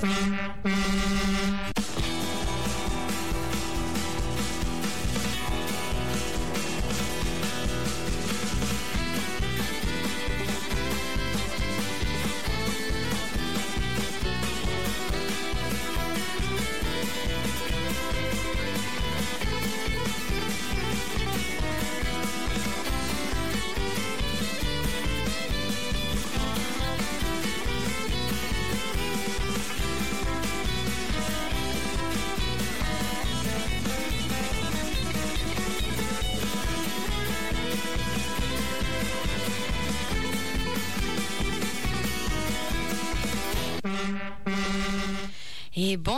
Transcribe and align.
Thank 0.00 0.64
you. 0.64 1.07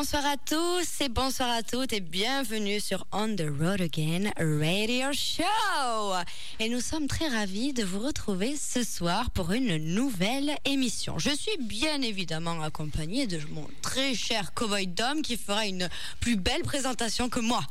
Bonsoir 0.00 0.24
à 0.24 0.38
tous 0.38 1.02
et 1.02 1.10
bonsoir 1.10 1.50
à 1.50 1.62
toutes 1.62 1.92
et 1.92 2.00
bienvenue 2.00 2.80
sur 2.80 3.06
On 3.12 3.36
the 3.36 3.45
Road 3.60 3.82
Again 3.82 4.30
Radio 4.38 5.12
Show. 5.12 6.14
Et 6.62 6.69
nous 6.69 6.82
sommes 6.82 7.06
très 7.06 7.27
ravis 7.27 7.73
de 7.73 7.82
vous 7.82 8.00
retrouver 8.00 8.55
ce 8.55 8.84
soir 8.84 9.30
pour 9.30 9.50
une 9.52 9.78
nouvelle 9.95 10.55
émission. 10.66 11.19
Je 11.19 11.30
suis 11.30 11.56
bien 11.59 12.02
évidemment 12.02 12.60
accompagnée 12.60 13.27
de 13.27 13.41
mon 13.52 13.66
très 13.80 14.12
cher 14.14 14.52
cowboy 14.52 14.86
Dom 14.86 15.23
qui 15.23 15.38
fera 15.38 15.64
une 15.64 15.88
plus 16.20 16.36
belle 16.36 16.60
présentation 16.60 17.30
que 17.30 17.41
moi. 17.41 17.62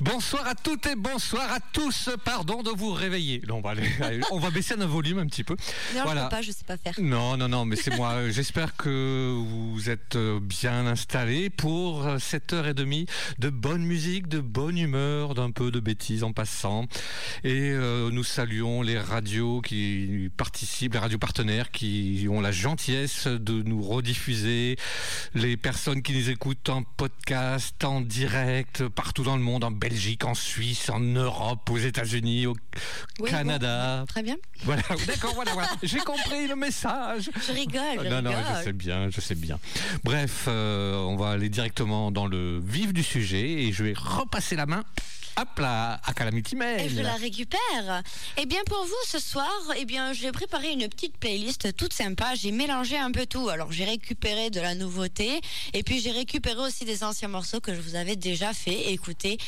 Bonsoir 0.00 0.48
à 0.48 0.54
toutes 0.54 0.86
et 0.86 0.96
bonsoir 0.96 1.52
à 1.52 1.60
tous. 1.60 2.08
Pardon 2.24 2.62
de 2.62 2.70
vous 2.70 2.92
réveiller. 2.94 3.42
on, 3.50 3.60
va 3.60 3.74
on 4.30 4.38
va 4.38 4.50
baisser 4.50 4.72
un 4.72 4.86
volume 4.86 5.18
un 5.18 5.26
petit 5.26 5.44
peu. 5.44 5.54
Non, 5.94 6.04
voilà. 6.04 6.22
je 6.22 6.24
peux 6.24 6.30
pas, 6.30 6.40
je 6.42 6.50
sais 6.50 6.64
pas 6.66 6.78
faire. 6.78 6.94
Non, 6.98 7.36
non, 7.36 7.48
non, 7.48 7.66
mais 7.66 7.76
c'est 7.76 7.94
moi. 7.94 8.30
J'espère 8.30 8.74
que 8.74 9.36
vous 9.36 9.90
êtes 9.90 10.16
bien 10.16 10.86
installés 10.86 11.50
pour 11.50 12.06
7h30 12.06 13.06
de 13.38 13.50
bonne 13.50 13.84
musique, 13.84 14.28
de 14.28 14.40
bonne 14.40 14.78
humeur, 14.78 15.34
d'un 15.34 15.50
peu 15.50 15.70
de 15.70 15.78
bêtises 15.78 16.24
en 16.24 16.32
passant. 16.32 16.86
Et 17.44 17.70
euh, 17.70 18.13
nous 18.14 18.24
saluons 18.24 18.82
les 18.82 18.98
radios 18.98 19.60
qui 19.60 20.30
participent, 20.36 20.92
les 20.92 21.00
radios 21.00 21.18
partenaires 21.18 21.72
qui 21.72 22.28
ont 22.30 22.40
la 22.40 22.52
gentillesse 22.52 23.26
de 23.26 23.62
nous 23.62 23.82
rediffuser, 23.82 24.76
les 25.34 25.56
personnes 25.56 26.00
qui 26.00 26.12
nous 26.12 26.30
écoutent 26.30 26.68
en 26.68 26.84
podcast, 26.84 27.82
en 27.82 28.00
direct, 28.00 28.86
partout 28.86 29.24
dans 29.24 29.36
le 29.36 29.42
monde, 29.42 29.64
en 29.64 29.72
Belgique, 29.72 30.24
en 30.24 30.34
Suisse, 30.34 30.90
en 30.90 31.00
Europe, 31.00 31.68
aux 31.68 31.78
États-Unis, 31.78 32.46
au 32.46 32.54
Canada. 33.24 34.04
très 34.06 34.22
bien. 34.22 34.36
Voilà, 34.62 34.82
d'accord, 35.06 35.34
voilà, 35.34 35.52
voilà. 35.52 35.70
J'ai 35.82 35.98
compris 35.98 36.46
le 36.46 36.54
message. 36.54 37.30
Je 37.46 37.52
rigole, 37.52 38.04
je 38.04 38.08
non, 38.08 38.22
Non, 38.22 38.30
je 38.30 38.64
sais 38.64 38.72
bien, 38.72 39.10
je 39.10 39.20
sais 39.20 39.34
bien. 39.34 39.58
Bref, 40.04 40.44
euh, 40.46 40.94
on 40.98 41.16
va 41.16 41.30
aller 41.30 41.48
directement 41.48 42.12
dans 42.12 42.28
le 42.28 42.60
vif 42.64 42.92
du 42.92 43.02
sujet 43.02 43.64
et 43.64 43.72
je 43.72 43.82
vais 43.82 43.94
repasser 43.96 44.54
la 44.54 44.66
main 44.66 44.84
hop 45.38 45.58
là, 45.58 46.00
à 46.04 46.12
Calamity 46.12 46.56
Mail. 46.56 46.80
Et 46.80 46.88
je 46.88 47.00
la 47.00 47.14
récupère. 47.14 48.02
Eh 48.36 48.46
bien, 48.46 48.60
pour 48.66 48.84
vous, 48.84 48.92
ce 49.06 49.18
soir, 49.18 49.50
eh 49.76 49.84
bien, 49.84 50.12
j'ai 50.12 50.32
préparé 50.32 50.72
une 50.72 50.88
petite 50.88 51.16
playlist 51.16 51.76
toute 51.76 51.92
sympa. 51.92 52.34
J'ai 52.34 52.52
mélangé 52.52 52.96
un 52.96 53.10
peu 53.10 53.26
tout. 53.26 53.48
Alors, 53.48 53.72
j'ai 53.72 53.84
récupéré 53.84 54.50
de 54.50 54.60
la 54.60 54.74
nouveauté 54.74 55.40
et 55.72 55.82
puis 55.82 56.00
j'ai 56.00 56.10
récupéré 56.10 56.60
aussi 56.60 56.84
des 56.84 57.04
anciens 57.04 57.28
morceaux 57.28 57.60
que 57.60 57.74
je 57.74 57.80
vous 57.80 57.94
avais 57.94 58.16
déjà 58.16 58.52
fait 58.52 58.92
écouter 58.92 59.38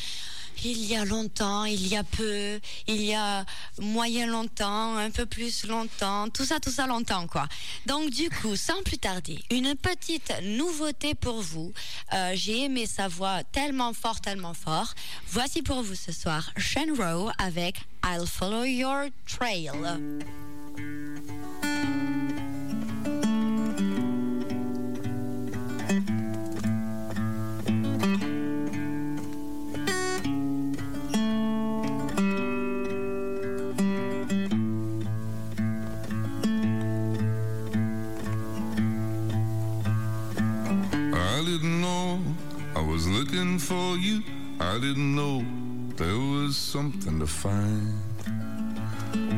il 0.64 0.84
y 0.84 0.96
a 0.96 1.04
longtemps, 1.04 1.64
il 1.64 1.86
y 1.86 1.96
a 1.96 2.04
peu, 2.04 2.60
il 2.86 3.02
y 3.02 3.14
a 3.14 3.44
moyen 3.80 4.26
longtemps, 4.26 4.96
un 4.96 5.10
peu 5.10 5.26
plus 5.26 5.64
longtemps, 5.66 6.28
tout 6.30 6.44
ça, 6.44 6.60
tout 6.60 6.70
ça 6.70 6.86
longtemps, 6.86 7.26
quoi. 7.26 7.48
Donc, 7.86 8.10
du 8.10 8.30
coup, 8.30 8.56
sans 8.56 8.82
plus 8.82 8.98
tarder, 8.98 9.38
une 9.50 9.74
petite 9.74 10.32
nouveauté 10.42 11.14
pour 11.14 11.40
vous. 11.40 11.72
Euh, 12.12 12.32
j'ai 12.34 12.64
aimé 12.64 12.86
sa 12.86 13.08
voix 13.08 13.44
tellement 13.44 13.92
fort, 13.92 14.20
tellement 14.20 14.54
fort. 14.54 14.94
Voici 15.28 15.62
pour 15.62 15.82
vous 15.82 15.94
ce 15.94 16.12
soir 16.12 16.50
Shane 16.56 16.92
Rowe 16.92 17.30
avec 17.38 17.76
I'll 18.04 18.26
Follow 18.26 18.64
Your 18.64 19.06
Trail. 19.26 19.72
Looking 43.36 43.58
for 43.58 43.96
you. 43.96 44.22
I 44.60 44.78
didn't 44.78 45.14
know 45.14 45.44
there 45.96 46.18
was 46.18 46.56
something 46.56 47.18
to 47.18 47.26
find. 47.26 47.94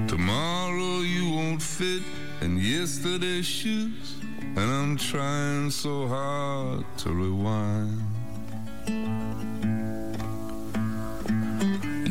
Tomorrow 0.08 1.00
you 1.00 1.30
won't 1.30 1.62
fit 1.62 2.02
in 2.40 2.58
yesterday's 2.58 3.46
shoes, 3.46 4.16
and 4.40 4.58
I'm 4.58 4.96
trying 4.96 5.70
so 5.70 6.06
hard 6.08 6.84
to 6.98 7.10
rewind. 7.10 8.02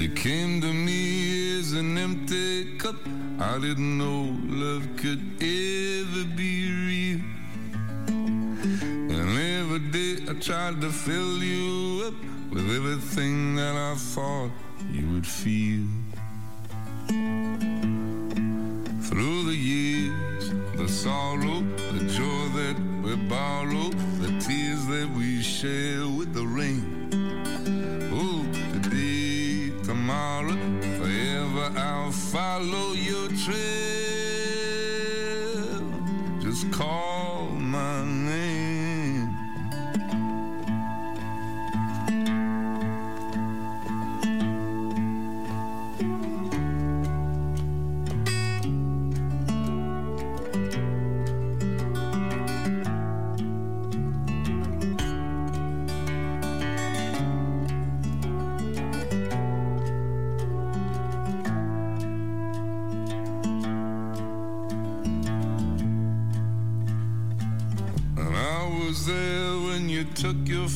You 0.02 0.10
came 0.10 0.62
to 0.62 0.72
me 0.74 1.60
as 1.60 1.74
an 1.74 1.98
empty 1.98 2.78
cup. 2.78 2.96
I 3.40 3.60
didn't 3.60 3.98
know 3.98 4.36
love 4.48 4.88
could 4.98 5.22
ever 5.42 6.26
be 6.36 6.72
real. 6.88 7.37
I 10.30 10.34
tried 10.34 10.82
to 10.82 10.90
fill 10.90 11.42
you 11.42 12.08
up 12.08 12.14
with 12.52 12.70
everything 12.76 13.56
that 13.56 13.76
I 13.76 13.96
thought 13.96 14.52
you 14.92 15.10
would 15.14 15.26
feel. 15.26 15.88
Through 19.08 19.46
the 19.46 19.56
years, 19.56 20.52
the 20.76 20.90
sorrow, 20.90 21.62
the 21.94 22.04
joy 22.12 22.44
that 22.60 22.76
we 23.04 23.16
borrow, 23.30 23.90
the 24.20 24.38
tears 24.42 24.86
that 24.88 25.10
we 25.16 25.42
share 25.42 26.06
with 26.10 26.34
the 26.34 26.46
rain. 26.46 27.10
Oh, 28.12 28.44
today, 28.74 29.72
tomorrow, 29.86 30.58
forever 30.98 31.72
I'll 31.80 32.12
follow 32.12 32.92
your 32.92 33.30
trail. 33.30 33.87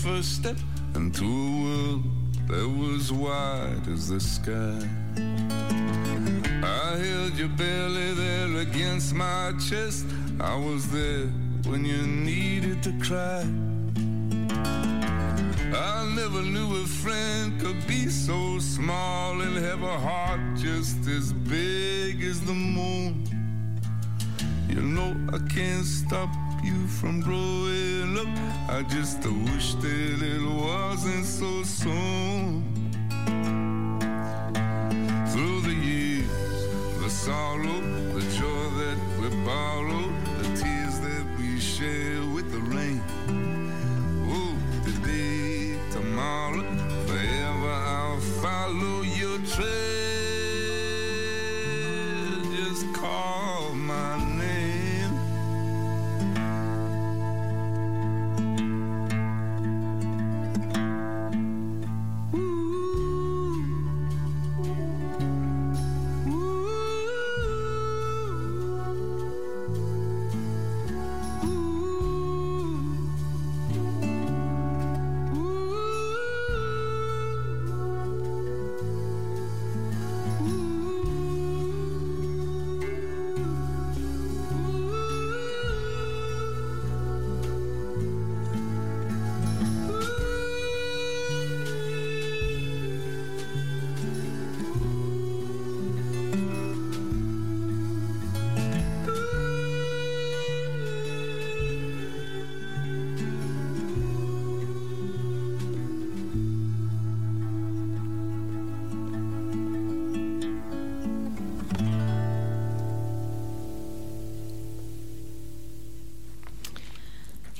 First 0.01 0.37
step 0.37 0.57
into 0.95 1.25
a 1.25 1.63
world 1.63 2.03
that 2.47 2.67
was 2.67 3.11
wide 3.11 3.87
as 3.87 4.09
the 4.09 4.19
sky. 4.19 4.79
I 6.63 6.97
held 6.97 7.37
your 7.37 7.49
belly 7.49 8.13
there 8.15 8.61
against 8.61 9.13
my 9.13 9.53
chest. 9.69 10.07
I 10.39 10.55
was 10.55 10.89
there 10.89 11.27
when 11.69 11.85
you 11.85 12.01
needed 12.07 12.81
to 12.81 12.91
cry. 12.99 13.45
I 15.75 16.11
never 16.15 16.41
knew 16.41 16.81
a 16.81 16.87
friend 16.87 17.61
could 17.61 17.85
be 17.85 18.07
so 18.07 18.57
small 18.57 19.39
and 19.41 19.55
have 19.57 19.83
a 19.83 19.99
heart 19.99 20.41
just 20.55 21.07
as 21.07 21.31
big 21.31 22.23
as 22.23 22.41
the 22.41 22.55
moon. 22.55 23.23
You 24.67 24.81
know 24.81 25.15
I 25.31 25.37
can't 25.53 25.85
stop 25.85 26.29
from 26.99 27.21
growing 27.21 28.17
up. 28.17 28.27
I 28.69 28.83
just 28.83 29.19
wish 29.25 29.75
that 29.75 30.21
it 30.21 30.43
wasn't 30.43 31.25
so 31.25 31.63
soon. 31.63 32.63
Through 35.31 35.61
the 35.61 35.73
years, 35.73 36.27
the 37.01 37.09
sorrow, 37.09 37.81
the 38.15 38.23
joy 38.39 38.65
that 38.81 38.97
we 39.19 39.29
borrow, 39.45 40.03
the 40.39 40.47
tears 40.61 40.99
that 40.99 41.25
we 41.37 41.59
share 41.59 42.20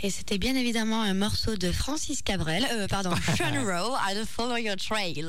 Et 0.03 0.09
c'était 0.09 0.39
bien 0.39 0.56
évidemment 0.56 1.03
un 1.03 1.13
morceau 1.13 1.56
de 1.56 1.71
Francis 1.71 2.24
Cabrel, 2.24 2.65
euh, 2.71 2.88
pardon, 2.88 3.12
Rowe, 3.39 3.95
I 4.09 4.25
Follow 4.25 4.57
Your 4.57 4.75
Trail. 4.75 5.27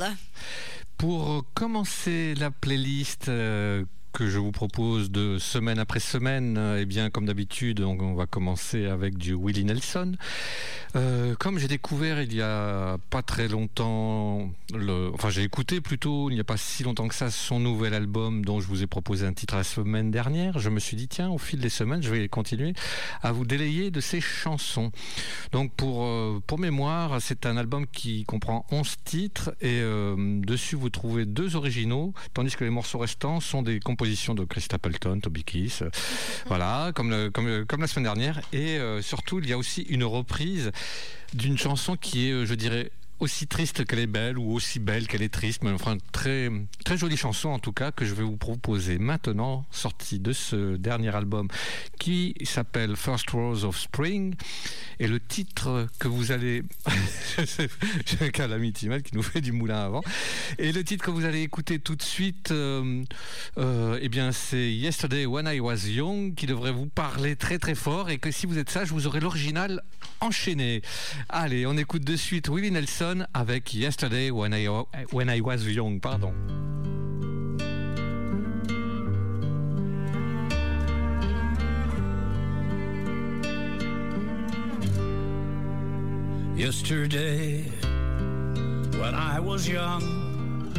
Pour 0.96 1.44
commencer 1.52 2.34
la 2.36 2.50
playlist 2.50 3.28
euh, 3.28 3.84
que 4.14 4.30
je 4.30 4.38
vous 4.38 4.50
propose 4.50 5.10
de 5.10 5.36
semaine 5.38 5.78
après 5.78 6.00
semaine, 6.00 6.58
eh 6.78 6.86
bien, 6.86 7.10
comme 7.10 7.26
d'habitude, 7.26 7.80
on, 7.80 8.14
va 8.14 8.24
commencer 8.24 8.86
avec 8.86 9.18
du 9.18 9.34
Willie 9.34 9.64
Nelson. 9.64 10.12
Euh, 10.96 11.34
comme 11.38 11.58
j'ai 11.58 11.68
découvert 11.68 12.22
il 12.22 12.34
y 12.34 12.40
a 12.40 12.96
pas 13.10 13.22
très 13.22 13.48
longtemps, 13.48 14.50
le, 14.72 15.10
enfin 15.14 15.30
j'ai 15.30 15.42
écouté 15.42 15.80
plutôt 15.80 16.30
il 16.30 16.34
n'y 16.34 16.40
a 16.40 16.44
pas 16.44 16.56
si 16.56 16.82
longtemps 16.82 17.08
que 17.08 17.14
ça 17.14 17.30
son 17.30 17.60
nouvel 17.60 17.94
album 17.94 18.44
dont 18.44 18.60
je 18.60 18.66
vous 18.66 18.82
ai 18.82 18.86
proposé 18.86 19.26
un 19.26 19.32
titre 19.32 19.56
la 19.56 19.64
semaine 19.64 20.10
dernière, 20.10 20.58
je 20.58 20.70
me 20.70 20.80
suis 20.80 20.96
dit 20.96 21.08
tiens 21.08 21.30
au 21.30 21.38
fil 21.38 21.60
des 21.60 21.68
semaines 21.68 22.02
je 22.02 22.10
vais 22.10 22.28
continuer 22.28 22.74
à 23.22 23.32
vous 23.32 23.44
délayer 23.44 23.90
de 23.90 24.00
ces 24.00 24.20
chansons. 24.20 24.90
Donc 25.52 25.72
pour 25.74 26.04
euh, 26.04 26.40
pour 26.46 26.58
mémoire 26.58 27.20
c'est 27.20 27.46
un 27.46 27.56
album 27.56 27.86
qui 27.86 28.24
comprend 28.24 28.66
11 28.70 28.96
titres 29.04 29.54
et 29.60 29.80
euh, 29.80 30.40
dessus 30.40 30.76
vous 30.76 30.90
trouvez 30.90 31.24
deux 31.24 31.56
originaux 31.56 32.14
tandis 32.34 32.54
que 32.56 32.64
les 32.64 32.70
morceaux 32.70 32.98
restants 32.98 33.40
sont 33.40 33.62
des 33.62 33.80
compositions 33.80 34.34
de 34.34 34.44
Chris 34.44 34.62
Stapleton, 34.62 35.20
Toby 35.20 35.44
Keith, 35.44 35.84
voilà 36.46 36.92
comme, 36.94 37.30
comme, 37.30 37.64
comme 37.66 37.80
la 37.80 37.86
semaine 37.86 38.04
dernière. 38.04 38.40
Et 38.52 38.78
surtout 39.00 39.38
il 39.38 39.48
y 39.48 39.52
a 39.52 39.58
aussi 39.58 39.82
une 39.82 40.04
reprise 40.04 40.72
d'une 41.34 41.58
chanson 41.58 41.96
qui 41.96 42.28
est, 42.28 42.32
euh, 42.32 42.46
je 42.46 42.54
dirais, 42.54 42.90
aussi 43.22 43.46
triste 43.46 43.84
qu'elle 43.84 44.00
est 44.00 44.08
belle 44.08 44.36
ou 44.36 44.52
aussi 44.52 44.80
belle 44.80 45.06
qu'elle 45.06 45.22
est 45.22 45.32
triste, 45.32 45.62
mais 45.62 45.70
enfin 45.70 45.96
très 46.10 46.50
très 46.84 46.98
jolie 46.98 47.16
chanson 47.16 47.50
en 47.50 47.60
tout 47.60 47.72
cas 47.72 47.92
que 47.92 48.04
je 48.04 48.14
vais 48.14 48.24
vous 48.24 48.36
proposer 48.36 48.98
maintenant, 48.98 49.64
sortie 49.70 50.18
de 50.18 50.32
ce 50.32 50.74
dernier 50.76 51.14
album 51.14 51.46
qui 52.00 52.34
s'appelle 52.42 52.96
First 52.96 53.30
Rose 53.30 53.64
of 53.64 53.78
Spring. 53.78 54.34
Et 54.98 55.06
le 55.06 55.20
titre 55.20 55.86
que 56.00 56.08
vous 56.08 56.32
allez 56.32 56.64
j'ai 57.38 58.24
un 58.24 58.30
calamity 58.30 58.88
mal 58.88 59.02
qui 59.02 59.14
nous 59.14 59.22
fait 59.22 59.40
du 59.40 59.52
moulin 59.52 59.84
avant. 59.84 60.02
Et 60.58 60.72
le 60.72 60.82
titre 60.82 61.04
que 61.04 61.12
vous 61.12 61.24
allez 61.24 61.42
écouter 61.42 61.78
tout 61.78 61.94
de 61.94 62.02
suite 62.02 62.50
euh, 62.50 63.04
euh, 63.56 64.00
eh 64.02 64.08
bien 64.08 64.32
c'est 64.32 64.72
Yesterday 64.72 65.26
When 65.26 65.46
I 65.46 65.60
Was 65.60 65.86
Young 65.86 66.34
qui 66.34 66.46
devrait 66.46 66.72
vous 66.72 66.86
parler 66.86 67.36
très 67.36 67.60
très 67.60 67.76
fort. 67.76 68.10
Et 68.10 68.18
que 68.18 68.32
si 68.32 68.46
vous 68.46 68.58
êtes 68.58 68.70
sage 68.70 68.90
vous 68.90 69.06
aurez 69.06 69.20
l'original 69.20 69.80
enchaîné. 70.20 70.82
Allez, 71.28 71.66
on 71.66 71.76
écoute 71.76 72.02
de 72.02 72.16
suite 72.16 72.48
Willie 72.48 72.72
Nelson 72.72 73.11
avec 73.34 73.74
Yesterday 73.74 74.30
When 74.30 74.54
I, 74.54 74.66
when 75.10 75.28
I 75.28 75.40
Was 75.40 75.66
Young. 75.66 76.00
Pardon. 76.00 76.32
Yesterday, 86.54 87.62
when 88.98 89.14
I 89.14 89.40
was 89.40 89.68
young, 89.68 90.70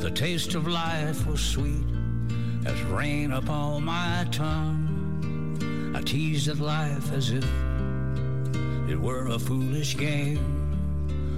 the 0.00 0.10
taste 0.10 0.54
of 0.54 0.66
life 0.68 1.26
was 1.26 1.40
sweet 1.40 1.86
as 2.66 2.78
rain 2.82 3.32
upon 3.32 3.84
my 3.84 4.26
tongue. 4.30 5.94
I 5.96 6.02
teased 6.02 6.48
at 6.48 6.58
life 6.58 7.12
as 7.12 7.30
if 7.30 7.44
it 8.90 9.00
were 9.00 9.28
a 9.28 9.38
foolish 9.38 9.96
game 9.96 10.61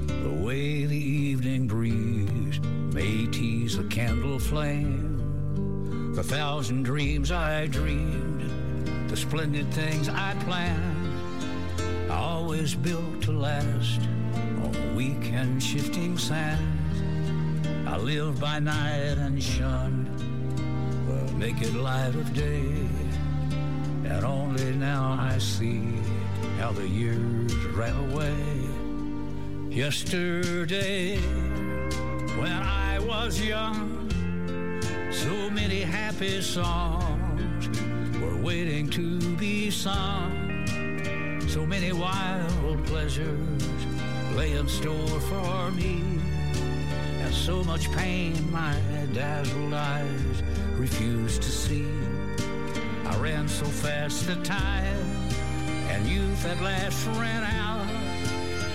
the 0.07 0.43
way 0.45 0.85
the 0.85 0.97
evening 0.97 1.67
breeze 1.67 2.61
may 2.93 3.27
tease 3.27 3.77
the 3.77 3.85
candle 3.85 4.39
flame. 4.39 6.13
The 6.15 6.23
thousand 6.23 6.85
dreams 6.85 7.33
I 7.33 7.67
dreamed, 7.67 9.11
the 9.11 9.17
splendid 9.17 9.73
things 9.73 10.09
I 10.09 10.35
planned, 10.45 12.11
always 12.11 12.75
built 12.75 13.23
to 13.23 13.33
last 13.33 14.01
on 14.63 14.95
weak 14.95 15.33
and 15.33 15.63
shifting 15.63 16.17
sands. 16.19 17.03
I 17.87 17.97
lived 17.97 18.41
by 18.41 18.61
night 18.61 19.19
and 19.19 19.43
shunned 19.43 20.07
the 21.07 21.33
naked 21.35 21.75
light 21.75 22.15
of 22.15 22.33
day, 22.33 22.89
and 24.05 24.25
only 24.25 24.73
now 24.73 25.17
I 25.19 25.39
see 25.39 25.83
how 26.59 26.73
the 26.73 26.87
years 26.87 27.55
ran 27.75 28.13
away. 28.13 28.74
Yesterday, 29.75 31.17
when 32.39 32.53
I 32.53 33.01
was 33.01 33.43
young, 33.43 34.09
so 35.11 35.51
many 35.51 35.81
happy 35.81 36.41
songs 36.43 37.69
were 38.21 38.37
waiting 38.37 38.89
to 38.91 39.19
be 39.35 39.73
sung. 39.73 40.65
So 41.49 41.67
many 41.67 41.93
wild 41.93 42.87
pleasures 42.87 43.75
lay 44.37 44.53
in 44.53 44.69
store 44.69 45.21
for 45.23 45.73
me, 45.73 46.21
and 47.19 47.35
so 47.35 47.65
much 47.65 47.91
pain 47.91 48.49
my 48.53 48.77
dazzled 49.13 49.75
eyes 49.75 50.43
refused 50.79 51.43
to 51.43 51.51
see. 51.51 51.89
I 53.07 53.17
ran 53.17 53.49
so 53.49 53.65
fast 53.67 54.29
that 54.29 54.45
time 54.45 55.15
and 55.91 56.07
youth 56.07 56.47
at 56.47 56.63
last 56.63 57.09
ran 57.19 57.43
out 57.43 57.64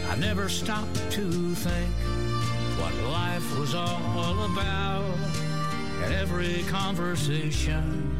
I 0.09 0.15
never 0.15 0.49
stopped 0.49 1.11
to 1.11 1.53
think 1.55 1.93
what 2.79 2.93
life 3.11 3.59
was 3.59 3.75
all 3.75 4.45
about. 4.51 5.17
And 6.03 6.13
every 6.13 6.63
conversation 6.63 8.17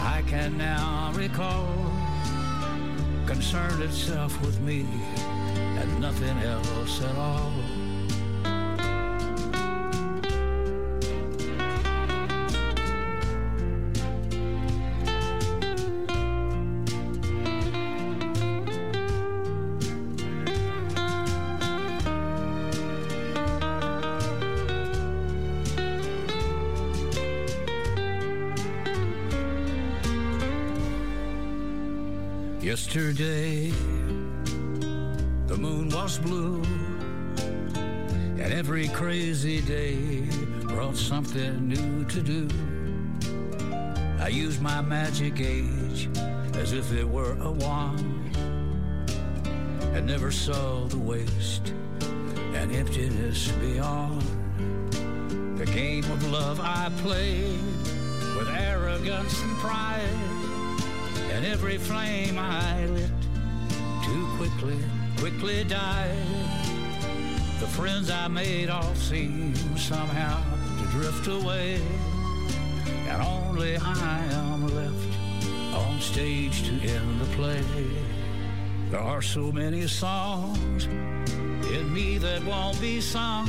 I 0.00 0.22
can 0.26 0.58
now 0.58 1.12
recall 1.14 1.68
concerned 3.26 3.82
itself 3.82 4.38
with 4.42 4.60
me 4.60 4.86
and 5.78 6.00
nothing 6.00 6.36
else 6.38 7.00
at 7.02 7.16
all. 7.16 7.52
Never 50.24 50.32
saw 50.32 50.86
the 50.86 50.98
waste 50.98 51.74
and 52.54 52.72
emptiness 52.72 53.52
beyond. 53.60 54.22
The 55.58 55.66
game 55.66 56.10
of 56.10 56.32
love 56.32 56.60
I 56.62 56.90
played 57.02 57.60
with 58.34 58.48
arrogance 58.48 59.42
and 59.42 59.54
pride 59.58 60.18
and 61.30 61.44
every 61.44 61.76
flame 61.76 62.38
I 62.38 62.86
lit 62.86 63.10
too 64.02 64.26
quickly, 64.38 64.78
quickly 65.18 65.62
died. 65.64 66.16
The 67.60 67.66
friends 67.66 68.08
I 68.08 68.26
made 68.28 68.70
all 68.70 68.94
seem 68.94 69.54
somehow 69.76 70.40
to 70.78 70.86
drift 70.86 71.26
away, 71.26 71.82
and 73.08 73.22
only 73.22 73.76
I 73.76 74.24
am 74.32 74.74
left 74.74 75.74
on 75.74 76.00
stage 76.00 76.62
to 76.62 76.72
end 76.88 77.20
the 77.20 77.26
play. 77.36 78.03
There 78.94 79.02
are 79.02 79.22
so 79.22 79.50
many 79.50 79.88
songs 79.88 80.84
in 80.84 81.92
me 81.92 82.16
that 82.18 82.44
won't 82.44 82.80
be 82.80 83.00
sung. 83.00 83.48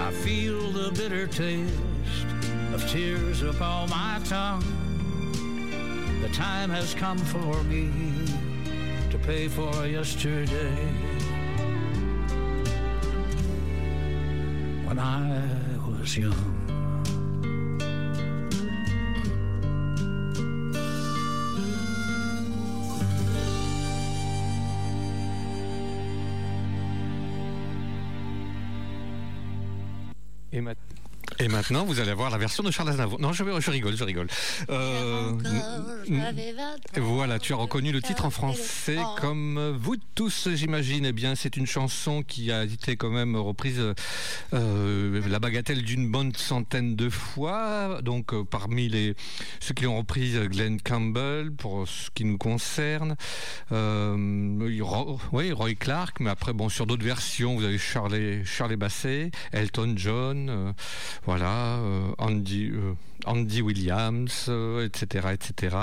I 0.00 0.10
feel 0.10 0.70
the 0.70 0.90
bitter 0.92 1.26
taste 1.26 1.74
of 2.72 2.88
tears 2.88 3.42
upon 3.42 3.90
my 3.90 4.18
tongue. 4.24 4.64
The 6.22 6.30
time 6.30 6.70
has 6.70 6.94
come 6.94 7.18
for 7.18 7.62
me 7.64 7.90
to 9.10 9.18
pay 9.18 9.46
for 9.46 9.86
yesterday. 9.86 10.74
When 14.86 14.98
I 14.98 15.38
was 15.86 16.16
young. 16.16 16.83
Et 31.44 31.48
maintenant, 31.48 31.84
vous 31.84 32.00
allez 32.00 32.10
avoir 32.10 32.30
la 32.30 32.38
version 32.38 32.62
de 32.62 32.70
Charles 32.70 32.88
Aznavour. 32.88 33.20
Non, 33.20 33.34
je, 33.34 33.44
je 33.44 33.70
rigole, 33.70 33.94
je 33.94 34.04
rigole. 34.04 34.28
Euh, 34.70 35.30
voilà, 36.96 37.38
tu 37.38 37.52
as 37.52 37.56
reconnu 37.56 37.92
le 37.92 38.00
titre 38.00 38.24
en 38.24 38.30
français 38.30 38.96
comme 39.20 39.76
vous 39.78 39.96
tous, 40.14 40.48
j'imagine. 40.54 41.04
Eh 41.04 41.12
bien, 41.12 41.34
c'est 41.34 41.58
une 41.58 41.66
chanson 41.66 42.22
qui 42.22 42.50
a 42.50 42.64
été 42.64 42.96
quand 42.96 43.10
même 43.10 43.36
reprise 43.36 43.78
euh, 44.54 45.28
la 45.28 45.38
bagatelle 45.38 45.82
d'une 45.82 46.10
bonne 46.10 46.34
centaine 46.34 46.96
de 46.96 47.10
fois. 47.10 48.00
Donc, 48.00 48.32
euh, 48.32 48.42
parmi 48.42 48.88
les 48.88 49.14
ceux 49.60 49.74
qui 49.74 49.86
ont 49.86 49.98
repris 49.98 50.32
Glenn 50.48 50.80
Campbell, 50.80 51.52
pour 51.52 51.86
ce 51.86 52.08
qui 52.14 52.24
nous 52.24 52.38
concerne, 52.38 53.16
oui, 53.70 54.80
Roy 54.80 55.74
Clark, 55.78 56.20
mais 56.20 56.30
après, 56.30 56.54
bon, 56.54 56.70
sur 56.70 56.86
d'autres 56.86 57.04
versions, 57.04 57.54
vous 57.54 57.64
avez 57.64 57.76
Charlie, 57.76 58.46
Charlie 58.46 58.76
Basset, 58.76 59.30
Elton 59.52 59.92
John 59.96 60.74
voilà, 61.26 61.33
euh, 61.42 62.12
Andy, 62.18 62.70
euh, 62.72 62.94
Andy 63.26 63.62
Williams, 63.62 64.50
etc., 64.84 65.26
euh, 65.26 65.32
etc. 65.32 65.76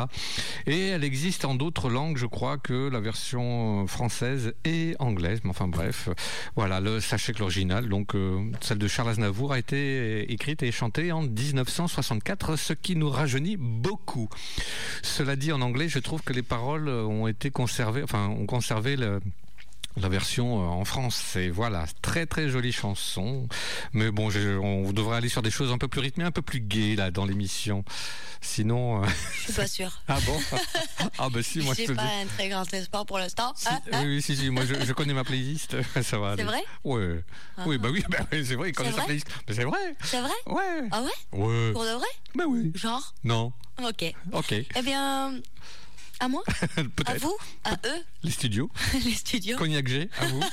Et 0.68 0.88
elle 0.88 1.04
existe 1.04 1.46
en 1.46 1.56
d'autres 1.56 1.90
langues, 1.90 2.18
je 2.18 2.26
crois, 2.26 2.58
que 2.58 2.90
la 2.90 3.00
version 3.00 3.88
française 3.88 4.54
et 4.66 4.96
anglaise. 5.00 5.42
Mais 5.44 5.50
enfin 5.50 5.68
bref, 5.68 6.10
voilà, 6.56 6.82
sachez 7.02 7.34
que 7.34 7.40
l'original, 7.40 7.90
donc 7.90 8.14
celle 8.62 8.78
de 8.78 8.88
Charles 8.88 9.10
Aznavour, 9.10 9.54
a 9.54 9.60
été 9.60 10.32
écrite 10.32 10.64
et 10.64 10.72
chantée 10.72 11.12
en 11.12 11.24
1964, 11.24 12.56
ce 12.56 12.74
qui 12.74 12.96
nous 12.96 13.10
rajeunit 13.10 13.58
beaucoup. 13.58 14.30
Cela 15.02 15.36
dit, 15.36 15.52
en 15.52 15.62
anglais, 15.62 15.90
je 15.90 16.00
trouve 16.00 16.22
que 16.22 16.34
les 16.34 16.44
paroles 16.44 16.90
ont 16.90 17.28
été 17.28 17.52
conservées, 17.52 18.04
enfin, 18.04 18.28
ont 18.28 18.46
conservé 18.46 18.96
le 18.96 19.20
la 19.98 20.10
version 20.10 20.62
euh, 20.62 20.68
en 20.68 20.86
France. 20.86 21.22
C'est 21.24 21.50
voilà, 21.50 21.86
très 22.02 22.26
très 22.26 22.50
jolie 22.50 22.72
chanson. 22.72 23.48
Mais 23.94 24.12
bon, 24.12 24.30
on 24.64 24.92
devrait 24.92 25.18
aller 25.18 25.30
sur 25.30 25.42
des 25.42 25.52
choses 25.52 25.72
un 25.72 25.78
peu 25.78 25.88
plus 25.88 26.02
rythmées, 26.02 26.24
un 26.24 26.32
peu 26.32 26.42
plus 26.42 26.62
gaies 26.62 26.96
là 26.96 27.12
dans 27.12 27.26
l'émission. 27.26 27.84
Sinon. 28.42 29.04
Euh, 29.04 29.08
je 29.36 29.44
suis 29.44 29.54
pas 29.54 29.68
sûre. 29.68 29.92
Ah 30.08 30.20
bon? 30.26 30.40
Ah 31.18 31.30
bah 31.30 31.42
si, 31.42 31.60
moi 31.60 31.74
je 31.78 31.86
te 31.86 31.92
pas 31.94 32.02
un 32.02 32.26
très 32.26 32.50
grand 32.50 32.72
espoir 32.74 33.06
pour 33.06 33.18
l'instant. 33.18 33.54
Ah, 33.66 33.80
ah. 33.92 34.02
Oui, 34.04 34.22
si, 34.22 34.36
si, 34.36 34.50
moi 34.50 34.64
je, 34.66 34.94
connais 34.94 35.14
ma 35.14 35.24
playlist. 35.24 35.78
Ça 36.02 36.18
va. 36.18 36.36
C'est 36.36 36.44
vrai? 36.44 36.64
Ouais. 36.84 37.24
Ah. 37.58 37.64
Oui, 37.66 37.78
bah 37.78 37.90
oui, 37.92 38.04
bah, 38.10 38.18
c'est 38.32 38.56
vrai, 38.56 38.70
il 38.70 38.74
connaît 38.74 38.92
sa 38.92 39.04
playlist. 39.04 39.28
Mais 39.48 39.54
c'est 39.54 39.64
vrai. 39.64 39.96
C'est 40.04 40.20
vrai? 40.20 40.32
Ouais. 40.48 40.88
Ah 40.92 41.02
ouais? 41.02 41.40
Ouais. 41.40 41.72
Pour 41.72 41.84
de 41.84 41.92
vrai? 41.92 42.08
Bah 42.36 42.44
oui. 42.48 42.72
Genre? 42.76 43.14
Non. 43.24 43.54
Ok. 43.82 44.14
Ok. 44.34 44.52
Eh 44.52 44.82
bien, 44.82 45.34
à 46.22 46.28
moi 46.28 46.44
À 47.06 47.16
vous 47.16 47.36
À 47.64 47.74
eux 47.86 48.04
Les 48.24 48.32
studios. 48.32 48.70
Les 49.06 49.14
studios. 49.14 49.58
Cognac 49.58 49.88
G, 49.88 50.10
à 50.20 50.26
vous. 50.28 50.40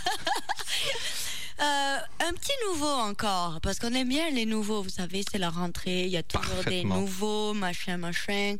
Euh, 1.61 1.99
un 2.21 2.33
petit 2.35 2.53
nouveau 2.69 2.87
encore, 2.87 3.59
parce 3.61 3.81
qu'on 3.81 3.93
aime 3.93 4.09
bien 4.09 4.31
les 4.31 4.47
nouveaux, 4.47 4.81
vous 4.81 4.91
savez, 4.91 5.25
c'est 5.29 5.39
la 5.39 5.51
rentrée, 5.51 6.05
il 6.05 6.11
y 6.11 6.17
a 6.17 6.23
toujours 6.23 6.63
des 6.63 6.85
nouveaux, 6.85 7.53
machin, 7.53 7.97
machin. 7.97 8.55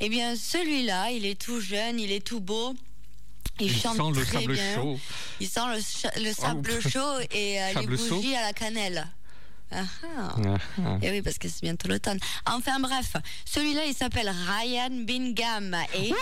Eh 0.00 0.10
bien, 0.10 0.36
celui-là, 0.36 1.12
il 1.12 1.24
est 1.24 1.40
tout 1.40 1.62
jeune, 1.62 1.98
il 1.98 2.12
est 2.12 2.22
tout 2.22 2.40
beau. 2.40 2.74
Il, 3.58 3.74
chante 3.74 3.96
sent 3.96 4.20
le 4.20 4.24
sable 4.26 4.58
chaud. 4.74 5.00
Il 5.40 5.48
sent 5.48 5.60
le, 6.18 6.32
sable 6.34 6.80
chaud 6.82 7.20
et 7.30 7.62
euh, 7.62 7.80
les 7.80 7.86
bougies 7.86 8.36
à 8.36 8.42
la 8.42 8.52
cannelle. 8.52 9.06
Ah, 9.74 10.34
ah. 10.78 10.98
Et 11.02 11.10
oui, 11.10 11.22
parce 11.22 11.38
que 11.38 11.48
c'est 11.48 11.62
bientôt 11.62 11.88
l'automne. 11.88 12.18
Enfin 12.46 12.78
bref, 12.80 13.16
celui-là, 13.44 13.84
il 13.86 13.94
s'appelle 13.94 14.30
Ryan 14.30 14.90
Bingham. 15.04 15.76
Et... 15.94 16.12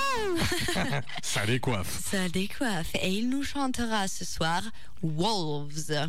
Ça 1.22 1.46
décoiffe. 1.46 2.00
Ça 2.10 2.28
décoiffe. 2.28 2.94
Et 2.94 3.10
il 3.10 3.28
nous 3.28 3.42
chantera 3.42 4.08
ce 4.08 4.24
soir 4.24 4.62
Wolves. 5.02 6.08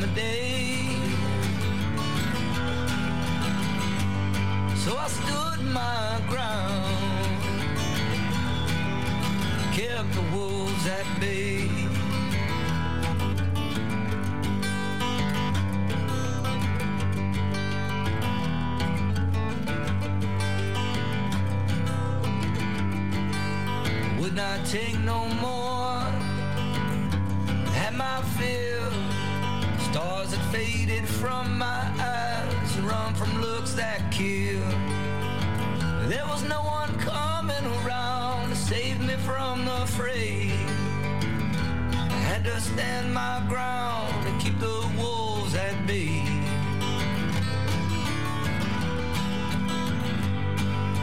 Would 0.00 0.06
day. 0.08 0.86
So 4.76 4.96
I 4.96 5.08
stood 5.08 5.60
my 5.64 6.20
ground, 6.28 7.72
kept 9.72 10.12
the 10.14 10.22
wolves 10.32 10.86
at 10.86 11.06
bay. 11.20 11.68
Would 24.20 24.34
not 24.34 24.64
take 24.66 24.98
no 25.00 25.26
more, 25.40 25.57
stand 42.78 43.12
my 43.12 43.42
ground 43.48 44.24
and 44.24 44.40
keep 44.40 44.56
the 44.60 44.78
wolves 44.96 45.52
at 45.56 45.76
bay. 45.84 46.22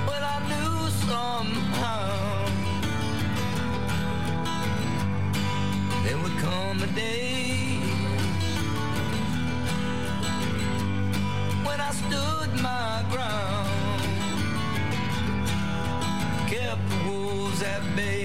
But 0.09 0.21
I 0.35 0.37
knew 0.49 0.89
somehow 1.09 2.45
there 6.05 6.17
would 6.23 6.37
come 6.47 6.77
a 6.81 6.87
day 6.95 7.79
when 11.65 11.79
I 11.89 11.91
stood 12.03 12.51
my 12.69 13.03
ground 13.11 14.01
kept 16.47 16.89
the 16.89 17.09
wolves 17.09 17.61
at 17.63 17.83
bay. 17.97 18.24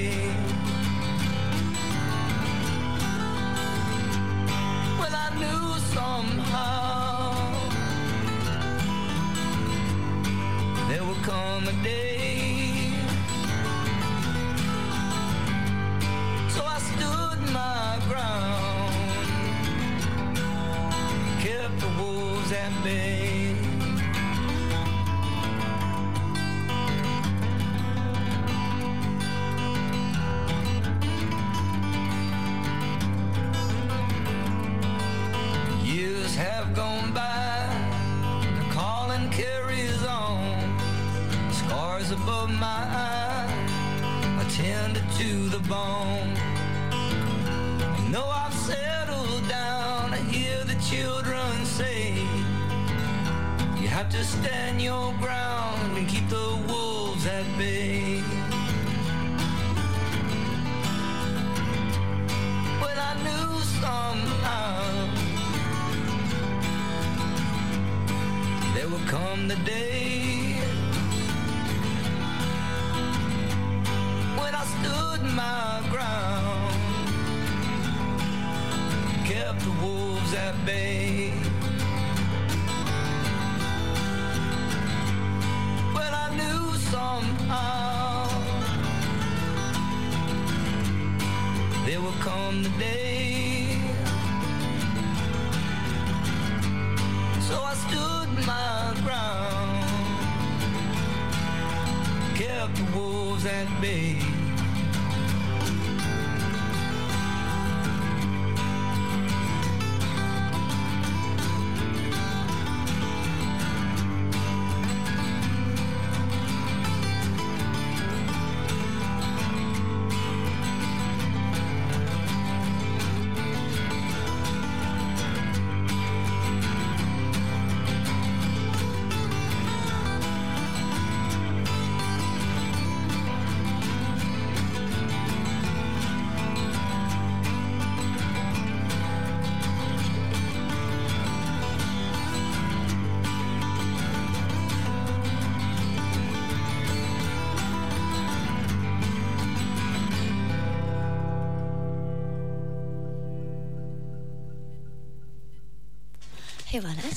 Kept 102.61 102.76
the 102.76 102.99
wolves 102.99 103.47
at 103.47 103.81
bay. 103.81 104.39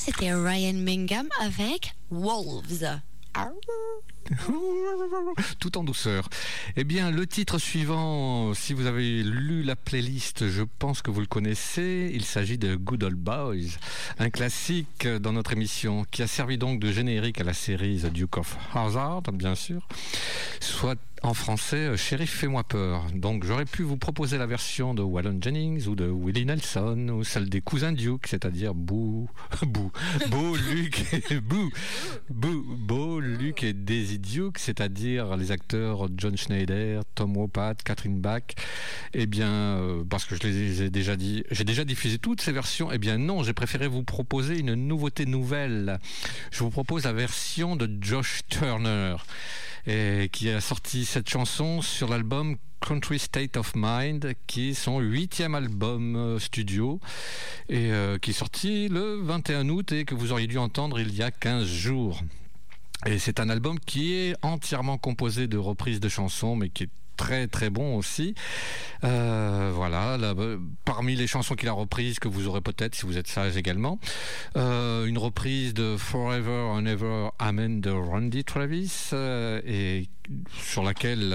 C'était 0.04 0.34
Ryan 0.34 0.74
Mingham 0.74 1.28
avec 1.40 1.94
Wolves. 2.10 3.00
Tout 5.58 5.78
en 5.78 5.82
douceur. 5.82 6.28
Eh 6.76 6.84
bien, 6.84 7.10
le 7.10 7.26
titre 7.26 7.58
suivant, 7.58 8.52
si 8.52 8.74
vous 8.74 8.84
avez 8.84 9.22
lu 9.22 9.62
la 9.62 9.76
playlist, 9.76 10.50
je 10.50 10.62
pense 10.78 11.00
que 11.00 11.10
vous 11.10 11.20
le 11.20 11.26
connaissez. 11.26 12.10
Il 12.12 12.24
s'agit 12.24 12.58
de 12.58 12.76
Good 12.76 13.02
Old 13.02 13.16
Boys, 13.16 13.78
un 14.18 14.28
classique 14.28 15.08
dans 15.08 15.32
notre 15.32 15.52
émission 15.52 16.04
qui 16.10 16.22
a 16.22 16.26
servi 16.26 16.58
donc 16.58 16.80
de 16.80 16.92
générique 16.92 17.40
à 17.40 17.44
la 17.44 17.54
série 17.54 18.00
The 18.02 18.12
Duke 18.12 18.36
of 18.36 18.58
Hazzard, 18.74 19.22
bien 19.32 19.54
sûr. 19.54 19.88
Soit 20.60 20.98
en 21.24 21.32
français, 21.32 21.76
euh, 21.76 21.96
Shérif, 21.96 22.30
fais-moi 22.30 22.64
peur. 22.64 23.06
Donc 23.14 23.44
j'aurais 23.44 23.64
pu 23.64 23.82
vous 23.82 23.96
proposer 23.96 24.36
la 24.36 24.46
version 24.46 24.92
de 24.92 25.02
Wallon 25.02 25.38
Jennings 25.40 25.86
ou 25.86 25.94
de 25.94 26.06
Willie 26.06 26.44
Nelson 26.44 27.08
ou 27.08 27.24
celle 27.24 27.48
des 27.48 27.62
cousins 27.62 27.92
Duke, 27.92 28.26
c'est-à-dire 28.26 28.74
Boo, 28.74 29.28
Boo, 29.62 29.90
Beau, 30.28 30.56
Luc, 30.56 31.02
et 31.30 31.40
Beau, 31.40 33.20
Luc 33.20 33.62
et 33.62 33.72
Daisy 33.72 34.18
Duke, 34.18 34.58
c'est-à-dire 34.58 35.36
les 35.36 35.50
acteurs 35.50 36.08
John 36.14 36.36
Schneider, 36.36 37.02
Tom 37.14 37.36
Wopat, 37.36 37.76
Catherine 37.84 38.20
Bach. 38.20 38.42
Eh 39.14 39.26
bien, 39.26 39.50
euh, 39.50 40.04
parce 40.08 40.26
que 40.26 40.36
je 40.36 40.42
les 40.42 40.82
ai 40.82 40.90
déjà 40.90 41.16
dit, 41.16 41.42
j'ai 41.50 41.64
déjà 41.64 41.84
diffusé 41.84 42.18
toutes 42.18 42.42
ces 42.42 42.52
versions. 42.52 42.92
Eh 42.92 42.98
bien 42.98 43.16
non, 43.16 43.42
j'ai 43.42 43.54
préféré 43.54 43.88
vous 43.88 44.04
proposer 44.04 44.58
une 44.58 44.74
nouveauté 44.74 45.24
nouvelle. 45.24 45.98
Je 46.50 46.58
vous 46.58 46.70
propose 46.70 47.04
la 47.04 47.14
version 47.14 47.76
de 47.76 47.88
Josh 48.02 48.40
Turner 48.48 49.16
et 49.86 50.28
qui 50.32 50.50
a 50.50 50.60
sorti 50.60 51.04
cette 51.04 51.28
chanson 51.28 51.82
sur 51.82 52.08
l'album 52.08 52.56
Country 52.80 53.18
State 53.18 53.56
of 53.56 53.72
Mind, 53.74 54.34
qui 54.46 54.70
est 54.70 54.74
son 54.74 54.98
huitième 54.98 55.54
album 55.54 56.16
euh, 56.16 56.38
studio 56.38 57.00
et 57.68 57.90
euh, 57.90 58.18
qui 58.18 58.30
est 58.30 58.34
sorti 58.34 58.88
le 58.88 59.20
21 59.22 59.68
août 59.70 59.92
et 59.92 60.04
que 60.04 60.14
vous 60.14 60.32
auriez 60.32 60.46
dû 60.46 60.58
entendre 60.58 61.00
il 61.00 61.14
y 61.14 61.22
a 61.22 61.30
15 61.30 61.66
jours. 61.66 62.20
Et 63.06 63.18
c'est 63.18 63.40
un 63.40 63.48
album 63.48 63.78
qui 63.80 64.14
est 64.14 64.34
entièrement 64.42 64.98
composé 64.98 65.46
de 65.46 65.56
reprises 65.56 66.00
de 66.00 66.08
chansons, 66.08 66.56
mais 66.56 66.68
qui 66.68 66.84
est 66.84 66.90
très 67.16 67.46
très 67.46 67.70
bon 67.70 67.96
aussi. 67.96 68.34
Euh, 69.04 69.70
voilà, 69.74 70.16
là, 70.16 70.34
euh, 70.38 70.58
parmi 70.84 71.14
les 71.14 71.26
chansons 71.26 71.54
qu'il 71.54 71.68
a 71.68 71.72
reprises, 71.72 72.18
que 72.18 72.28
vous 72.28 72.46
aurez 72.46 72.60
peut-être 72.60 72.94
si 72.94 73.06
vous 73.06 73.18
êtes 73.18 73.28
sage 73.28 73.56
également, 73.56 73.98
euh, 74.56 75.06
une 75.06 75.18
reprise 75.18 75.74
de 75.74 75.96
Forever 75.96 76.70
and 76.72 76.86
Ever 76.86 77.28
Amen 77.38 77.80
de 77.80 77.90
Randy 77.90 78.44
Travis, 78.44 79.10
et 79.66 80.08
sur 80.58 80.82
laquelle 80.82 81.34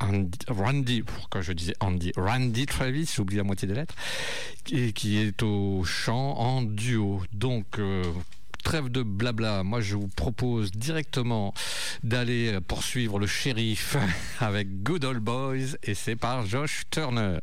Andy- 0.00 0.38
Randy, 0.48 1.02
pourquoi 1.02 1.40
je 1.40 1.52
disais 1.52 1.74
Andy, 1.80 2.12
Randy 2.16 2.66
Travis, 2.66 3.10
j'ai 3.14 3.22
oublié 3.22 3.38
la 3.38 3.44
moitié 3.44 3.66
des 3.66 3.74
lettres, 3.74 3.94
qui, 4.64 4.92
qui 4.92 5.18
est 5.18 5.42
au 5.42 5.82
chant 5.84 6.34
en 6.38 6.62
duo. 6.62 7.22
Donc, 7.32 7.80
trêve 8.62 8.88
de 8.88 9.02
blabla, 9.02 9.62
moi 9.62 9.80
je 9.80 9.96
vous 9.96 10.08
propose 10.08 10.70
directement 10.70 11.52
d'aller 12.02 12.58
poursuivre 12.66 13.18
le 13.18 13.26
shérif 13.26 13.96
avec 14.40 14.82
Good 14.82 15.04
Old 15.04 15.22
Boys 15.22 15.76
et 15.82 15.94
c'est 15.94 16.16
par 16.16 16.46
Josh 16.46 16.84
Turner. 16.90 17.38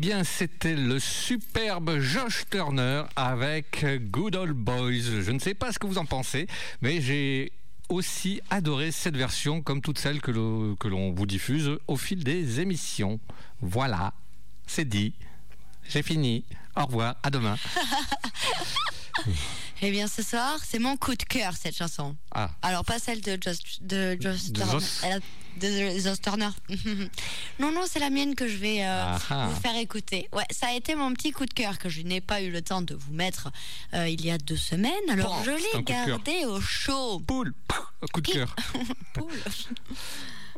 Bien, 0.00 0.24
c'était 0.24 0.76
le 0.76 0.98
superbe 0.98 1.98
Josh 2.00 2.46
Turner 2.50 3.02
avec 3.16 3.84
Good 4.10 4.34
Old 4.34 4.56
Boys. 4.56 5.20
Je 5.20 5.30
ne 5.30 5.38
sais 5.38 5.52
pas 5.52 5.72
ce 5.72 5.78
que 5.78 5.86
vous 5.86 5.98
en 5.98 6.06
pensez, 6.06 6.46
mais 6.80 7.02
j'ai 7.02 7.52
aussi 7.90 8.40
adoré 8.48 8.92
cette 8.92 9.14
version, 9.14 9.60
comme 9.60 9.82
toutes 9.82 9.98
celles 9.98 10.22
que 10.22 10.30
l'on 10.30 11.12
vous 11.12 11.26
diffuse 11.26 11.76
au 11.86 11.96
fil 11.96 12.24
des 12.24 12.60
émissions. 12.60 13.20
Voilà, 13.60 14.14
c'est 14.66 14.88
dit. 14.88 15.12
J'ai 15.86 16.02
fini. 16.02 16.46
Au 16.76 16.86
revoir, 16.86 17.16
à 17.22 17.28
demain. 17.28 17.58
Eh 19.82 19.90
bien, 19.90 20.06
ce 20.06 20.22
soir, 20.22 20.60
c'est 20.62 20.78
mon 20.78 20.98
coup 20.98 21.14
de 21.14 21.22
cœur, 21.22 21.54
cette 21.56 21.74
chanson. 21.74 22.14
Ah. 22.32 22.50
Alors, 22.60 22.84
pas 22.84 22.98
celle 22.98 23.22
de 23.22 23.38
Josh, 23.40 23.80
de 23.80 24.16
Josh 24.20 24.52
Turner. 24.52 24.76
De 25.58 25.98
Josh 25.98 26.20
Turner. 26.20 26.48
non, 27.58 27.72
non, 27.72 27.82
c'est 27.86 27.98
la 27.98 28.10
mienne 28.10 28.34
que 28.34 28.48
je 28.48 28.56
vais 28.56 28.82
euh, 28.82 28.86
Ah 28.88 29.18
ah. 29.30 29.48
vous 29.48 29.60
faire 29.60 29.76
écouter. 29.76 30.28
Ouais, 30.32 30.44
ça 30.50 30.68
a 30.68 30.72
été 30.74 30.94
mon 30.94 31.12
petit 31.12 31.32
coup 31.32 31.46
de 31.46 31.52
cœur 31.52 31.78
que 31.78 31.88
je 31.88 32.02
n'ai 32.02 32.20
pas 32.20 32.40
eu 32.42 32.50
le 32.50 32.62
temps 32.62 32.82
de 32.82 32.94
vous 32.94 33.12
mettre 33.12 33.50
euh, 33.94 34.08
il 34.08 34.24
y 34.24 34.30
a 34.30 34.38
deux 34.38 34.56
semaines. 34.56 34.92
Alors, 35.08 35.36
Bon, 35.38 35.44
je 35.44 35.50
l'ai 35.50 35.82
gardé 35.82 36.44
au 36.46 36.60
chaud. 36.60 37.20
Poule, 37.26 37.52
coup 38.12 38.20
de 38.20 38.32
cœur. 38.32 38.54
Poule. 39.14 39.26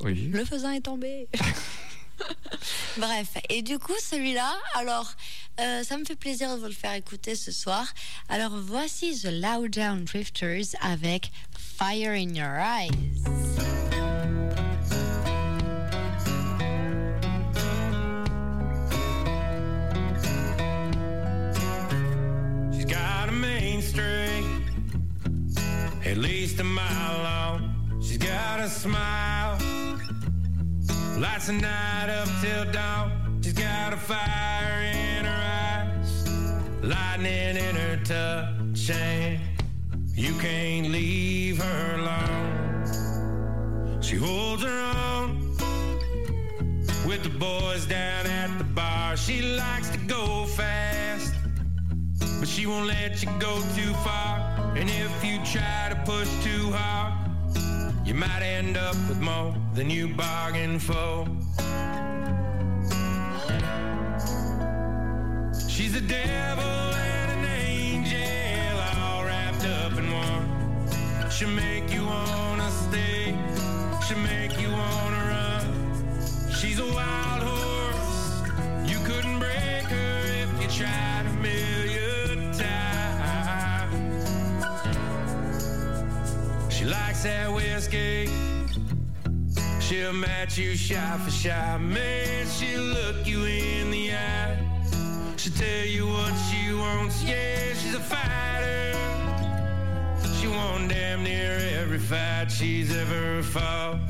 Oui. 0.01 0.31
Le 0.33 0.45
faisan 0.45 0.71
est 0.73 0.81
tombé. 0.81 1.29
Bref, 2.97 3.29
et 3.51 3.63
du 3.63 3.79
coup, 3.79 3.95
celui-là, 4.03 4.53
alors, 4.75 5.13
euh, 5.61 5.83
ça 5.85 5.97
me 5.97 6.05
fait 6.05 6.17
plaisir 6.17 6.55
de 6.55 6.61
vous 6.61 6.67
le 6.67 6.73
faire 6.73 6.95
écouter 6.95 7.35
ce 7.37 7.53
soir. 7.53 7.87
Alors, 8.29 8.53
voici 8.57 9.21
The 9.21 9.27
Loud 9.31 9.71
Down 9.71 10.05
Drifters 10.05 10.75
avec 10.81 11.31
Fire 11.79 12.13
in 12.13 12.35
Your 12.35 12.59
Eyes. 12.59 12.91
She's 22.83 22.91
got 22.91 23.29
a 23.29 23.33
main 23.33 23.81
street, 23.81 24.45
at 26.05 26.17
least 26.17 26.59
a 26.59 26.65
mile 26.65 27.23
long. 27.23 28.01
She's 28.03 28.19
got 28.19 28.59
a 28.59 28.69
smile, 28.69 29.57
lights 31.17 31.47
the 31.47 31.53
night 31.53 32.09
up 32.09 32.29
till 32.41 32.65
dawn. 32.73 33.41
She's 33.41 33.53
got 33.53 33.93
a 33.93 33.97
fire 33.97 34.83
in 34.83 35.25
her 35.25 35.43
eyes, 35.63 36.29
lightning 36.83 37.57
in 37.57 37.77
her 37.77 37.99
touch, 38.03 38.91
and 38.91 39.39
you 40.17 40.35
can't 40.41 40.89
leave 40.89 41.59
her 41.59 42.01
alone. 42.01 42.91
She 44.03 44.17
holds 44.17 44.65
her 44.65 44.81
own 45.07 45.39
with 47.07 47.23
the 47.23 47.31
boys 47.39 47.87
down 47.87 48.27
at 48.27 48.59
the 48.59 48.65
bar. 48.65 49.17
She 49.17 49.41
likes 49.57 49.89
to 49.91 49.99
go 49.99 50.47
fast 50.47 51.33
but 52.43 52.49
she 52.49 52.67
won't 52.67 52.89
let 52.89 53.23
you 53.23 53.29
go 53.39 53.55
too 53.77 53.95
far. 54.03 54.37
And 54.75 54.91
if 54.91 55.25
you 55.25 55.39
try 55.45 55.91
to 55.91 55.97
push 56.05 56.29
too 56.43 56.73
hard, 56.73 57.15
you 58.05 58.15
might 58.15 58.43
end 58.43 58.77
up 58.77 58.97
with 59.09 59.21
more 59.21 59.55
than 59.75 59.89
you 59.89 60.09
bargained 60.09 60.83
for. 60.83 61.25
She's 65.69 65.95
a 65.95 66.01
devil 66.01 66.65
and 66.65 67.31
an 67.37 67.45
angel, 67.45 68.81
all 68.99 69.25
wrapped 69.25 69.65
up 69.65 69.93
in 69.97 70.11
one. 70.11 71.31
She'll 71.31 71.49
make 71.49 71.95
you 71.95 72.05
wanna 72.05 72.69
stay, 72.73 73.37
she'll 74.05 74.19
make 74.19 74.61
you 74.61 74.69
wanna 74.69 75.23
run. 75.35 76.53
She's 76.53 76.81
a 76.81 76.87
wild 76.87 77.43
horse, 77.45 78.91
you 78.91 78.99
couldn't 79.07 79.39
break 79.39 79.85
her 79.95 80.19
if 80.43 80.51
you 80.61 80.69
tried 80.77 81.12
She 86.83 86.89
likes 86.89 87.23
that 87.23 87.53
whiskey. 87.55 88.29
She'll 89.79 90.13
match 90.13 90.59
you 90.59 90.75
shot 90.75 91.21
for 91.21 91.31
shot. 91.31 91.81
Man, 91.81 92.45
she'll 92.49 92.83
look 92.83 93.25
you 93.25 93.45
in 93.45 93.93
the 93.93 94.13
eye. 94.13 94.57
She'll 95.37 95.53
tell 95.53 95.87
you 95.87 96.09
what 96.09 96.35
she 96.51 96.75
wants. 96.75 97.23
Yeah, 97.23 97.73
she's 97.75 97.95
a 97.95 98.01
fighter. 98.01 98.95
She 100.41 100.49
won 100.49 100.89
damn 100.89 101.23
near 101.23 101.57
every 101.81 102.01
fight 102.01 102.51
she's 102.51 102.91
ever 102.97 103.45
fought. 103.45 104.01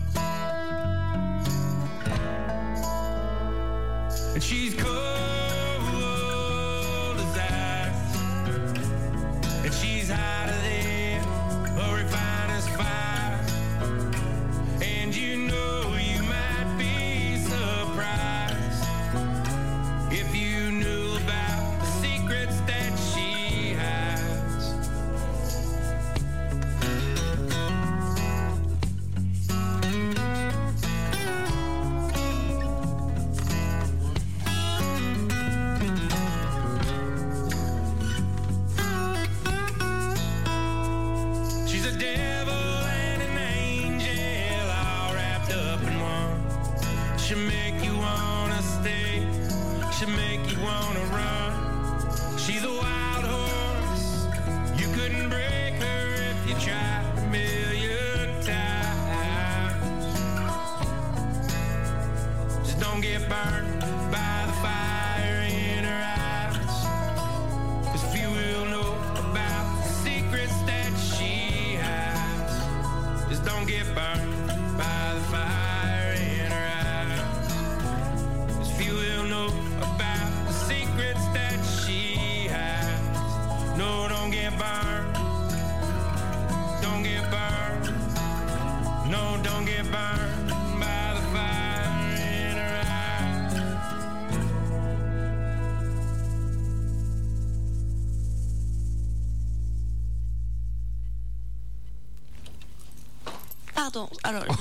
And 4.33 4.43
she's 4.43 4.75
cold 4.75 4.97
as 7.21 7.37
ice. 7.37 8.17
And 9.63 9.75
she's 9.75 10.09
hotter 10.09 10.62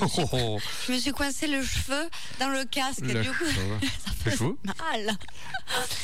Oh, 0.04 0.58
je 0.86 0.92
me 0.92 0.98
suis 0.98 1.12
coincé 1.12 1.46
le 1.46 1.62
cheveu 1.62 2.08
dans 2.40 2.48
le 2.48 2.64
casque. 2.64 3.00
Le 3.02 3.22
du 3.22 3.30
coup, 3.30 3.44
cheveu. 3.44 3.78
ça 4.04 4.10
Les 4.24 4.30
fait 4.30 4.36
cheveux 4.36 4.56
mal. 4.64 5.16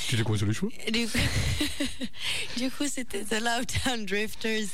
Tu 0.08 0.16
t'es 0.16 0.22
coincé 0.22 0.46
les 0.46 0.54
cheveux? 0.54 0.70
Du 2.56 2.70
coup, 2.70 2.84
c'était 2.88 3.24
The 3.24 3.40
Loudtown 3.40 4.06
Drifters 4.06 4.68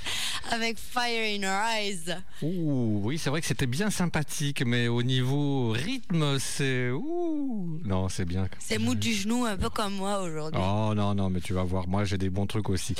avec 0.54 0.78
Fire 0.78 1.36
in 1.36 1.42
Her 1.42 1.62
Eyes. 1.76 2.16
Ouh, 2.42 3.00
oui, 3.02 3.18
c'est 3.18 3.28
vrai 3.28 3.40
que 3.40 3.46
c'était 3.46 3.66
bien 3.66 3.90
sympathique, 3.90 4.62
mais 4.64 4.86
au 4.86 5.02
niveau 5.02 5.70
rythme, 5.70 6.38
c'est. 6.38 6.90
Ouh, 6.90 7.80
non, 7.84 8.08
c'est 8.08 8.24
bien. 8.24 8.46
C'est 8.60 8.78
mou 8.78 8.94
du 8.94 9.12
genou, 9.12 9.44
un 9.44 9.56
peu 9.56 9.68
comme 9.68 9.94
moi 9.94 10.20
aujourd'hui. 10.20 10.60
Oh 10.62 10.92
non, 10.94 11.14
non, 11.14 11.28
mais 11.28 11.40
tu 11.40 11.54
vas 11.54 11.64
voir, 11.64 11.88
moi 11.88 12.04
j'ai 12.04 12.18
des 12.18 12.30
bons 12.30 12.46
trucs 12.46 12.70
aussi. 12.70 12.94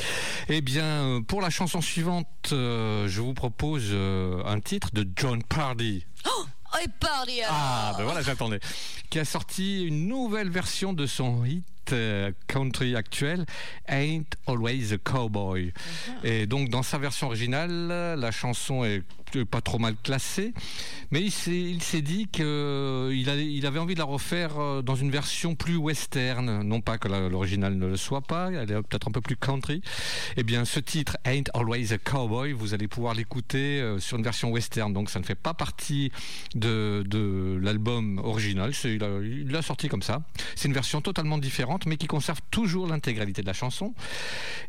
Eh 0.49 0.61
bien, 0.61 0.85
euh, 0.85 1.21
pour 1.21 1.41
la 1.41 1.51
chanson 1.51 1.81
suivante, 1.81 2.27
euh, 2.53 3.07
je 3.09 3.21
vous 3.21 3.35
propose 3.35 3.89
euh, 3.93 4.43
un 4.45 4.59
titre 4.59 4.91
de 4.93 5.07
John 5.17 5.43
Pardy. 5.45 6.05
Oh, 6.27 6.45
et 6.83 6.89
party 6.89 7.41
alors. 7.43 7.55
Ah, 7.57 7.95
ben 7.97 8.05
voilà, 8.05 8.23
j'attendais. 8.23 8.59
Qui 9.11 9.21
a 9.21 9.25
sorti 9.25 9.85
une 9.85 10.09
nouvelle 10.09 10.51
version 10.51 10.93
de 10.93 11.07
son 11.07 11.45
hit 11.45 11.65
euh, 11.93 12.33
country 12.47 12.97
actuel, 12.97 13.47
Ain't 13.89 14.37
Always 14.47 14.93
a 14.93 14.99
Cowboy. 14.99 15.73
Et 16.23 16.47
donc, 16.47 16.69
dans 16.69 16.83
sa 16.83 16.99
version 16.99 17.29
originale, 17.29 17.89
la 18.19 18.31
chanson 18.31 18.85
est 18.85 19.03
pas 19.43 19.61
trop 19.61 19.79
mal 19.79 19.97
classée, 19.97 20.55
mais 21.11 21.21
il 21.21 21.33
s'est, 21.33 22.03
dit 22.03 22.29
qu'il 22.31 22.45
il 22.45 23.67
avait 23.67 23.79
envie 23.81 23.95
de 23.95 23.99
la 23.99 24.05
refaire 24.05 24.59
euh, 24.59 24.83
dans 24.83 24.95
une 24.95 25.11
version 25.11 25.57
plus 25.57 25.77
western. 25.77 26.63
Non 26.63 26.81
pas 26.81 26.99
que 26.99 27.09
l'original 27.09 27.77
ne 27.77 27.87
le 27.87 27.97
soit 27.97 28.21
pas, 28.21 28.53
elle 28.53 28.71
est 28.71 28.83
peut-être 28.83 29.09
un 29.09 29.11
peu 29.11 29.21
plus 29.21 29.37
country. 29.37 29.83
Eh 30.37 30.45
bien, 30.45 30.65
ce 30.65 30.79
titre, 30.79 31.17
Ain't 31.25 31.51
Always 31.55 31.93
a 31.93 31.99
Cowboy, 31.99 32.53
vous 32.53 32.75
allez 32.75 32.87
pouvoir 32.87 33.15
l'écouter 33.15 33.81
euh, 33.81 33.99
sur 33.99 34.19
une 34.19 34.23
version 34.23 34.51
western. 34.51 34.93
Donc, 34.93 35.11
ça 35.11 35.19
ne 35.19 35.25
fait 35.25 35.35
pas 35.35 35.55
partie 35.55 36.13
de, 36.55 37.03
de 37.07 37.59
l'album 37.61 38.19
original. 38.19 38.73
Il 38.85 39.49
l'a 39.49 39.63
sorti 39.63 39.89
comme 39.89 40.03
ça. 40.03 40.23
C'est 40.55 40.69
une 40.69 40.75
version 40.75 41.01
totalement 41.01 41.39
différente, 41.39 41.74
mais 41.87 41.97
qui 41.97 42.07
conserve 42.07 42.41
toujours 42.51 42.87
l'intégralité 42.87 43.43
de 43.43 43.47
la 43.47 43.53
chanson. 43.53 43.95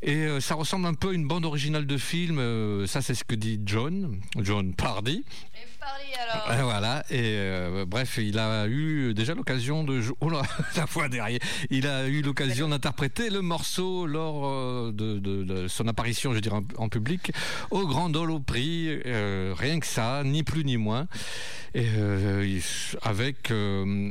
Et 0.02 0.16
euh, 0.16 0.40
ça 0.40 0.56
ressemble 0.56 0.86
un 0.88 0.94
peu 0.94 1.10
à 1.10 1.14
une 1.14 1.28
bande 1.28 1.46
originale 1.46 1.86
de 1.86 1.98
film. 1.98 2.40
euh, 2.40 2.88
ça, 2.88 3.02
c'est 3.02 3.16
ce 3.16 3.24
que 3.24 3.36
dit 3.36 3.60
John, 3.66 4.20
John 4.40 4.74
Pardy. 4.74 5.24
Alors. 6.50 6.64
Voilà. 6.70 7.04
Et 7.10 7.22
euh, 7.38 7.86
bref, 7.88 8.18
il 8.22 8.38
a 8.40 8.68
eu 8.68 9.14
déjà 9.14 9.34
l'occasion 9.34 9.84
de 9.84 10.02
jouer. 10.02 10.16
Oh 10.22 10.30
là, 10.30 10.42
la 10.76 10.86
voix 10.86 11.08
derrière. 11.10 11.40
Il 11.70 11.88
a 11.88 12.08
eu 12.08 12.22
l'occasion 12.22 12.68
d'interpréter 12.70 13.30
le 13.30 13.42
morceau 13.42 14.06
lors 14.06 14.46
euh, 14.48 14.92
de, 14.92 15.20
de- 15.20 15.44
de 15.44 15.68
son 15.68 15.88
apparition, 15.88 16.34
je 16.34 16.40
dirais, 16.40 16.58
en, 16.78 16.84
en 16.84 16.90
public, 16.90 17.32
au 17.72 17.86
Grand 17.88 18.14
Ole 18.16 18.32
au 18.32 18.40
Prix. 18.40 18.88
Euh, 19.06 19.54
rien 19.58 19.80
que 19.80 19.86
ça, 19.88 20.24
ni 20.24 20.44
plus 20.44 20.64
ni 20.66 20.78
moins. 20.78 21.08
Et 21.74 21.88
euh, 21.98 22.60
avec, 23.02 23.52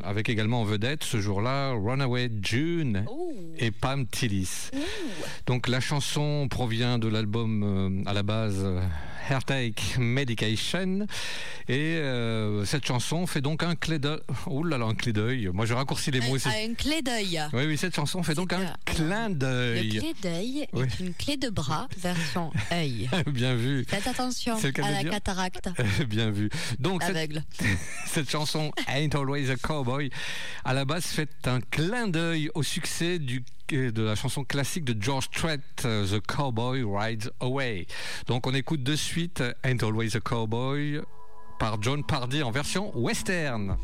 avec 0.05 0.29
également 0.29 0.61
en 0.61 0.65
vedette 0.65 1.03
ce 1.03 1.19
jour-là 1.21 1.71
Runaway 1.73 2.31
June 2.43 3.07
et 3.59 3.71
Pam 3.71 4.07
Tillis. 4.07 4.69
Donc 5.47 5.69
la 5.69 5.81
chanson 5.81 6.47
provient 6.51 6.99
de 6.99 7.09
l'album 7.09 8.03
à 8.05 8.13
la 8.13 8.23
base 8.23 8.67
Heartache 9.31 9.97
Medication 9.99 11.07
et 11.69 11.97
euh, 11.97 12.65
cette 12.65 12.87
chanson 12.87 13.27
fait 13.27 13.41
donc 13.41 13.63
un 13.63 13.75
clé 13.75 13.99
d'œil. 13.99 14.21
Oh 14.47 14.63
là 14.63 14.79
là, 14.79 14.87
un 14.87 14.95
clé 14.95 15.13
d'œil. 15.13 15.51
Moi 15.53 15.67
je 15.67 15.75
raccourcis 15.75 16.11
les 16.11 16.21
mots. 16.21 16.37
Un, 16.47 16.71
un 16.71 16.75
clé 16.75 17.03
d'œil. 17.03 17.41
Oui, 17.53 17.65
oui, 17.67 17.79
cette 17.79 17.95
chanson 17.95 18.23
fait 18.23 18.35
donc 18.35 18.53
un 18.53 18.73
clin 18.85 19.29
Le 19.29 19.35
d'œil. 19.35 19.89
clé 19.99 20.15
d'œil 20.23 20.67
Oui. 20.73 20.87
est 20.87 21.01
une 21.01 21.15
clé 21.15 21.37
de 21.37 21.49
bras 21.49 21.89
version 21.99 22.53
œil. 22.73 23.09
Bien 23.27 23.55
vu. 23.55 23.85
Faites 23.89 24.07
attention 24.07 24.57
le 24.63 24.85
à 24.85 24.91
la 24.91 25.05
cataracte 25.05 25.69
Bien 26.09 26.31
vu. 26.31 26.51
Donc 26.79 27.03
cette, 27.03 27.17
aveugle. 27.17 27.43
cette 28.07 28.31
chanson 28.31 28.71
Ain't 28.89 29.15
Always 29.15 29.51
a 29.51 29.57
Cowboy, 29.57 30.11
à 30.65 30.75
la 30.75 30.85
base 30.85 31.05
fait 31.07 31.31
un 31.47 31.61
clin 31.61 32.09
d'œil 32.09 32.51
au 32.55 32.63
succès 32.63 33.19
du 33.19 33.43
de 33.69 34.03
la 34.03 34.15
chanson 34.15 34.45
classique 34.45 34.85
de 34.85 35.01
George 35.01 35.25
Strait, 35.25 35.61
euh, 35.85 36.07
The 36.07 36.21
Cowboy 36.27 36.85
Rides 36.85 37.31
Away. 37.41 37.87
Donc 38.27 38.47
on 38.47 38.55
écoute 38.55 38.83
de 38.83 38.97
suite 38.97 39.43
Ain't 39.63 39.83
Always 39.83 40.17
a 40.17 40.21
Cowboy 40.21 41.01
par 41.59 41.81
John 41.81 42.05
Pardy 42.05 42.43
en 42.43 42.51
version 42.51 42.97
western. 42.97 43.77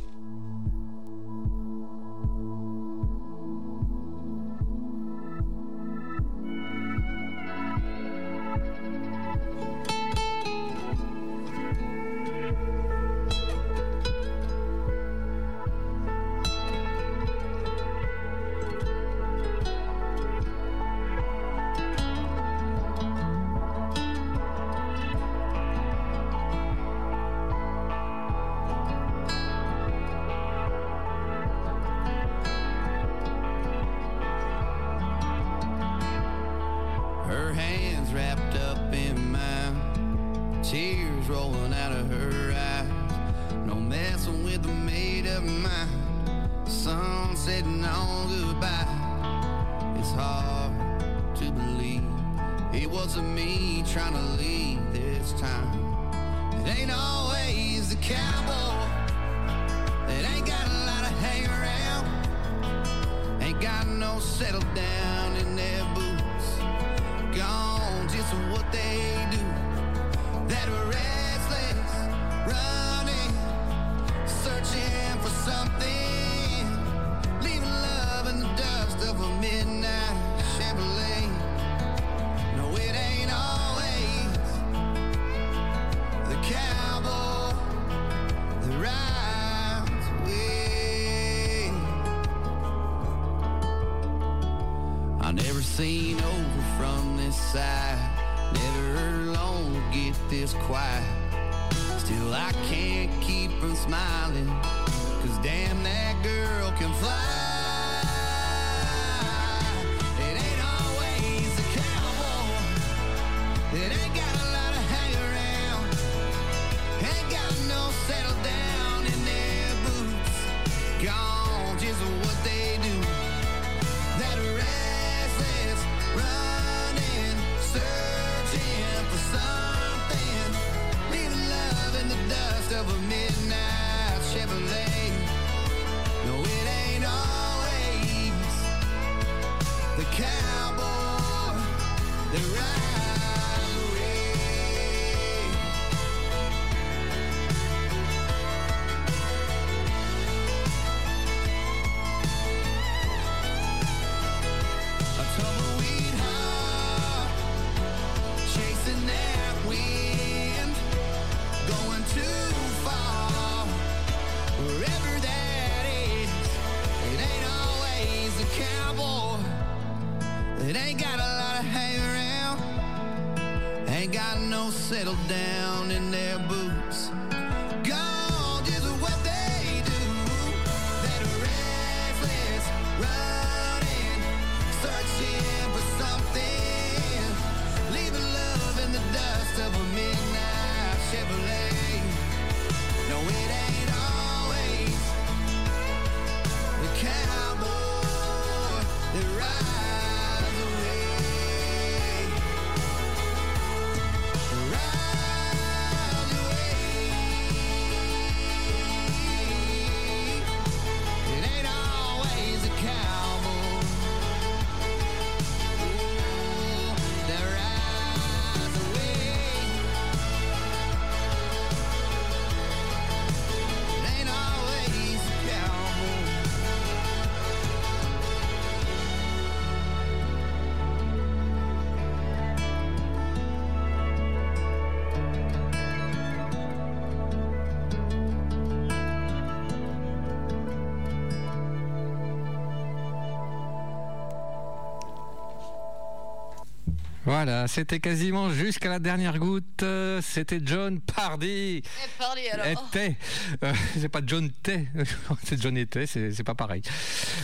Voilà, 247.42 247.66
c'était 247.68 248.00
quasiment 248.00 248.50
jusqu'à 248.50 248.90
la 248.90 248.98
dernière 248.98 249.38
goutte. 249.38 249.82
euh, 249.82 250.20
C'était 250.22 250.60
John 250.62 251.00
Pardy. 251.00 251.80
Parlez 252.18 252.50
alors. 252.50 252.66
Était. 252.90 253.16
Euh, 253.64 253.72
c'est 253.98 254.10
pas 254.10 254.20
John 254.26 254.50
T. 254.62 254.86
c'est 255.44 255.58
John 255.58 255.78
était, 255.78 256.06
c'est 256.06 256.44
pas 256.44 256.54
pareil. 256.54 256.82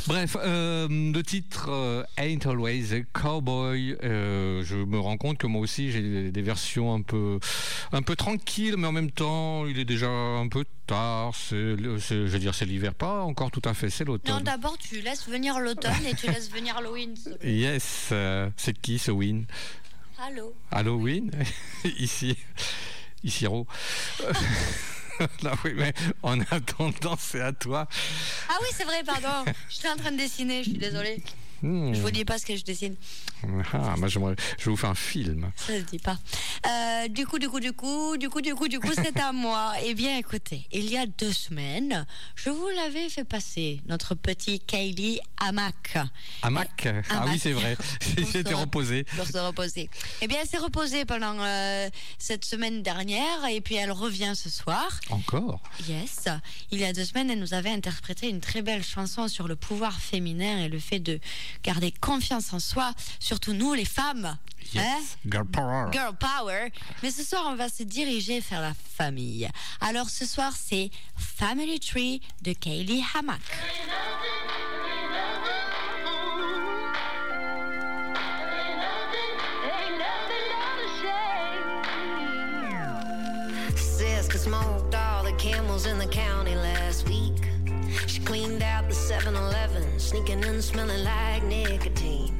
Bref, 0.06 0.36
euh, 0.38 0.86
le 0.86 1.22
titre 1.22 1.70
euh, 1.70 2.02
Ain't 2.18 2.46
Always 2.46 2.92
a 2.92 3.00
Cowboy. 3.18 3.96
je 4.02 4.84
me 4.84 4.98
rends 4.98 5.16
compte 5.16 5.38
que 5.38 5.46
moi 5.46 5.62
aussi 5.62 5.90
j'ai 5.90 6.30
des, 6.30 6.42
versions 6.42 6.92
un 6.92 7.00
peu, 7.00 7.38
un 7.92 8.02
peu 8.02 8.16
tranquilles, 8.16 8.76
mais 8.76 8.88
en 8.88 8.92
même 8.92 9.10
temps, 9.10 9.64
il 9.66 9.78
est 9.78 9.86
déjà 9.86 10.10
un 10.10 10.48
peu 10.48 10.66
tard. 10.86 11.32
C'est, 11.34 11.54
le- 11.56 11.96
je 11.96 12.14
veux 12.26 12.38
dire, 12.38 12.54
c'est 12.54 12.66
l'hiver, 12.66 12.92
pas 12.92 13.22
encore 13.22 13.50
tout 13.50 13.62
à 13.64 13.72
fait, 13.72 13.88
c'est 13.88 14.04
Non, 14.04 14.12
l'automne. 14.12 14.42
d'abord, 14.42 14.76
tu 14.76 15.00
laisses 15.00 15.26
venir 15.26 15.58
l'automne 15.58 16.04
et 16.06 16.14
tu 16.14 16.26
laisses 16.26 16.50
venir 16.50 16.74
te 16.76 17.30
plaît. 17.38 17.50
Yes, 17.50 18.12
c'est 18.58 18.78
qui 18.78 18.98
ce 18.98 19.10
Win? 19.10 19.46
Allô 20.18 20.54
Halloween 20.70 21.30
Ici, 21.84 22.36
ici, 23.22 23.46
Ro. 23.46 23.66
Là, 25.42 25.52
oui, 25.64 25.72
mais 25.74 25.92
en 26.22 26.40
attendant, 26.40 27.16
c'est 27.18 27.40
à 27.40 27.52
toi. 27.52 27.86
Ah 28.48 28.56
oui, 28.60 28.68
c'est 28.72 28.84
vrai, 28.84 29.02
pardon. 29.04 29.50
J'étais 29.68 29.88
en 29.88 29.96
train 29.96 30.12
de 30.12 30.16
dessiner, 30.16 30.62
je 30.62 30.70
suis 30.70 30.78
désolée. 30.78 31.22
Hmm. 31.62 31.94
Je 31.94 32.00
vous 32.00 32.10
dis 32.10 32.24
pas 32.24 32.38
ce 32.38 32.46
que 32.46 32.56
je 32.56 32.64
dessine. 32.64 32.96
Ah, 33.72 33.94
moi, 33.96 34.08
je 34.08 34.18
vous 34.70 34.76
faire 34.76 34.90
un 34.90 34.94
film. 34.94 35.50
Ça 35.56 35.74
se 35.74 35.82
dit 35.82 35.98
pas. 35.98 36.18
Euh, 36.66 37.08
du 37.08 37.26
coup, 37.26 37.38
du 37.38 37.48
coup, 37.48 37.60
du 37.60 37.72
coup, 37.72 38.16
du 38.16 38.28
coup, 38.28 38.40
du 38.40 38.54
coup, 38.54 38.68
du 38.68 38.80
coup, 38.80 38.92
c'est 38.94 39.18
à 39.18 39.32
moi. 39.32 39.72
Eh 39.88 39.94
bien, 39.94 40.18
écoutez, 40.18 40.66
il 40.72 40.90
y 40.90 40.96
a 40.96 41.06
deux 41.06 41.32
semaines, 41.32 42.06
je 42.34 42.50
vous 42.50 42.68
l'avais 42.74 43.08
fait 43.08 43.24
passer, 43.24 43.80
notre 43.86 44.14
petit 44.14 44.58
Kylie 44.58 45.20
Hamac. 45.38 45.96
Hamac? 46.42 46.88
Ah 47.10 47.24
oui, 47.28 47.38
c'est 47.38 47.52
vrai. 47.52 47.76
Se- 48.00 48.54
reposé. 48.54 49.04
Pour 49.16 49.26
se 49.26 49.38
reposer. 49.38 49.88
Eh 50.22 50.26
bien, 50.28 50.38
elle 50.42 50.48
s'est 50.48 50.58
reposée 50.58 51.04
pendant 51.04 51.36
euh, 51.38 51.88
cette 52.18 52.44
semaine 52.44 52.82
dernière 52.82 53.44
et 53.50 53.60
puis 53.60 53.76
elle 53.76 53.92
revient 53.92 54.32
ce 54.34 54.50
soir. 54.50 55.00
Encore? 55.10 55.60
Yes. 55.88 56.28
Il 56.70 56.80
y 56.80 56.84
a 56.84 56.92
deux 56.92 57.04
semaines, 57.04 57.30
elle 57.30 57.38
nous 57.38 57.54
avait 57.54 57.70
interprété 57.70 58.28
une 58.28 58.40
très 58.40 58.62
belle 58.62 58.82
chanson 58.84 59.28
sur 59.28 59.46
le 59.46 59.56
pouvoir 59.56 60.00
féminin 60.00 60.64
et 60.64 60.68
le 60.68 60.78
fait 60.78 60.98
de 61.00 61.20
garder 61.62 61.92
confiance 61.92 62.52
en 62.52 62.60
soi, 62.60 62.92
surtout 63.20 63.52
nous 63.52 63.74
les 63.74 63.84
femmes. 63.84 64.36
Yes. 64.74 64.82
Hein 64.84 65.30
Girl 65.30 65.46
power. 65.46 65.92
Girl 65.92 66.16
power. 66.16 66.72
Mais 67.02 67.10
ce 67.10 67.22
soir, 67.22 67.44
on 67.46 67.54
va 67.54 67.68
se 67.68 67.82
diriger 67.82 68.40
vers 68.40 68.60
la 68.60 68.72
famille. 68.74 69.48
Alors 69.80 70.10
ce 70.10 70.26
soir, 70.26 70.52
c'est 70.56 70.90
Family 71.16 71.78
Tree 71.78 72.20
de 72.42 72.52
Kaylee 72.52 73.04
smoked 84.46 84.75
sneaking 90.16 90.44
and 90.44 90.64
smelling 90.64 91.04
like 91.04 91.42
nicotine. 91.44 92.34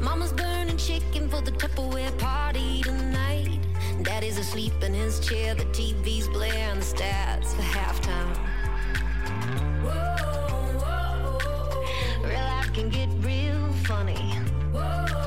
Mama's 0.00 0.32
burning 0.32 0.76
chicken 0.76 1.28
for 1.28 1.40
the 1.40 1.52
Tupperware 1.52 2.16
party 2.18 2.82
tonight. 2.82 3.60
Daddy's 4.02 4.38
asleep 4.38 4.74
in 4.82 4.92
his 4.92 5.20
chair, 5.20 5.54
the 5.54 5.64
TV's 5.66 6.28
blaring 6.28 6.80
the 6.80 6.84
stats 6.84 7.54
for 7.54 7.62
halftime. 7.62 8.36
Real 12.22 12.44
life 12.52 12.72
can 12.74 12.90
get 12.90 13.08
real 13.20 13.72
funny. 13.84 14.38
We 14.72 15.23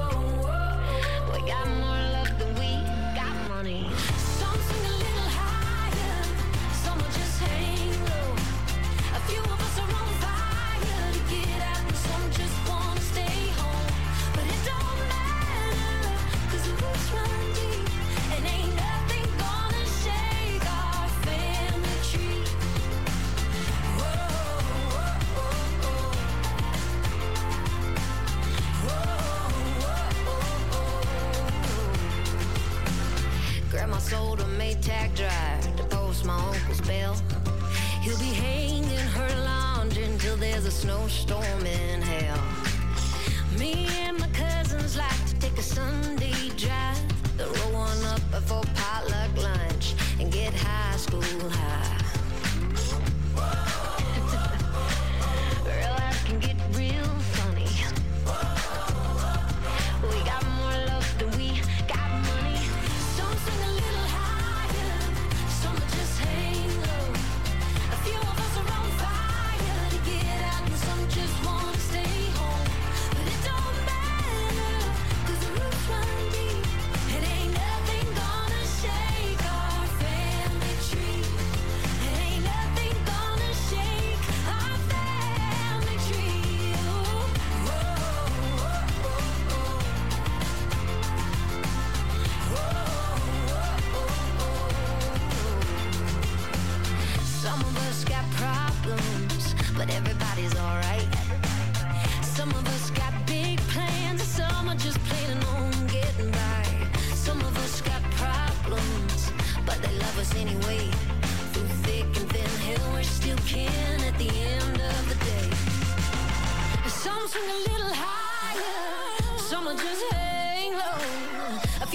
my 36.27 36.35
uncle's 36.35 36.81
bill. 36.81 37.15
He'll 38.01 38.19
be 38.19 38.33
hanging 38.33 39.07
her 39.17 39.29
laundry 39.45 40.03
until 40.03 40.35
there's 40.35 40.65
a 40.65 40.71
snowstorm 40.71 41.65
in 41.65 42.01
hell. 42.01 42.43
Me 43.57 43.87
and 44.01 44.19
my 44.19 44.27
cousins 44.27 44.97
like 44.97 45.25
to 45.27 45.39
take 45.39 45.57
a 45.57 45.61
Sunday 45.61 46.49
drive, 46.57 47.01
then 47.37 47.47
roll 47.47 47.85
one 47.85 48.05
up 48.07 48.21
before 48.29 48.63
potluck 48.75 49.31
lunch 49.41 49.95
and 50.19 50.29
get 50.29 50.53
high 50.53 50.97
school 50.97 51.49
high. 51.49 51.96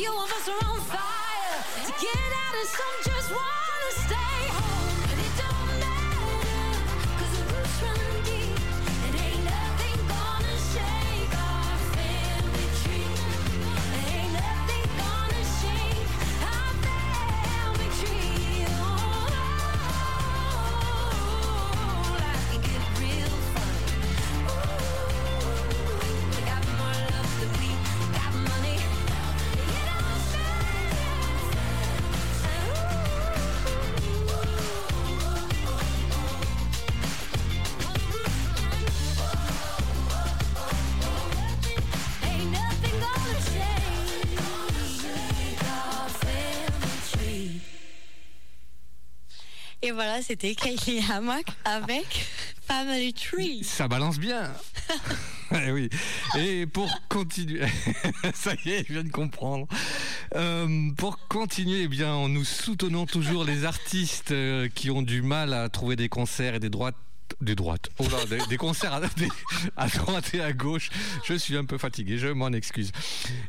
Low. 0.05 0.09
A 0.09 0.15
few 0.15 0.25
of 0.25 0.33
us 0.33 0.49
are 0.49 0.69
on 0.69 0.81
fire 0.81 1.12
Et 49.93 49.95
voilà, 49.95 50.23
c'était 50.23 50.55
Kylie 50.55 51.05
Hammock 51.13 51.45
avec 51.67 52.27
Family 52.67 53.13
Tree. 53.13 53.63
Ça 53.63 53.89
balance 53.89 54.19
bien. 54.19 54.51
Eh 55.55 55.71
oui. 55.71 55.91
Et 56.39 56.65
pour 56.65 56.89
continuer, 57.11 57.67
ça 58.35 58.55
y 58.65 58.71
est, 58.71 58.87
je 58.89 58.95
viens 58.95 59.05
de 59.05 59.11
comprendre. 59.11 59.67
Euh, 60.35 60.89
pour 60.97 61.29
continuer, 61.29 61.83
eh 61.83 61.89
bien, 61.89 62.27
nous 62.27 62.43
soutenons 62.43 63.05
toujours 63.05 63.45
les 63.45 63.67
artistes 63.67 64.31
euh, 64.31 64.71
qui 64.75 64.91
ont 64.91 65.03
du 65.03 65.21
mal 65.21 65.53
à 65.53 65.69
trouver 65.69 65.95
des 65.95 66.09
concerts 66.09 66.55
et 66.55 66.59
des 66.59 66.71
Des 67.41 67.55
droites. 67.55 67.89
Oh 67.99 68.05
des, 68.49 68.57
concerts 68.57 68.93
à, 68.95 69.01
à 69.77 69.89
droite 69.89 70.35
et 70.35 70.41
à 70.41 70.53
gauche. 70.53 70.91
Je 71.25 71.35
suis 71.35 71.57
un 71.57 71.65
peu 71.65 71.79
fatigué, 71.79 72.19
je 72.19 72.29
m'en 72.29 72.49
excuse. 72.53 72.93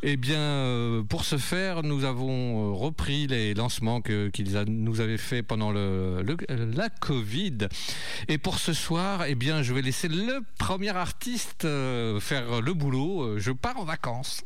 Eh 0.01 0.17
bien, 0.17 0.39
euh, 0.39 1.03
pour 1.03 1.25
ce 1.25 1.37
faire, 1.37 1.83
nous 1.83 2.03
avons 2.03 2.71
euh, 2.71 2.73
repris 2.73 3.27
les 3.27 3.53
lancements 3.53 4.01
qu'ils 4.01 4.65
nous 4.67 5.01
avaient 5.01 5.17
fait 5.17 5.43
pendant 5.43 5.71
le- 5.71 6.23
la 6.75 6.89
Covid. 6.89 7.57
Et 8.27 8.37
pour 8.37 8.57
ce 8.59 8.73
soir, 8.73 9.25
eh 9.27 9.35
bien, 9.35 9.61
je 9.63 9.73
vais 9.73 9.81
laisser 9.81 10.07
le 10.07 10.39
premier 10.57 10.89
artiste 10.95 11.65
euh, 11.65 12.19
faire 12.19 12.61
le 12.61 12.73
boulot. 12.73 13.23
Euh, 13.23 13.39
Je 13.39 13.51
pars 13.51 13.77
en 13.79 13.85
vacances. 13.85 14.43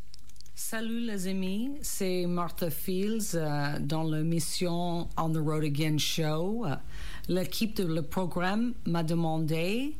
Salut 0.59 1.01
les 1.01 1.27
amis, 1.27 1.69
c'est 1.83 2.25
Martha 2.25 2.71
Fields 2.71 3.35
euh, 3.35 3.77
dans 3.79 4.03
l'émission 4.03 5.07
On 5.15 5.29
the 5.29 5.37
Road 5.37 5.63
Again 5.63 5.99
Show. 5.99 6.65
L'équipe 7.29 7.75
de 7.75 7.83
le 7.83 8.03
programme 8.03 8.73
m'a 8.85 9.03
demandé 9.03 9.95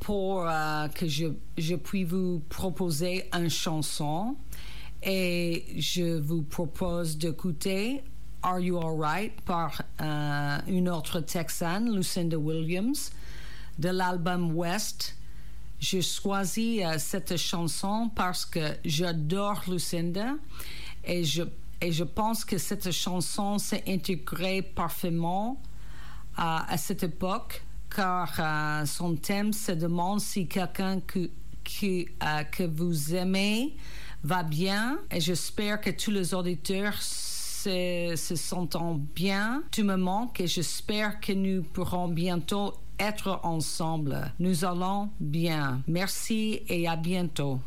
pour 0.00 0.46
euh, 0.46 0.88
que 0.88 1.08
je, 1.08 1.26
je 1.56 1.74
puisse 1.74 2.06
vous 2.06 2.42
proposer 2.48 3.24
une 3.32 3.48
chanson 3.48 4.36
et 5.02 5.64
je 5.78 6.18
vous 6.18 6.42
propose 6.42 7.16
d'écouter 7.16 8.02
Are 8.42 8.60
You 8.60 8.78
Alright 8.78 9.40
par 9.42 9.82
euh, 10.00 10.58
une 10.66 10.88
autre 10.90 11.20
Texane, 11.20 11.94
Lucinda 11.94 12.38
Williams, 12.38 13.10
de 13.78 13.88
l'album 13.88 14.54
West. 14.54 15.16
J'ai 15.78 16.02
choisi 16.02 16.84
euh, 16.84 16.96
cette 16.98 17.38
chanson 17.38 18.10
parce 18.14 18.44
que 18.44 18.76
j'adore 18.84 19.62
Lucinda 19.66 20.34
et 21.04 21.24
je, 21.24 21.42
et 21.80 21.90
je 21.90 22.04
pense 22.04 22.44
que 22.44 22.58
cette 22.58 22.90
chanson 22.90 23.56
s'est 23.56 23.84
intégrée 23.86 24.60
parfaitement 24.60 25.60
à, 26.40 26.76
cette 26.78 27.02
époque 27.02 27.62
car 27.94 28.32
euh, 28.38 28.86
son 28.86 29.14
thème 29.14 29.52
se 29.52 29.72
demande 29.72 30.20
si 30.20 30.46
quelqu'un 30.46 31.00
que, 31.00 31.28
euh, 31.82 32.42
que 32.50 32.62
vous 32.62 33.14
aimez 33.14 33.76
va 34.24 34.42
bien 34.42 34.98
et 35.10 35.20
j'espère 35.20 35.80
que 35.80 35.90
tous 35.90 36.10
les 36.10 36.32
auditeurs 36.34 36.94
se, 37.00 38.14
se 38.16 38.36
sentent 38.36 38.76
bien. 39.14 39.62
Tu 39.70 39.82
me 39.82 39.96
manques 39.96 40.40
et 40.40 40.46
j'espère 40.46 41.20
que 41.20 41.32
nous 41.32 41.62
pourrons 41.62 42.08
bientôt 42.08 42.74
être 42.98 43.40
ensemble. 43.42 44.32
Nous 44.38 44.64
allons 44.64 45.10
bien. 45.20 45.82
Merci 45.86 46.62
et 46.68 46.86
à 46.88 46.96
bientôt. 46.96 47.60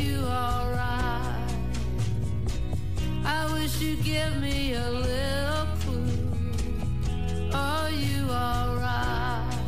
you 0.00 0.18
alright. 0.24 1.50
I 3.24 3.52
wish 3.52 3.80
you'd 3.80 4.02
give 4.02 4.36
me 4.40 4.74
a 4.74 4.90
little 4.90 5.66
clue. 5.80 7.50
Are 7.52 7.90
you 7.90 8.20
alright? 8.30 9.58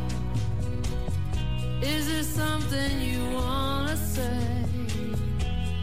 Is 1.82 2.06
there 2.10 2.22
something 2.22 3.00
you 3.00 3.22
wanna 3.34 3.96
say? 3.96 4.64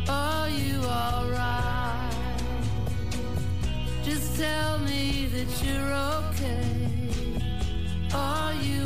Are 0.07 0.49
you 0.49 0.77
alright? 0.83 2.41
Just 4.03 4.37
tell 4.37 4.79
me 4.79 5.27
that 5.33 5.49
you're 5.63 5.93
okay. 6.17 6.89
Are 8.13 8.53
you? 8.53 8.79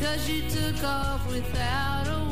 Cause 0.00 0.28
you 0.28 0.48
took 0.48 0.84
off 0.84 1.28
without 1.28 2.06
a 2.06 2.27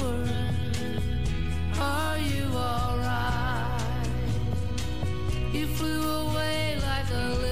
are 1.78 2.18
you 2.18 2.44
alright? 2.54 4.08
You 5.52 5.66
flew 5.66 6.08
away 6.08 6.78
like 6.80 7.10
a 7.10 7.45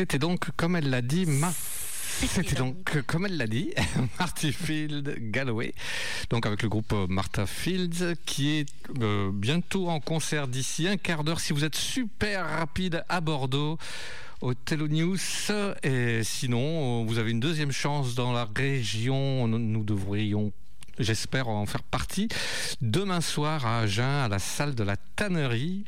C'était 0.00 0.18
donc, 0.18 0.46
comme 0.56 0.76
elle 0.76 0.88
l'a 0.88 1.02
dit, 1.02 1.26
Ma- 1.26 1.52
C'était 1.52 2.54
donc, 2.54 3.02
comme 3.06 3.26
elle 3.26 3.36
l'a 3.36 3.46
dit, 3.46 3.74
Marty 4.18 4.50
Field 4.50 5.14
Galloway, 5.30 5.74
donc 6.30 6.46
avec 6.46 6.62
le 6.62 6.70
groupe 6.70 6.94
euh, 6.94 7.06
Martha 7.06 7.44
Fields, 7.44 8.14
qui 8.24 8.60
est 8.60 8.66
euh, 9.02 9.30
bientôt 9.30 9.90
en 9.90 10.00
concert 10.00 10.48
d'ici 10.48 10.88
un 10.88 10.96
quart 10.96 11.22
d'heure. 11.22 11.38
Si 11.38 11.52
vous 11.52 11.64
êtes 11.64 11.76
super 11.76 12.48
rapide 12.48 13.04
à 13.10 13.20
Bordeaux, 13.20 13.76
au 14.40 14.54
News, 14.88 15.18
et 15.82 16.22
sinon, 16.24 17.02
euh, 17.02 17.06
vous 17.06 17.18
avez 17.18 17.30
une 17.32 17.40
deuxième 17.40 17.72
chance 17.72 18.14
dans 18.14 18.32
la 18.32 18.48
région. 18.56 19.46
Nous 19.48 19.84
devrions 19.84 20.50
J'espère 21.00 21.48
en 21.48 21.64
faire 21.64 21.82
partie 21.82 22.28
demain 22.82 23.22
soir 23.22 23.64
à 23.64 23.80
Agen, 23.80 24.04
à 24.04 24.28
la 24.28 24.38
salle 24.38 24.74
de 24.74 24.82
la 24.82 24.96
tannerie. 25.16 25.84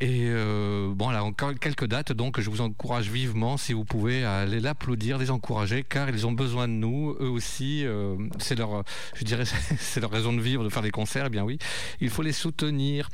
Et 0.00 0.24
euh, 0.26 0.92
bon, 0.92 1.10
là 1.10 1.22
encore 1.22 1.54
quelques 1.54 1.86
dates, 1.86 2.10
donc 2.12 2.40
je 2.40 2.50
vous 2.50 2.60
encourage 2.60 3.08
vivement, 3.08 3.56
si 3.56 3.72
vous 3.72 3.84
pouvez, 3.84 4.24
à 4.24 4.38
aller 4.38 4.58
l'applaudir, 4.58 5.16
les 5.18 5.30
encourager, 5.30 5.84
car 5.88 6.08
ils 6.10 6.26
ont 6.26 6.32
besoin 6.32 6.66
de 6.66 6.72
nous, 6.72 7.16
eux 7.20 7.28
aussi. 7.28 7.84
euh, 7.86 8.16
c'est 8.38 8.58
leur, 8.58 8.82
je 9.14 9.24
dirais, 9.24 9.44
c'est 9.78 10.00
leur 10.00 10.10
raison 10.10 10.32
de 10.32 10.40
vivre 10.40 10.64
de 10.64 10.70
faire 10.70 10.82
des 10.82 10.90
concerts. 10.90 11.26
Eh 11.26 11.30
bien 11.30 11.44
oui, 11.44 11.58
il 12.00 12.10
faut 12.10 12.22
les 12.22 12.32
soutenir. 12.32 13.08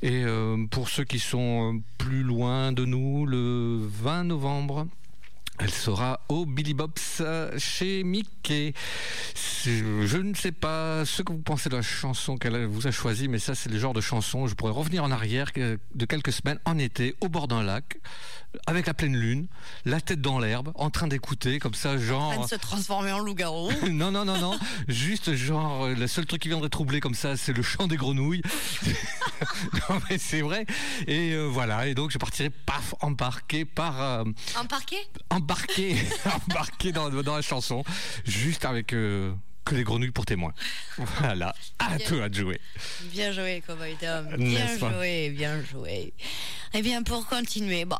Et 0.00 0.24
euh, 0.24 0.56
pour 0.70 0.88
ceux 0.88 1.04
qui 1.04 1.18
sont 1.18 1.82
plus 1.98 2.22
loin 2.22 2.72
de 2.72 2.86
nous, 2.86 3.26
le 3.26 3.78
20 3.78 4.24
novembre. 4.24 4.86
Elle 5.60 5.70
sera 5.72 6.20
au 6.28 6.46
Billy 6.46 6.72
Bob's 6.72 7.18
euh, 7.20 7.50
chez 7.58 8.04
Mickey. 8.04 8.74
Je 9.64 10.16
ne 10.18 10.32
sais 10.34 10.52
pas 10.52 11.04
ce 11.04 11.22
que 11.22 11.32
vous 11.32 11.40
pensez 11.42 11.68
de 11.68 11.74
la 11.76 11.82
chanson 11.82 12.36
qu'elle 12.36 12.64
vous 12.66 12.86
a 12.86 12.92
choisie, 12.92 13.26
mais 13.26 13.40
ça, 13.40 13.56
c'est 13.56 13.68
le 13.68 13.78
genre 13.78 13.92
de 13.92 14.00
chanson. 14.00 14.46
Je 14.46 14.54
pourrais 14.54 14.72
revenir 14.72 15.02
en 15.02 15.10
arrière 15.10 15.52
que- 15.52 15.78
de 15.94 16.04
quelques 16.06 16.32
semaines, 16.32 16.60
en 16.64 16.78
été, 16.78 17.16
au 17.20 17.28
bord 17.28 17.48
d'un 17.48 17.64
lac, 17.64 17.98
avec 18.66 18.86
la 18.86 18.94
pleine 18.94 19.16
lune, 19.16 19.46
la 19.84 20.00
tête 20.00 20.20
dans 20.20 20.38
l'herbe, 20.38 20.72
en 20.74 20.90
train 20.90 21.06
d'écouter, 21.08 21.58
comme 21.58 21.74
ça, 21.74 21.90
En 21.92 21.96
train 21.96 22.04
genre. 22.04 22.42
de 22.44 22.48
se 22.48 22.54
transformer 22.56 23.12
en 23.12 23.18
loup-garou. 23.20 23.70
non, 23.90 24.10
non, 24.10 24.24
non, 24.24 24.38
non. 24.38 24.58
Juste 24.88 25.34
genre, 25.34 25.84
euh, 25.86 25.94
le 25.94 26.06
seul 26.06 26.26
truc 26.26 26.42
qui 26.42 26.48
viendrait 26.48 26.68
troubler 26.68 27.00
comme 27.00 27.14
ça, 27.14 27.36
c'est 27.36 27.52
le 27.52 27.62
chant 27.62 27.86
des 27.86 27.96
grenouilles. 27.96 28.42
non, 29.88 30.00
mais 30.10 30.18
c'est 30.18 30.40
vrai. 30.40 30.66
Et 31.06 31.32
euh, 31.32 31.44
voilà. 31.46 31.86
Et 31.86 31.94
donc, 31.94 32.10
je 32.10 32.18
partirai, 32.18 32.50
paf, 32.50 32.94
embarqué 33.00 33.64
par. 33.64 34.00
euh, 34.02 34.24
En 34.56 34.64
parquet 34.66 35.06
embarqué, 35.30 35.96
embarqué 36.48 36.92
dans, 36.92 37.10
dans 37.10 37.36
la 37.36 37.42
chanson, 37.42 37.84
juste 38.24 38.64
avec 38.64 38.92
euh, 38.92 39.32
que 39.64 39.74
les 39.74 39.84
grenouilles 39.84 40.10
pour 40.10 40.24
témoin. 40.26 40.52
Voilà, 40.96 41.54
à 41.78 41.96
Bien. 41.96 42.06
toi 42.06 42.28
de 42.28 42.34
jouer. 42.34 42.60
Bien 43.12 43.32
joué, 43.32 43.62
Cowboy 43.66 43.96
Tom. 44.00 44.26
Bien 44.38 44.78
joué, 44.78 45.30
bien 45.30 45.62
joué. 45.62 46.12
Eh 46.74 46.82
bien, 46.82 47.02
pour 47.02 47.26
continuer, 47.26 47.84
bon. 47.84 47.98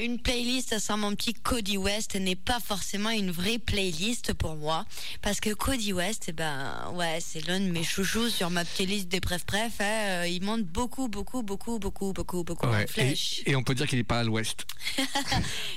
Une 0.00 0.20
playlist 0.20 0.78
sans 0.78 0.96
mon 0.96 1.14
petit 1.16 1.34
Cody 1.34 1.76
West 1.76 2.14
n'est 2.14 2.36
pas 2.36 2.60
forcément 2.60 3.10
une 3.10 3.32
vraie 3.32 3.58
playlist 3.58 4.32
pour 4.32 4.54
moi. 4.54 4.86
Parce 5.22 5.40
que 5.40 5.50
Cody 5.52 5.92
West, 5.92 6.26
eh 6.28 6.32
ben, 6.32 6.90
ouais, 6.94 7.18
c'est 7.20 7.44
l'un 7.48 7.58
de 7.58 7.66
mes 7.66 7.82
chouchous 7.82 8.28
sur 8.30 8.48
ma 8.48 8.64
petite 8.64 8.88
liste 8.88 9.08
des 9.08 9.20
préf-préf. 9.20 9.72
hein. 9.80 9.84
Euh, 10.22 10.28
Il 10.28 10.42
monte 10.44 10.62
beaucoup, 10.64 11.08
beaucoup, 11.08 11.42
beaucoup, 11.42 11.80
beaucoup, 11.80 12.12
beaucoup, 12.12 12.44
beaucoup 12.44 12.66
Ouais, 12.68 12.86
flèche. 12.86 13.42
et, 13.46 13.50
et 13.50 13.56
on 13.56 13.64
peut 13.64 13.74
dire 13.74 13.88
qu'il 13.88 13.98
n'est 13.98 14.04
pas 14.04 14.20
à 14.20 14.24
l'ouest. 14.24 14.66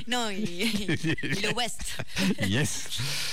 Non, 0.07 0.29
il, 0.29 0.49
il 0.49 1.45
est 1.45 1.55
ouest. 1.55 1.97
Yes. 2.47 2.87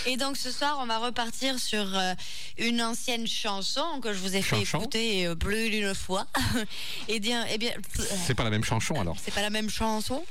Et 0.07 0.17
donc 0.17 0.37
ce 0.37 0.51
soir, 0.51 0.79
on 0.81 0.87
va 0.87 0.99
repartir 0.99 1.59
sur 1.59 1.97
euh, 1.99 2.15
une 2.57 2.81
ancienne 2.83 3.27
chanson 3.27 4.01
que 4.03 4.13
je 4.13 4.19
vous 4.19 4.37
ai 4.37 4.43
fait 4.43 4.61
écouter 4.63 5.27
euh, 5.27 5.35
plus 5.35 5.71
d'une 5.71 5.95
fois. 5.95 6.27
Et 7.09 7.21
bien, 7.21 7.45
eh 7.51 7.59
bien, 7.59 7.73
C'est 8.27 8.35
pas 8.35 8.45
la 8.45 8.51
même 8.51 8.65
chanson 8.65 8.95
alors. 9.01 9.17
c'est 9.23 9.35
pas 9.35 9.43
la 9.43 9.51
même 9.51 9.69
chanson. 9.71 10.25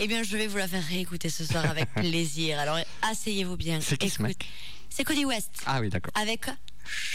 Eh 0.00 0.06
bien, 0.06 0.22
je 0.22 0.36
vais 0.36 0.46
vous 0.46 0.56
la 0.58 0.68
faire 0.68 0.84
réécouter 0.84 1.28
ce 1.28 1.44
soir 1.44 1.64
avec 1.64 1.92
plaisir. 1.94 2.58
Alors, 2.58 2.78
asseyez-vous 3.02 3.56
bien. 3.56 3.80
C'est 3.80 3.96
qui 3.96 4.10
ce 4.10 4.22
mec? 4.22 4.46
C'est 4.90 5.04
Cody 5.04 5.24
West 5.24 5.50
Ah 5.66 5.80
oui, 5.80 5.88
d'accord. 5.88 6.12
avec 6.14 6.46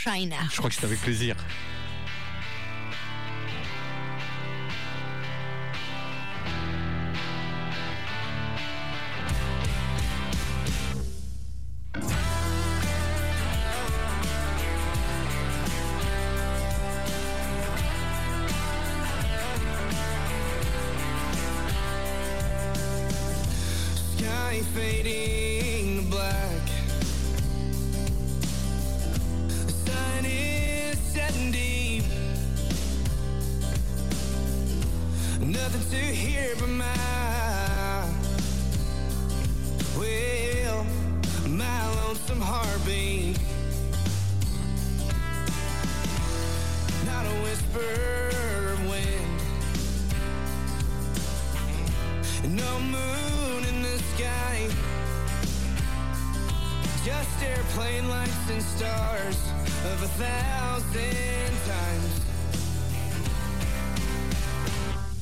China. 0.03 0.37
Je 0.51 0.57
crois 0.57 0.69
que 0.69 0.75
c'est 0.75 0.85
avec 0.85 0.99
plaisir. 1.01 1.35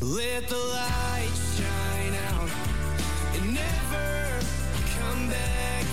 Let 0.04 0.48
the 0.48 0.58
light 0.58 1.30
shine 1.56 2.16
out 2.34 2.50
and 3.36 3.54
never 3.54 4.40
come 4.98 5.30
back 5.30 5.86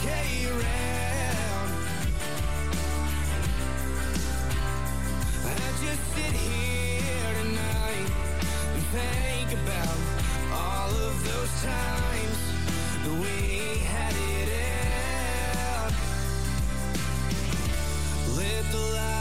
around. 0.47 1.71
I 5.45 5.49
just 5.85 6.03
sit 6.15 6.33
here 6.33 7.35
tonight 7.43 8.11
and 8.73 8.83
think 8.97 9.53
about 9.61 9.99
all 10.55 10.89
of 10.89 11.23
those 11.25 11.53
times 11.63 12.39
that 13.05 13.13
we 13.13 13.79
had 13.85 14.15
it 14.17 14.49
out. 15.61 15.93
Let 18.39 18.73
the 18.73 18.79
light 18.79 19.18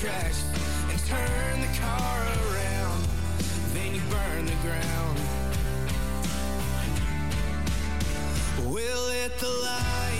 tracks 0.00 0.42
and 0.88 0.98
turn 1.04 1.60
the 1.60 1.78
car 1.78 2.22
around. 2.22 3.04
Then 3.74 3.94
you 3.94 4.00
burn 4.08 4.46
the 4.46 4.56
ground. 4.62 5.18
We'll 8.64 9.08
let 9.08 9.38
the 9.38 9.48
light 9.48 10.19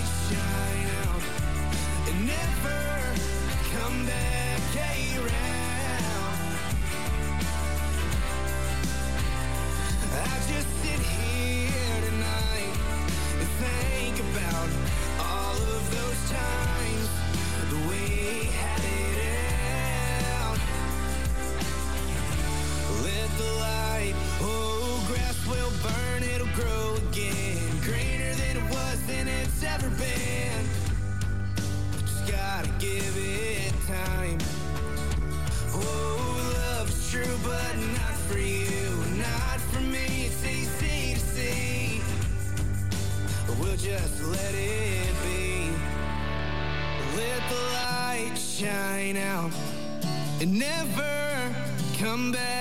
and 50.41 50.57
never 50.57 51.53
come 51.99 52.31
back 52.31 52.60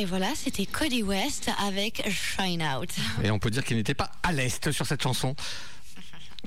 Et 0.00 0.06
voilà, 0.06 0.28
c'était 0.34 0.64
Cody 0.64 1.02
West 1.02 1.50
avec 1.58 2.02
Shine 2.08 2.62
Out. 2.62 2.88
Et 3.22 3.30
on 3.30 3.38
peut 3.38 3.50
dire 3.50 3.62
qu'il 3.62 3.76
n'était 3.76 3.92
pas 3.92 4.10
à 4.22 4.32
l'est 4.32 4.72
sur 4.72 4.86
cette 4.86 5.02
chanson. 5.02 5.36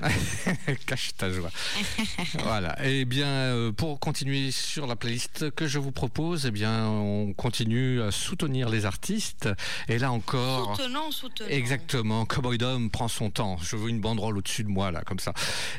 Cache 0.86 1.10
ta 1.16 1.30
joie. 1.30 1.50
voilà. 2.42 2.76
Et 2.84 3.04
bien, 3.04 3.26
euh, 3.26 3.72
pour 3.72 4.00
continuer 4.00 4.50
sur 4.50 4.86
la 4.86 4.96
playlist 4.96 5.50
que 5.52 5.66
je 5.66 5.78
vous 5.78 5.92
propose, 5.92 6.46
eh 6.46 6.50
bien, 6.50 6.86
on 6.86 7.32
continue 7.32 8.02
à 8.02 8.10
soutenir 8.10 8.68
les 8.68 8.86
artistes. 8.86 9.48
Et 9.88 9.98
là 9.98 10.10
encore. 10.12 10.76
Soutenant, 10.76 11.10
soutenant. 11.10 11.48
Exactement. 11.48 12.26
Cowboy 12.26 12.58
Dom 12.58 12.90
prend 12.90 13.08
son 13.08 13.30
temps. 13.30 13.56
Je 13.62 13.76
veux 13.76 13.88
une 13.88 14.00
banderole 14.00 14.38
au-dessus 14.38 14.64
de 14.64 14.68
moi, 14.68 14.90
là, 14.90 15.02
comme 15.02 15.18
ça. 15.18 15.32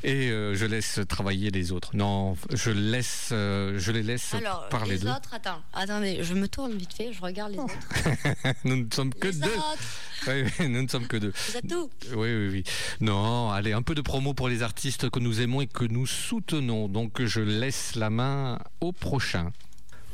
Et 0.03 0.29
euh, 0.29 0.55
je 0.55 0.65
laisse 0.65 0.99
travailler 1.07 1.51
les 1.51 1.71
autres. 1.71 1.95
Non, 1.95 2.35
je 2.53 2.71
laisse, 2.71 3.29
euh, 3.31 3.77
je 3.77 3.91
les 3.91 4.03
laisse 4.03 4.33
Alors, 4.33 4.67
parler 4.69 4.97
les 4.97 5.05
autres, 5.05 5.33
attends, 5.33 5.61
attendez, 5.73 6.19
je 6.23 6.33
me 6.33 6.47
tourne 6.47 6.73
vite 6.73 6.93
fait, 6.93 7.11
je 7.13 7.21
regarde 7.21 7.51
les 7.51 7.59
autres. 7.59 7.73
nous 8.63 8.75
ne 8.77 8.85
sommes 8.93 9.13
que 9.13 9.27
Les 9.27 9.33
deux. 9.33 9.47
autres, 9.47 9.83
Oui, 10.27 10.43
oui, 10.59 10.69
nous 10.69 10.81
ne 10.83 10.87
sommes 10.87 11.07
que 11.07 11.17
deux. 11.17 11.33
vous 11.49 11.57
êtes 11.57 11.73
où? 11.73 11.89
Oui, 12.15 12.29
oui, 12.33 12.49
oui. 12.49 12.63
Non, 13.01 13.51
allez, 13.51 13.73
un 13.73 13.81
peu 13.81 13.95
de 13.95 14.01
promo 14.05 14.35
pour 14.35 14.47
les 14.47 14.61
artistes 14.61 15.09
que 15.09 15.19
nous 15.19 15.41
aimons 15.41 15.61
et 15.61 15.67
que 15.67 15.83
nous 15.83 16.05
soutenons. 16.05 16.87
Donc, 16.87 17.23
je 17.25 17.41
laisse 17.41 17.95
la 17.95 18.11
main 18.11 18.59
au 18.79 18.91
prochain. 18.91 19.51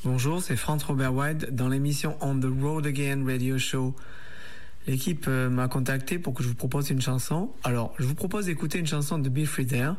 Bonjour, 0.06 0.42
c'est 0.42 0.56
Franz 0.56 0.84
Robert 0.88 1.14
White 1.14 1.54
dans 1.54 1.68
l'émission 1.68 2.16
On 2.22 2.40
the 2.40 2.48
Road 2.62 2.88
Again 2.88 3.24
Radio 3.26 3.60
Show. 3.60 3.94
L'équipe 4.88 5.26
euh, 5.28 5.50
m'a 5.50 5.68
contacté 5.68 6.18
pour 6.20 6.34
que 6.34 6.42
je 6.42 6.48
vous 6.48 6.56
propose 6.56 6.90
une 6.90 7.02
chanson. 7.02 7.52
Alors, 7.64 7.94
je 8.00 8.06
vous 8.06 8.16
propose 8.16 8.46
d'écouter 8.46 8.80
une 8.80 8.88
chanson 8.88 9.20
de 9.20 9.28
Bill 9.28 9.46
Frieder, 9.46 9.92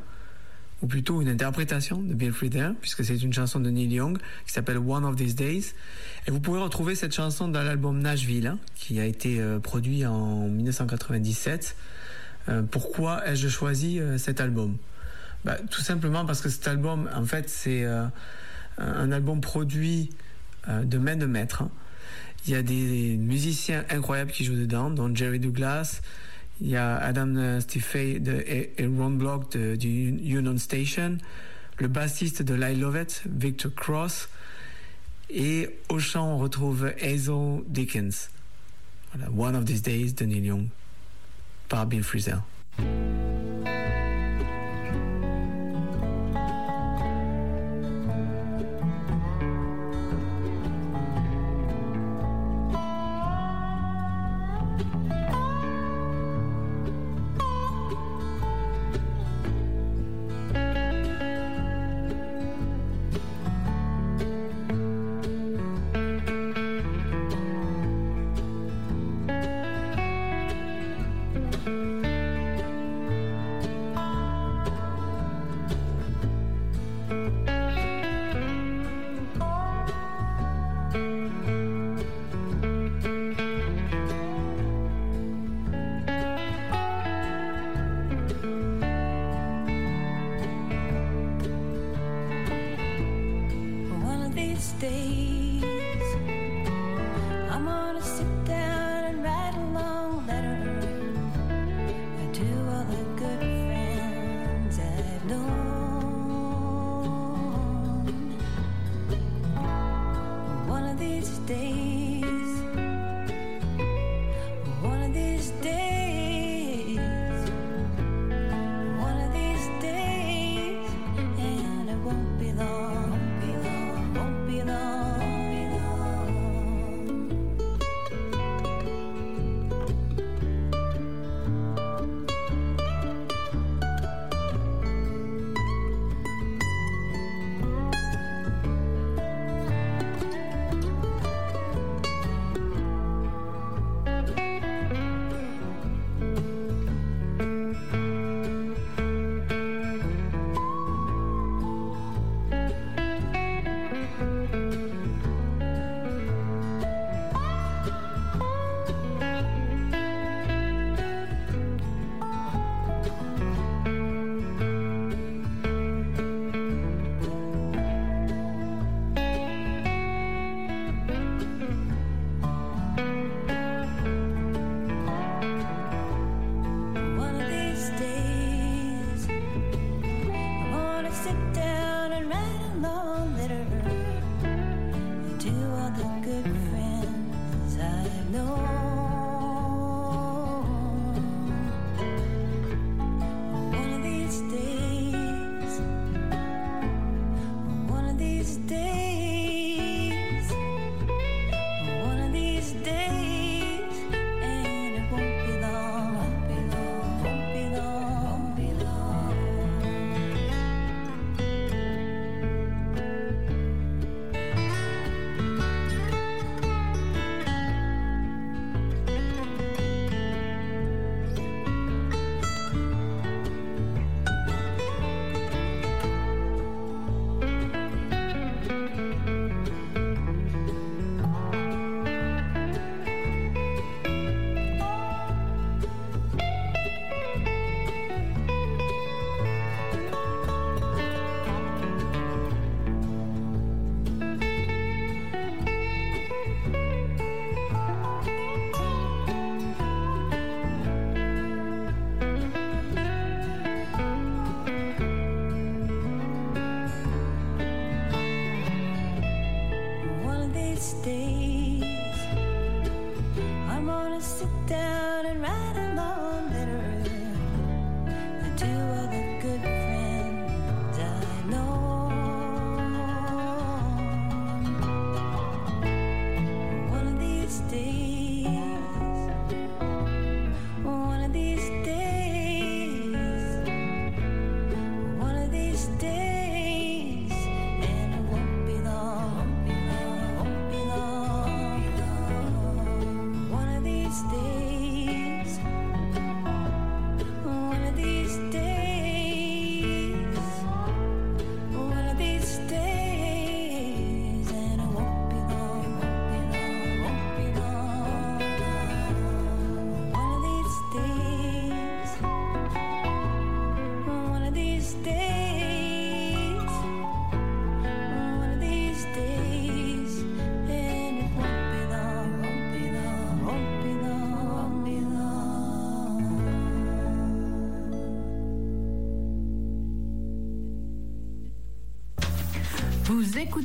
ou 0.80 0.86
plutôt 0.86 1.20
une 1.20 1.28
interprétation 1.28 1.98
de 1.98 2.14
Bill 2.14 2.32
Frieder, 2.32 2.70
puisque 2.80 3.04
c'est 3.04 3.18
une 3.18 3.32
chanson 3.32 3.60
de 3.60 3.68
Neil 3.68 3.92
Young 3.92 4.18
qui 4.46 4.52
s'appelle 4.52 4.78
One 4.78 5.04
of 5.04 5.16
These 5.16 5.34
Days. 5.34 5.74
Et 6.26 6.30
vous 6.30 6.40
pouvez 6.40 6.60
retrouver 6.60 6.94
cette 6.94 7.14
chanson 7.14 7.46
dans 7.46 7.62
l'album 7.62 8.00
Nashville, 8.00 8.46
hein, 8.46 8.58
qui 8.74 8.98
a 8.98 9.04
été 9.04 9.38
euh, 9.38 9.58
produit 9.60 10.06
en 10.06 10.48
1997. 10.48 11.76
Euh, 12.48 12.62
pourquoi 12.62 13.26
ai-je 13.26 13.48
choisi 13.48 14.00
euh, 14.00 14.18
cet 14.18 14.40
album? 14.40 14.76
Bah, 15.44 15.56
Tout 15.70 15.80
simplement 15.80 16.24
parce 16.24 16.40
que 16.40 16.48
cet 16.48 16.66
album, 16.68 17.08
en 17.14 17.24
fait, 17.24 17.48
c'est 17.48 17.84
euh, 17.84 18.04
un 18.78 19.12
album 19.12 19.40
produit 19.40 20.10
de 20.68 20.96
main 20.98 21.16
de 21.16 21.26
maître. 21.26 21.62
hein. 21.62 21.70
Il 22.46 22.52
y 22.52 22.54
a 22.54 22.62
des 22.62 23.16
musiciens 23.16 23.84
incroyables 23.90 24.30
qui 24.30 24.44
jouent 24.44 24.56
dedans, 24.56 24.90
dont 24.90 25.14
Jerry 25.14 25.38
Douglas. 25.38 26.00
Il 26.60 26.68
y 26.68 26.76
a 26.76 26.96
Adam 26.96 27.60
Stiffey 27.60 28.20
et, 28.46 28.86
Ron 28.86 29.10
Block 29.10 29.56
du 29.56 30.08
Union 30.08 30.56
Station. 30.58 31.18
Le 31.78 31.88
bassiste 31.88 32.42
de 32.42 32.56
I 32.56 32.76
Love 32.76 33.00
It, 33.00 33.22
Victor 33.26 33.72
Cross. 33.74 34.28
Et 35.30 35.70
au 35.88 35.98
chant, 35.98 36.34
on 36.34 36.38
retrouve 36.38 36.92
Hazel 37.00 37.62
Dickens. 37.66 38.28
Voilà, 39.14 39.30
One 39.36 39.56
of 39.56 39.64
These 39.64 39.82
Days 39.82 40.12
de 40.12 40.26
Young 40.26 40.68
par 41.72 41.86
Bill 41.86 42.04
Frisell. 42.04 42.42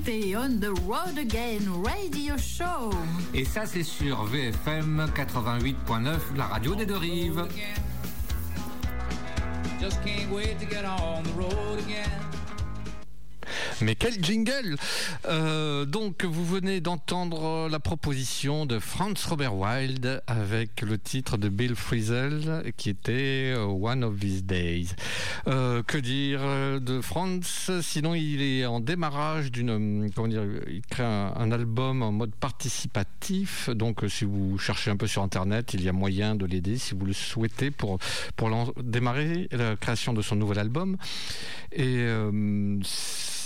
On 0.09 0.61
the 0.61 0.71
Road 0.87 1.17
Again 1.17 1.83
Radio 1.83 2.37
Show. 2.37 2.91
Et 3.33 3.43
ça, 3.43 3.65
c'est 3.65 3.83
sur 3.83 4.23
VFM 4.23 5.05
88.9, 5.13 6.37
la 6.37 6.45
radio 6.45 6.75
des 6.75 6.85
deux 6.85 6.95
rives. 6.95 7.45
Mais 13.81 13.95
quel 13.95 14.23
jingle 14.23 14.76
euh, 15.27 15.85
donc, 15.85 16.23
vous 16.23 16.45
venez 16.45 16.79
d'entendre 16.79 17.45
euh, 17.45 17.69
la 17.69 17.79
proposition 17.79 18.65
de 18.65 18.79
Franz 18.79 19.27
Robert 19.27 19.55
Wilde 19.55 20.21
avec 20.25 20.81
le 20.81 20.97
titre 20.97 21.37
de 21.37 21.49
Bill 21.49 21.75
Frisell 21.75 22.63
qui 22.77 22.89
était 22.89 23.53
euh, 23.55 23.65
One 23.65 24.03
of 24.03 24.19
These 24.19 24.43
Days. 24.43 24.89
Que 25.45 25.97
dire 25.97 26.41
de 26.81 27.01
Franz? 27.01 27.81
Sinon, 27.81 28.13
il 28.15 28.41
est 28.41 28.65
en 28.65 28.79
démarrage 28.79 29.51
d'une. 29.51 30.09
Comment 30.15 30.27
dire 30.27 30.43
Il 30.69 30.81
crée 30.81 31.03
un, 31.03 31.51
album 31.51 32.03
en 32.03 32.11
mode 32.11 32.35
participatif. 32.35 33.69
Donc, 33.69 34.03
si 34.07 34.25
vous 34.25 34.57
cherchez 34.57 34.91
un 34.91 34.97
peu 34.97 35.07
sur 35.07 35.23
Internet, 35.23 35.73
il 35.73 35.83
y 35.83 35.89
a 35.89 35.93
moyen 35.93 36.35
de 36.35 36.45
l'aider 36.45 36.77
si 36.77 36.95
vous 36.95 37.05
le 37.05 37.13
souhaitez 37.13 37.71
pour, 37.71 37.99
pour 38.35 38.49
démarrer 38.81 39.47
la 39.51 39.75
création 39.75 40.13
de 40.13 40.21
son 40.21 40.35
nouvel 40.35 40.59
album. 40.59 40.97
Et 41.71 42.05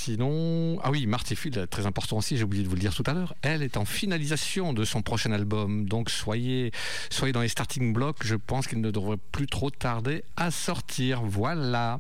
sinon, 0.02 0.80
ah 0.84 0.90
oui, 0.92 1.06
Marty 1.06 1.36
Field, 1.36 1.70
très 1.70 1.86
important 1.86 2.18
aussi, 2.18 2.38
j'ai 2.38 2.44
oublié 2.44 2.64
de 2.64 2.70
vous 2.70 2.76
le 2.76 2.82
dire 2.82 2.94
tout 2.94 3.04
à 3.06 3.14
l'heure, 3.14 3.36
elle 3.42 3.62
est 3.62 3.78
en 3.78 3.86
finalisation 3.86 4.74
de 4.74 4.84
son 4.84 5.02
prochain 5.02 5.32
album, 5.32 5.88
donc 5.88 6.10
soyez, 6.10 6.72
soyez 7.10 7.34
dans 7.34 7.42
les 7.42 7.48
starting 7.48 7.94
blocks, 7.94 8.24
je 8.24 8.36
pense 8.36 8.68
qu'il 8.68 8.82
ne 8.82 8.90
devrait 8.90 9.20
plus 9.32 9.48
trop 9.48 9.70
tarder 9.70 10.24
à 10.36 10.50
sortir. 10.50 11.22
Voilà. 11.22 12.00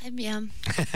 Très 0.00 0.10
bien. 0.10 0.44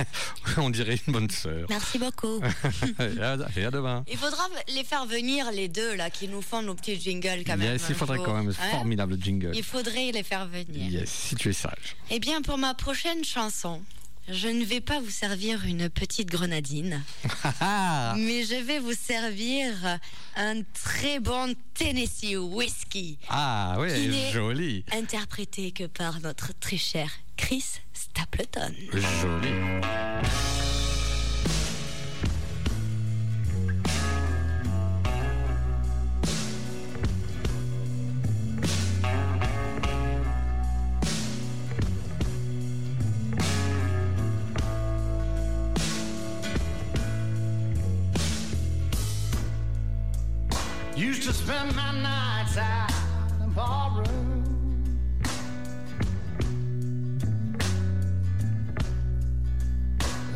On 0.59 0.70
dirait 0.70 0.99
une 1.07 1.12
bonne 1.12 1.30
sœur. 1.30 1.66
Merci 1.68 1.99
beaucoup. 1.99 2.41
et, 3.01 3.20
à, 3.64 3.70
demain. 3.70 4.05
Il 4.09 4.16
faudra 4.16 4.45
les 4.68 4.84
faire 4.84 5.07
venir, 5.07 5.51
les 5.51 5.68
deux, 5.68 5.97
là, 5.97 6.11
qui 6.11 6.28
nous 6.28 6.43
font 6.43 6.62
nos 6.62 6.74
petits 6.74 7.01
jingles 7.01 7.43
quand 7.45 7.57
même. 7.57 7.78
il 7.88 7.95
faudrait 7.95 8.18
quand 8.18 8.34
même. 8.34 8.51
Hein? 8.51 8.70
Formidable 8.70 9.16
jingle. 9.20 9.53
Il 9.55 9.64
faudrait 9.64 10.12
les 10.12 10.22
faire 10.22 10.47
venir. 10.47 10.88
Yes, 10.88 11.11
si 11.11 11.34
tu 11.34 11.49
es 11.49 11.53
sage. 11.53 11.97
Eh 12.11 12.20
bien, 12.20 12.43
pour 12.43 12.59
ma 12.59 12.74
prochaine 12.74 13.24
chanson, 13.24 13.82
je 14.31 14.49
ne 14.49 14.64
vais 14.64 14.81
pas 14.81 15.01
vous 15.01 15.11
servir 15.11 15.64
une 15.64 15.89
petite 15.91 16.28
grenadine, 16.31 17.03
mais 18.16 18.45
je 18.45 18.62
vais 18.64 18.78
vous 18.78 18.93
servir 18.95 19.72
un 20.37 20.62
très 20.74 21.18
bon 21.20 21.55
Tennessee 21.74 22.37
Whiskey, 22.37 23.16
ah 23.28 23.76
n'est- 23.78 24.31
joli. 24.31 24.85
interprété 24.93 25.72
que 25.72 25.85
par 25.85 26.20
notre 26.20 26.53
très 26.59 26.76
cher 26.78 27.11
Chris 27.37 27.64
Stapleton. 27.93 28.72
Joli. 28.93 30.70
To 51.31 51.37
spend 51.37 51.76
my 51.76 51.93
nights 51.93 52.57
out 52.57 52.91
in 53.41 53.51
ballroom. 53.51 54.43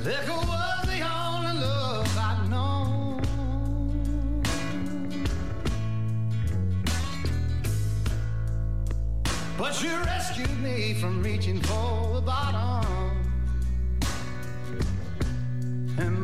Liquor 0.05 0.41
was 0.51 0.87
the 0.87 1.01
only 1.03 1.61
love 1.61 2.17
I'd 2.17 2.49
known. 2.49 3.23
But 9.59 9.83
you 9.83 9.97
rescued 10.05 10.61
me 10.61 10.95
from 11.01 11.25
reaching 11.25 11.61
for 11.63 12.15
the 12.15 12.21
bottom 12.21 12.87
and 15.99 16.24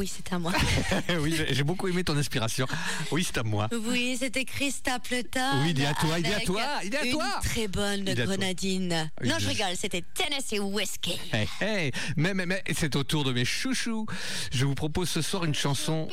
oui, 0.00 0.06
c'était 0.06 0.34
à 0.34 0.38
moi. 0.38 0.52
oui, 1.20 1.34
j'ai- 1.50 1.62
beaucoup 1.62 1.86
aimé 1.86 2.02
ton 2.02 2.16
inspiration. 2.16 2.66
Oui, 3.10 3.22
c'est 3.22 3.36
à 3.36 3.42
moi. 3.42 3.68
Oui, 3.86 4.16
c'était 4.18 4.46
Christa 4.46 4.98
Pleton. 4.98 5.40
Oui, 5.62 5.72
il 5.76 5.80
est 5.82 5.84
à 5.86 5.92
toi, 5.92 6.18
il 6.18 6.26
est 6.26 6.34
à 6.34 6.40
toi, 6.40 6.62
il 6.82 6.94
est 6.94 6.96
à 6.98 7.04
une 7.04 7.12
toi. 7.12 7.38
très 7.42 7.68
bonne 7.68 8.04
grenadine. 8.04 9.10
Non, 9.22 9.34
je- 9.38 9.44
je 9.44 9.48
rigole, 9.50 9.76
c'était 9.78 10.02
Tennessee 10.14 10.58
Whiskey. 10.58 11.18
Hey, 11.34 11.46
hey. 11.60 11.92
Mais, 12.16 12.32
mais, 12.32 12.46
mais 12.46 12.62
c'est 12.74 12.96
au 12.96 13.04
tour 13.04 13.24
de 13.24 13.32
mes 13.32 13.44
chouchous. 13.44 14.06
Je 14.52 14.64
vous 14.64 14.74
propose 14.74 15.10
ce 15.10 15.20
soir 15.20 15.44
une 15.44 15.54
chanson. 15.54 16.08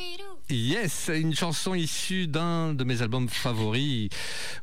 Yes, 0.50 1.10
une 1.14 1.34
chanson 1.34 1.74
issue 1.74 2.26
d'un 2.26 2.72
de 2.72 2.82
mes 2.82 3.02
albums 3.02 3.28
favoris. 3.28 4.08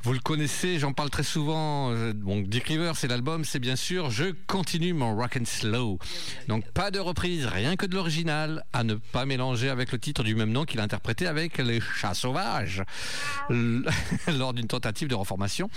Vous 0.01 0.13
le 0.13 0.19
connaissez, 0.19 0.79
j'en 0.79 0.93
parle 0.93 1.11
très 1.11 1.21
souvent. 1.21 1.93
Donc, 2.13 2.47
Dick 2.47 2.73
c'est 2.95 3.07
l'album, 3.07 3.45
c'est 3.45 3.59
bien 3.59 3.75
sûr 3.75 4.09
Je 4.09 4.33
continue 4.47 4.93
mon 4.93 5.15
rock 5.15 5.37
and 5.39 5.45
slow. 5.45 5.99
Donc, 6.47 6.65
pas 6.71 6.89
de 6.89 6.97
reprise, 6.97 7.45
rien 7.45 7.75
que 7.75 7.85
de 7.85 7.93
l'original, 7.93 8.65
à 8.73 8.83
ne 8.83 8.95
pas 8.95 9.27
mélanger 9.27 9.69
avec 9.69 9.91
le 9.91 9.99
titre 9.99 10.23
du 10.23 10.33
même 10.33 10.51
nom 10.51 10.65
qu'il 10.65 10.79
a 10.79 10.83
interprété 10.83 11.27
avec 11.27 11.59
Les 11.59 11.79
Chats 11.79 12.15
Sauvages 12.15 12.81
lors 13.49 14.55
d'une 14.55 14.67
tentative 14.67 15.07
de 15.07 15.15
reformation, 15.15 15.69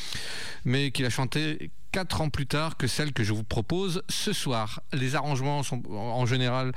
mais 0.64 0.90
qu'il 0.90 1.04
a 1.04 1.10
chanté 1.10 1.70
quatre 1.92 2.20
ans 2.20 2.28
plus 2.28 2.46
tard 2.46 2.76
que 2.76 2.86
celle 2.86 3.12
que 3.12 3.24
je 3.24 3.32
vous 3.32 3.44
propose 3.44 4.02
ce 4.08 4.32
soir. 4.32 4.80
Les 4.92 5.14
arrangements 5.14 5.62
sont, 5.62 5.82
en 5.90 6.26
général 6.26 6.72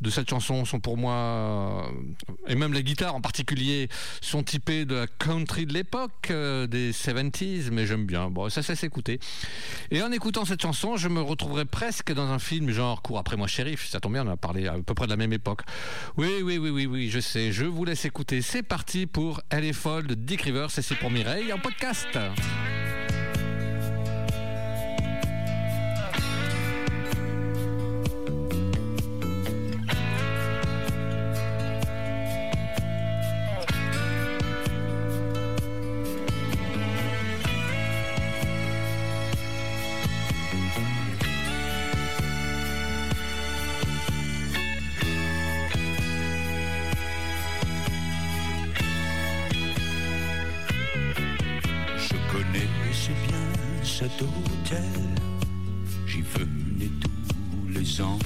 de 0.00 0.10
cette 0.10 0.28
chanson 0.28 0.64
sont 0.64 0.80
pour 0.80 0.96
moi, 0.96 1.14
euh, 1.14 1.82
et 2.46 2.54
même 2.54 2.72
les 2.72 2.82
guitares 2.82 3.14
en 3.14 3.20
particulier, 3.20 3.88
sont 4.20 4.42
typées 4.42 4.84
de 4.84 4.94
la 4.94 5.06
country 5.06 5.66
de 5.66 5.72
l'époque, 5.72 6.28
euh, 6.30 6.66
des 6.66 6.92
70s, 6.92 7.70
mais 7.70 7.86
j'aime 7.86 8.06
bien. 8.06 8.30
Bon, 8.30 8.48
ça, 8.48 8.62
ça 8.62 8.76
s'écouter. 8.76 9.20
Et 9.90 10.02
en 10.02 10.12
écoutant 10.12 10.44
cette 10.44 10.62
chanson, 10.62 10.96
je 10.96 11.08
me 11.08 11.20
retrouverais 11.20 11.64
presque 11.64 12.12
dans 12.12 12.30
un 12.30 12.38
film 12.38 12.70
genre 12.70 13.02
Cours 13.02 13.18
après 13.18 13.36
moi, 13.36 13.46
shérif. 13.46 13.88
Ça 13.88 14.00
tombe 14.00 14.12
bien, 14.12 14.26
on 14.26 14.30
a 14.30 14.36
parlé 14.36 14.66
à 14.66 14.74
peu 14.74 14.94
près 14.94 15.06
de 15.06 15.10
la 15.10 15.16
même 15.16 15.32
époque. 15.32 15.62
Oui, 16.16 16.42
oui, 16.42 16.58
oui, 16.58 16.70
oui, 16.70 16.86
oui, 16.86 17.10
je 17.10 17.20
sais. 17.20 17.52
Je 17.52 17.64
vous 17.64 17.84
laisse 17.84 18.04
écouter. 18.04 18.42
C'est 18.42 18.62
parti 18.62 19.06
pour 19.06 19.40
Elle 19.50 19.64
est 19.64 19.72
folle 19.72 20.06
de 20.06 20.14
Dick 20.14 20.42
Rivers 20.42 20.70
et 20.76 20.82
c'est 20.82 20.96
pour 20.96 21.10
Mireille 21.10 21.52
en 21.52 21.58
podcast. 21.58 22.18
Cet 53.98 54.22
hôtel, 54.22 54.82
j'y 56.04 56.22
venais 56.22 56.90
tous 57.00 57.78
les 57.78 58.00
ans. 58.00 58.18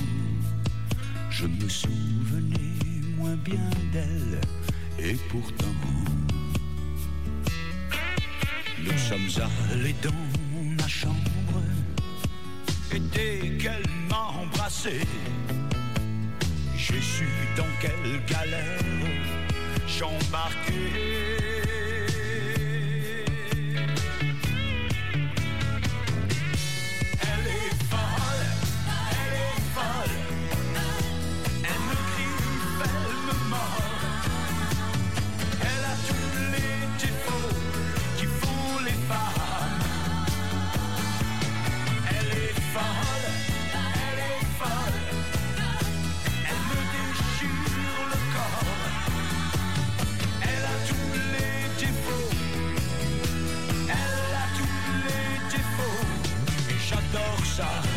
Je 1.31 1.47
me 1.47 1.69
souvenais 1.69 2.81
moins 3.19 3.37
bien 3.37 3.69
d'elle, 3.93 4.41
et 4.99 5.15
pourtant, 5.29 5.77
nous 8.83 8.99
sommes 8.99 9.29
allés 9.71 9.95
dans 10.03 10.81
ma 10.81 10.89
chambre, 10.89 11.61
et 12.95 13.01
dès 13.01 13.59
qu'elle 13.59 13.91
m'a 14.09 14.29
embrassé, 14.43 15.01
j'ai 16.79 17.03
su 17.03 17.29
dans 17.59 17.73
quelle 17.83 18.25
galère 18.25 18.81
j'embarquais. 19.87 21.28
J'adore 57.59 57.88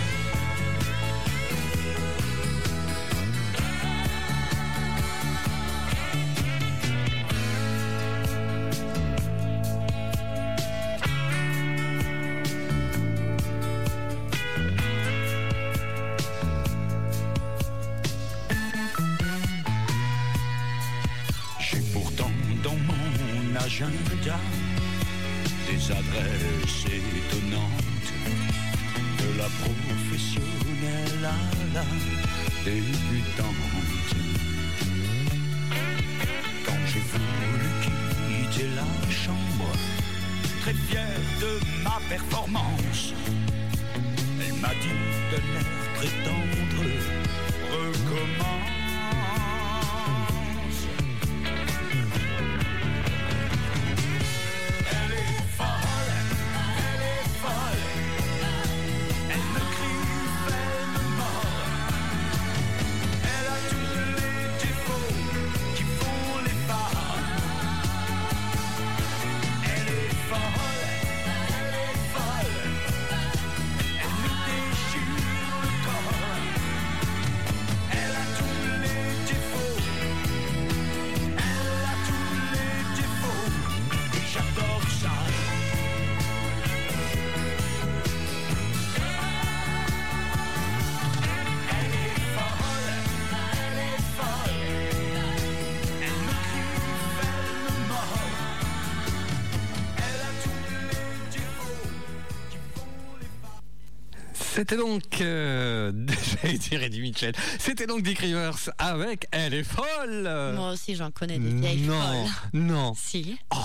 C'était 104.53 104.75
donc, 104.75 105.21
euh, 105.21 105.91
j'allais 106.43 106.57
dire 106.57 106.83
Eddie 106.83 106.99
Mitchell, 107.01 107.33
c'était 107.57 107.87
donc 107.87 108.03
Dick 108.03 108.19
Rivers 108.19 108.69
avec 108.77 109.27
Elle 109.31 109.53
est 109.53 109.63
folle 109.63 110.23
Moi 110.55 110.71
aussi, 110.73 110.95
j'en 110.95 111.09
connais 111.09 111.39
des 111.39 111.53
vieilles 111.53 111.81
Non, 111.87 112.01
folles. 112.01 112.31
non. 112.53 112.93
Si. 112.97 113.37
Oh, 113.55 113.57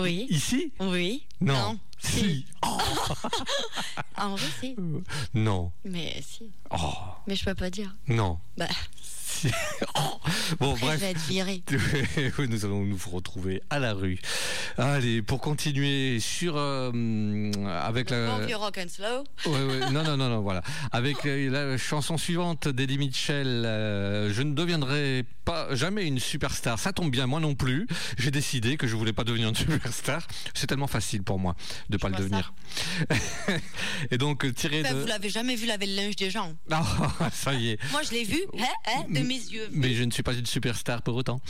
Oui. 0.00 0.26
Ici 0.28 0.72
Oui. 0.78 1.24
Non. 1.40 1.78
Si. 1.98 2.44
Oh, 2.62 2.76
En 4.18 4.34
vrai, 4.36 4.46
si. 4.60 4.76
non. 5.34 5.72
Mais 5.84 6.22
si. 6.26 6.50
Oh, 6.70 6.92
Mais 7.26 7.34
je 7.34 7.44
peux 7.44 7.54
pas 7.54 7.70
dire. 7.70 7.94
non. 8.08 8.38
Bah, 8.58 8.66
Si. 9.02 9.15
Bon, 10.60 10.74
bref. 10.74 11.02
je 11.28 12.46
nous 12.46 12.64
allons 12.64 12.84
nous 12.84 12.98
retrouver 13.10 13.62
à 13.70 13.78
la 13.78 13.92
rue. 13.92 14.18
Allez, 14.78 15.22
pour 15.22 15.40
continuer 15.40 16.20
sur 16.20 16.54
euh, 16.56 17.50
avec 17.82 18.10
la. 18.10 18.38
Bon 18.38 18.46
vieux 18.46 18.56
rock 18.56 18.78
and 18.78 18.88
slow. 18.88 19.24
Ouais, 19.46 19.64
ouais, 19.64 19.90
non, 19.90 20.02
non, 20.04 20.16
non, 20.16 20.28
non, 20.28 20.40
voilà. 20.40 20.62
Avec 20.92 21.26
euh, 21.26 21.50
la 21.50 21.78
chanson 21.78 22.16
suivante 22.16 22.68
d'Eddie 22.68 22.98
Mitchell, 22.98 23.64
euh, 23.66 24.32
je 24.32 24.42
ne 24.42 24.54
deviendrai 24.54 25.24
pas 25.44 25.74
jamais 25.74 26.06
une 26.06 26.18
superstar. 26.18 26.78
Ça 26.78 26.92
tombe 26.92 27.10
bien, 27.10 27.26
moi 27.26 27.40
non 27.40 27.54
plus. 27.54 27.86
J'ai 28.18 28.30
décidé 28.30 28.76
que 28.76 28.86
je 28.86 28.96
voulais 28.96 29.12
pas 29.12 29.24
devenir 29.24 29.48
une 29.48 29.54
superstar. 29.54 30.26
C'est 30.54 30.66
tellement 30.66 30.86
facile 30.86 31.22
pour 31.22 31.38
moi 31.38 31.56
de 31.88 31.96
pas 31.96 32.08
le 32.08 32.16
devenir. 32.16 32.52
Et 34.10 34.18
donc 34.18 34.52
tiré 34.54 34.82
Enfin, 34.84 34.94
de. 34.94 35.00
Vous 35.00 35.06
l'avez 35.06 35.30
jamais 35.30 35.56
vu 35.56 35.66
laver 35.66 35.86
le 35.86 35.94
linge 35.96 36.16
des 36.16 36.30
gens. 36.30 36.52
Ah, 36.70 37.30
ça 37.32 37.54
y 37.54 37.70
est. 37.70 37.78
Moi, 37.90 38.02
je 38.02 38.10
l'ai 38.12 38.24
vu 38.24 38.40
hein, 38.58 38.64
hein, 38.86 39.04
de 39.08 39.20
mes 39.26 39.34
yeux. 39.34 39.68
Mais 39.72 39.94
je 39.94 40.04
ne 40.04 40.10
suis 40.10 40.22
pas 40.22 40.34
une 40.34 40.46
superstar 40.46 41.02
pour 41.02 41.16
autant. 41.16 41.40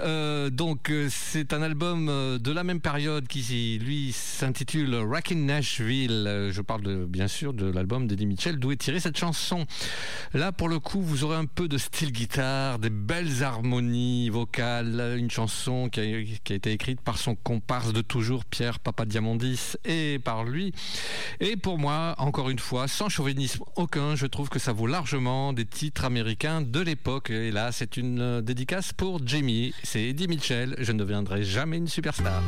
Euh, 0.00 0.50
donc 0.50 0.90
euh, 0.90 1.08
c'est 1.10 1.52
un 1.52 1.62
album 1.62 2.08
euh, 2.08 2.38
de 2.38 2.52
la 2.52 2.64
même 2.64 2.80
période 2.80 3.26
qui 3.26 3.78
lui 3.82 4.12
s'intitule 4.12 4.94
Rockin' 4.94 5.46
Nashville. 5.46 6.50
Je 6.50 6.60
parle 6.60 7.06
bien 7.06 7.28
sûr 7.28 7.52
de 7.52 7.66
l'album 7.66 8.06
d'Eddie 8.06 8.26
Mitchell 8.26 8.58
d'où 8.58 8.72
est 8.72 8.76
tirée 8.76 9.00
cette 9.00 9.18
chanson. 9.18 9.66
Là 10.32 10.52
pour 10.52 10.68
le 10.68 10.78
coup 10.78 11.00
vous 11.00 11.24
aurez 11.24 11.36
un 11.36 11.46
peu 11.46 11.68
de 11.68 11.78
style 11.78 12.12
guitare, 12.12 12.78
des 12.78 12.90
belles 12.90 13.42
harmonies 13.42 14.28
vocales, 14.30 15.16
une 15.18 15.30
chanson 15.30 15.88
qui 15.88 16.00
a, 16.00 16.54
été 16.54 16.72
écrite 16.72 17.00
par 17.00 17.18
son 17.18 17.34
comparse 17.34 17.92
de 17.92 18.00
toujours 18.00 18.44
Pierre 18.44 18.80
Papadiamondis 18.80 19.72
et 19.84 20.18
par 20.18 20.44
lui. 20.44 20.72
Et 21.40 21.56
pour 21.56 21.78
moi, 21.78 22.14
encore 22.18 22.50
une 22.50 22.58
fois, 22.58 22.88
sans 22.88 23.08
chauvinisme 23.08 23.64
aucun, 23.76 24.14
je 24.14 24.26
trouve 24.26 24.48
que 24.48 24.58
ça 24.58 24.72
vaut 24.72 24.86
largement 24.86 25.52
des 25.52 25.64
titres 25.64 26.04
américains 26.04 26.60
de 26.60 26.80
l'époque. 26.80 27.13
Et 27.30 27.52
là, 27.52 27.70
c'est 27.70 27.96
une 27.96 28.20
euh, 28.20 28.40
dédicace 28.42 28.92
pour 28.92 29.24
Jamie. 29.24 29.72
C'est 29.84 30.02
Eddie 30.02 30.26
Mitchell. 30.26 30.74
Je 30.78 30.90
ne 30.90 30.98
deviendrai 30.98 31.44
jamais 31.44 31.76
une 31.76 31.86
superstar. 31.86 32.42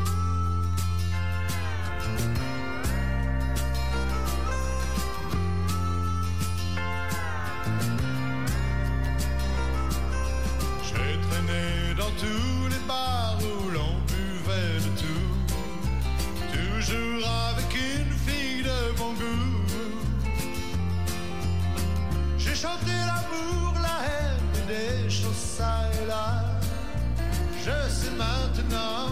J'ai 10.82 10.94
traîné 10.94 11.94
dans 11.96 12.10
tous 12.18 12.68
les 12.68 12.86
bars 12.88 13.38
où 13.40 13.70
l'on 13.70 14.00
buvait 14.08 14.78
de 14.80 14.90
tout, 15.00 15.28
toujours 16.52 17.28
avec 17.54 17.72
une 17.74 18.12
fille 18.26 18.62
de 18.64 18.98
bon 18.98 19.12
goût. 19.12 19.62
J'ai 22.36 22.54
chanté 22.54 22.90
l'amour, 22.90 23.65
des 24.66 25.08
choses 25.08 25.34
ça 25.58 25.82
et 25.92 26.06
là. 26.06 26.42
Je 27.64 27.92
sais 27.92 28.10
maintenant 28.16 29.08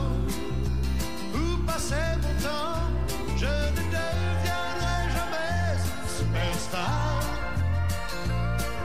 où 1.35 1.65
passer 1.67 1.95
mon 2.23 2.35
temps. 2.43 2.81
Je 3.37 3.47
ne 3.47 3.83
deviendrai 3.97 4.99
jamais 5.17 5.79
superstar. 6.17 7.21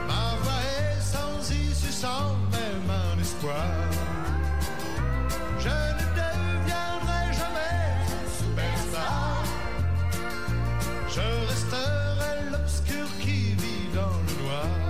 Ma 0.08 0.36
voix 0.42 0.62
est 0.78 1.00
sans 1.00 1.50
issue, 1.50 1.92
sans 1.92 2.36
même 2.54 2.90
un 2.90 3.20
espoir. 3.20 3.66
Je 5.58 5.68
ne 5.68 6.04
deviendrai 6.20 7.22
jamais 7.40 7.82
superstar. 8.38 9.42
Je 11.08 11.26
resterai 11.48 12.50
l'obscur 12.52 13.06
qui 13.20 13.54
vit 13.54 13.88
dans 13.94 14.16
le 14.26 14.42
noir. 14.44 14.89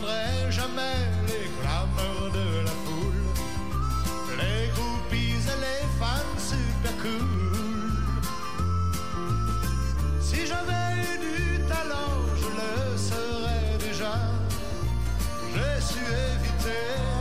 N'entendrai 0.00 0.50
jamais 0.50 1.08
les 1.26 1.50
clameurs 1.60 2.30
de 2.32 2.64
la 2.64 2.70
foule, 2.70 3.22
les 4.38 4.68
groupies 4.74 5.36
et 5.46 5.60
les 5.60 5.86
fans 5.98 6.38
super 6.38 6.96
cool. 7.02 7.92
Si 10.20 10.46
j'avais 10.46 11.02
eu 11.02 11.18
du 11.18 11.60
talent, 11.66 12.14
je 12.36 12.48
le 12.60 12.98
serais 12.98 13.78
déjà. 13.78 14.14
J'ai 15.52 15.80
su 15.80 15.98
éviter 15.98 17.19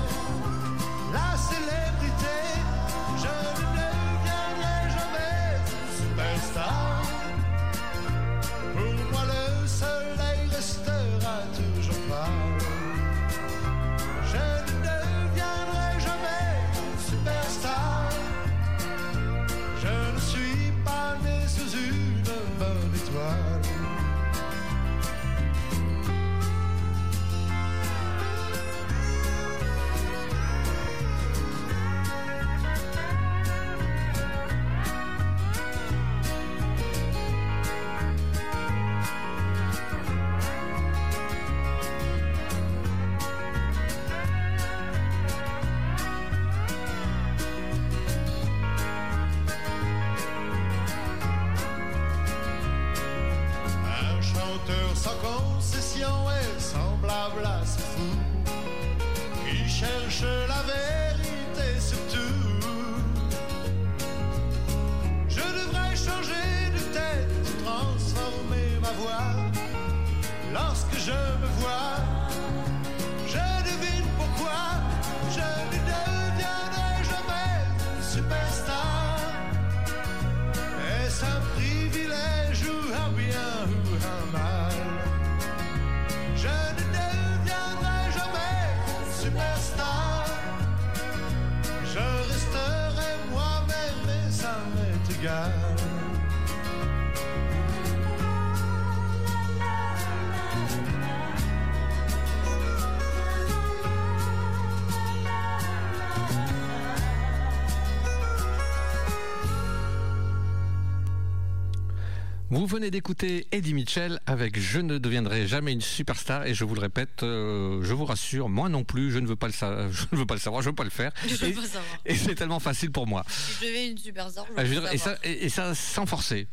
venez 112.69 112.91
d'écouter 112.91 113.47
Eddie 113.51 113.73
Mitchell 113.73 114.19
avec 114.25 114.59
Je 114.59 114.79
ne 114.79 114.97
deviendrai 114.97 115.47
jamais 115.47 115.71
une 115.73 115.81
superstar 115.81 116.45
et 116.45 116.53
je 116.53 116.63
vous 116.63 116.75
le 116.75 116.81
répète, 116.81 117.23
euh, 117.23 117.79
je 117.83 117.93
vous 117.93 118.05
rassure, 118.05 118.49
moi 118.49 118.69
non 118.69 118.83
plus, 118.83 119.11
je 119.11 119.19
ne 119.19 119.27
veux 119.27 119.35
pas 119.35 119.47
le, 119.47 119.53
sa- 119.53 119.89
je 119.91 120.03
ne 120.11 120.17
veux 120.17 120.25
pas 120.25 120.35
le 120.35 120.39
savoir, 120.39 120.61
je 120.61 120.67
ne 120.67 120.71
veux 120.71 120.75
pas 120.75 120.83
le 120.83 120.89
faire. 120.89 121.11
Je 121.27 121.35
veux 121.35 121.47
et 121.49 121.53
pas 121.53 121.61
savoir. 121.63 121.83
et 122.05 122.15
c'est 122.15 122.35
tellement 122.35 122.59
facile 122.59 122.91
pour 122.91 123.07
moi. 123.07 123.23
Si 123.27 123.53
je 123.61 123.67
deviens 123.67 123.87
une 123.91 123.97
superstar, 123.97 124.45
je 124.47 124.53
Ah, 124.57 124.65
je 124.65 124.73
veux 124.73 124.81
dire, 124.81 124.91
et, 124.93 124.97
savoir. 124.97 125.17
ça, 125.21 125.27
et, 125.29 125.45
et 125.45 125.49
ça 125.49 125.75
sans 125.75 126.05
forcer. 126.05 126.47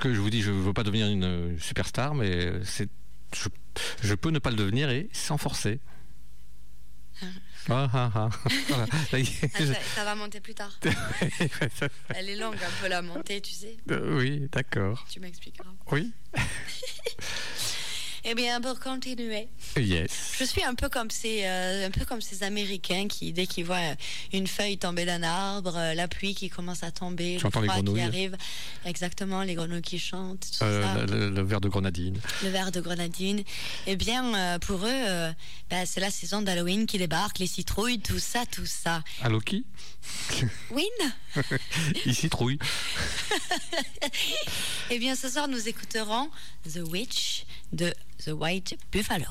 Que 0.00 0.14
je 0.14 0.20
vous 0.20 0.30
dis, 0.30 0.40
je 0.42 0.50
ne 0.50 0.60
veux 0.60 0.72
pas 0.72 0.82
devenir 0.84 1.08
une 1.08 1.58
superstar, 1.60 2.14
mais 2.14 2.52
c'est, 2.64 2.88
je, 3.36 3.48
je 4.02 4.14
peux 4.14 4.30
ne 4.30 4.38
pas 4.38 4.50
le 4.50 4.56
devenir 4.56 4.88
et 4.90 5.08
sans 5.12 5.36
forcer. 5.36 5.80
Ah, 7.70 7.88
ah, 7.92 8.10
ah. 8.14 8.28
Voilà, 8.68 8.86
ça. 8.86 9.16
Ah, 9.16 9.58
ça, 9.58 9.74
ça 9.94 10.04
va 10.04 10.14
monter 10.14 10.40
plus 10.40 10.54
tard. 10.54 10.78
Elle 12.14 12.28
est 12.28 12.36
longue 12.36 12.56
un 12.56 12.82
peu 12.82 12.88
la 12.88 13.02
montée, 13.02 13.40
tu 13.40 13.52
sais. 13.52 13.76
Euh, 13.90 14.18
oui, 14.18 14.48
d'accord. 14.52 15.04
Tu 15.10 15.20
m'expliqueras. 15.20 15.70
Oui. 15.90 16.12
Eh 18.26 18.34
bien, 18.34 18.58
pour 18.62 18.80
continuer, 18.80 19.48
Yes. 19.76 20.32
je 20.38 20.44
suis 20.44 20.62
un 20.64 20.74
peu 20.74 20.88
comme 20.88 21.10
ces, 21.10 21.42
euh, 21.44 21.86
un 21.86 21.90
peu 21.90 22.06
comme 22.06 22.22
ces 22.22 22.42
Américains 22.42 23.06
qui, 23.06 23.34
dès 23.34 23.46
qu'ils 23.46 23.66
voient 23.66 23.94
une 24.32 24.46
feuille 24.46 24.78
tomber 24.78 25.04
d'un 25.04 25.22
arbre, 25.22 25.76
euh, 25.76 25.92
la 25.92 26.08
pluie 26.08 26.34
qui 26.34 26.48
commence 26.48 26.82
à 26.82 26.90
tomber, 26.90 27.34
le 27.34 27.50
froid 27.50 27.62
qui 27.82 28.00
arrive, 28.00 28.34
exactement, 28.86 29.42
les 29.42 29.54
grenouilles 29.54 29.82
qui 29.82 29.98
chantent, 29.98 30.46
tout 30.58 30.64
Euh, 30.64 30.82
ça. 30.82 31.04
le, 31.04 31.28
le 31.28 31.42
verre 31.42 31.60
de 31.60 31.68
grenadine. 31.68 32.18
le 32.42 32.48
verre 32.48 32.72
de 32.72 32.80
grenadine. 32.80 33.44
Eh 33.86 33.94
bien, 33.96 34.58
pour 34.60 34.86
eux, 34.86 35.32
bah, 35.68 35.84
c'est 35.84 36.00
la 36.00 36.10
saison 36.10 36.40
d'Halloween 36.40 36.86
qui 36.86 36.96
débarque, 36.96 37.38
les 37.40 37.46
citrouilles, 37.46 38.00
tout 38.00 38.18
ça, 38.18 38.46
tout 38.46 38.64
ça. 38.66 39.04
Allô 39.22 39.38
qui? 39.40 39.66
Win? 40.70 40.86
Trouille. 42.30 42.58
Eh 44.90 44.98
bien, 44.98 45.14
ce 45.16 45.28
soir, 45.30 45.48
nous 45.48 45.66
écouterons 45.68 46.30
The 46.72 46.80
Witch 46.90 47.44
de 47.74 47.96
The 48.24 48.32
White 48.32 48.78
Buffalo. 48.92 49.26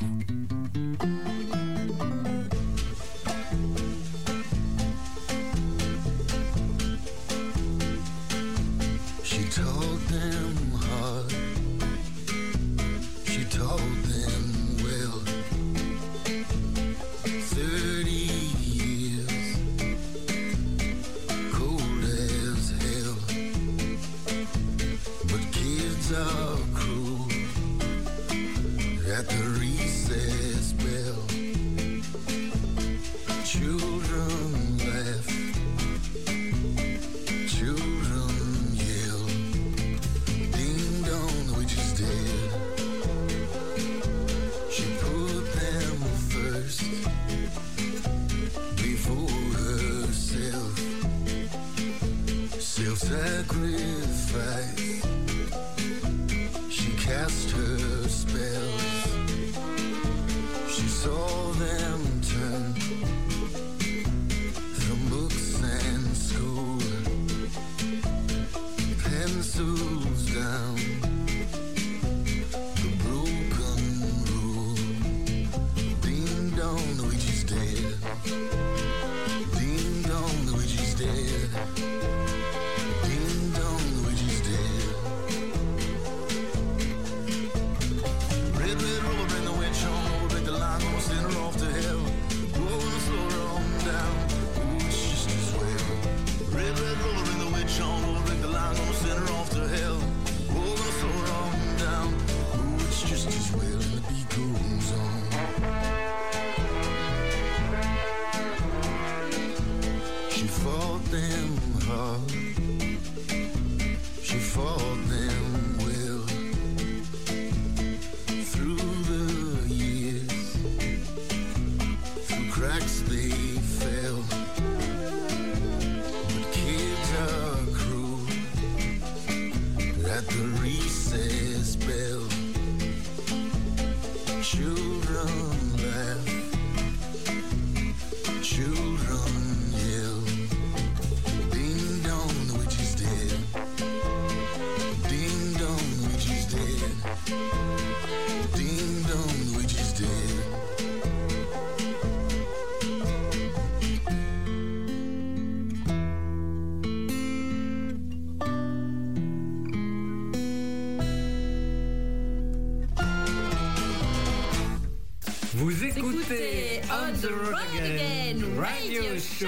Écoutez 166.24 166.82
On 166.90 167.12
the 167.20 167.32
Road 167.32 167.58
Again 167.78 168.40
Radio 168.58 169.04
Show 169.20 169.48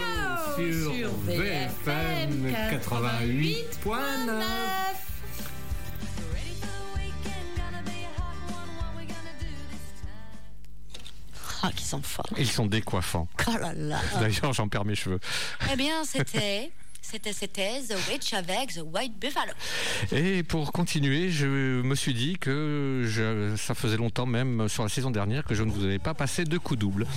sur 0.56 1.10
VFM 1.26 2.54
88.9. 2.72 4.44
Ah, 11.64 11.72
qui 11.76 11.84
sont 11.84 12.02
forts. 12.02 12.26
Ils 12.38 12.48
sont 12.48 12.68
décoiffants. 12.68 13.28
Oh 13.48 13.58
là 13.60 13.74
là. 13.74 14.00
D'ailleurs, 14.20 14.54
j'en 14.54 14.68
perds 14.68 14.86
mes 14.86 14.96
cheveux. 14.96 15.20
Eh 15.72 15.76
bien, 15.76 16.04
c'était. 16.04 16.72
C'était, 17.12 17.82
The 17.82 17.96
Witch 18.10 18.34
avec 18.34 18.74
The 18.74 18.82
White 18.84 19.20
Buffalo. 19.20 19.54
Et 20.12 20.44
pour 20.44 20.72
continuer, 20.72 21.30
je 21.30 21.82
me 21.82 21.96
suis 21.96 22.14
dit 22.14 22.38
que 22.40 23.06
ça 23.58 23.76
faisait 23.76 23.98
longtemps, 23.98 24.26
même 24.26 24.68
sur 24.68 24.84
la 24.84 24.90
saison 24.90 25.12
dernière, 25.12 25.44
que 25.44 25.56
je 25.56 25.64
ne 25.64 25.72
vous 25.72 25.84
avais 25.84 26.00
pas 26.00 26.14
passé 26.14 26.44
de 26.44 26.58
coups 26.58 26.80
doubles. 26.80 27.08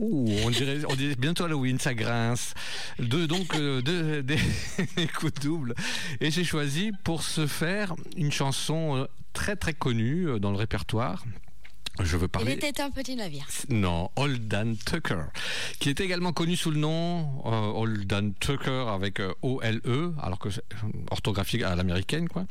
On 0.00 0.50
dirait, 0.50 0.78
on 0.88 0.94
bientôt 1.18 1.44
Halloween, 1.44 1.78
ça 1.78 1.94
grince. 1.94 2.54
Deux, 2.98 3.26
donc, 3.26 3.54
euh, 3.54 3.82
des, 3.82 4.38
des 4.96 5.06
coups 5.06 5.40
doubles. 5.40 5.74
Et 6.20 6.30
j'ai 6.30 6.44
choisi 6.44 6.92
pour 7.04 7.22
ce 7.22 7.46
faire 7.46 7.94
une 8.16 8.32
chanson 8.32 8.96
euh, 8.96 9.04
très 9.32 9.56
très 9.56 9.74
connue 9.74 10.28
euh, 10.28 10.38
dans 10.38 10.50
le 10.50 10.56
répertoire. 10.56 11.24
Je 12.02 12.16
veux 12.16 12.26
Il 12.26 12.28
parler. 12.28 12.52
était 12.52 12.80
un 12.80 12.90
petit 12.90 13.16
navire. 13.16 13.46
Non, 13.68 14.10
Holdan 14.16 14.74
Tucker, 14.86 15.24
qui 15.80 15.88
est 15.88 16.00
également 16.00 16.32
connu 16.32 16.56
sous 16.56 16.70
le 16.70 16.78
nom 16.78 17.42
euh, 17.46 17.50
Holdan 17.50 18.30
Tucker 18.38 18.86
avec 18.88 19.20
euh, 19.20 19.32
O-L-E, 19.42 20.12
alors 20.22 20.38
que 20.38 20.50
c'est 20.50 20.62
euh, 20.84 20.88
orthographique 21.10 21.62
à 21.62 21.74
l'américaine, 21.74 22.28
quoi, 22.28 22.44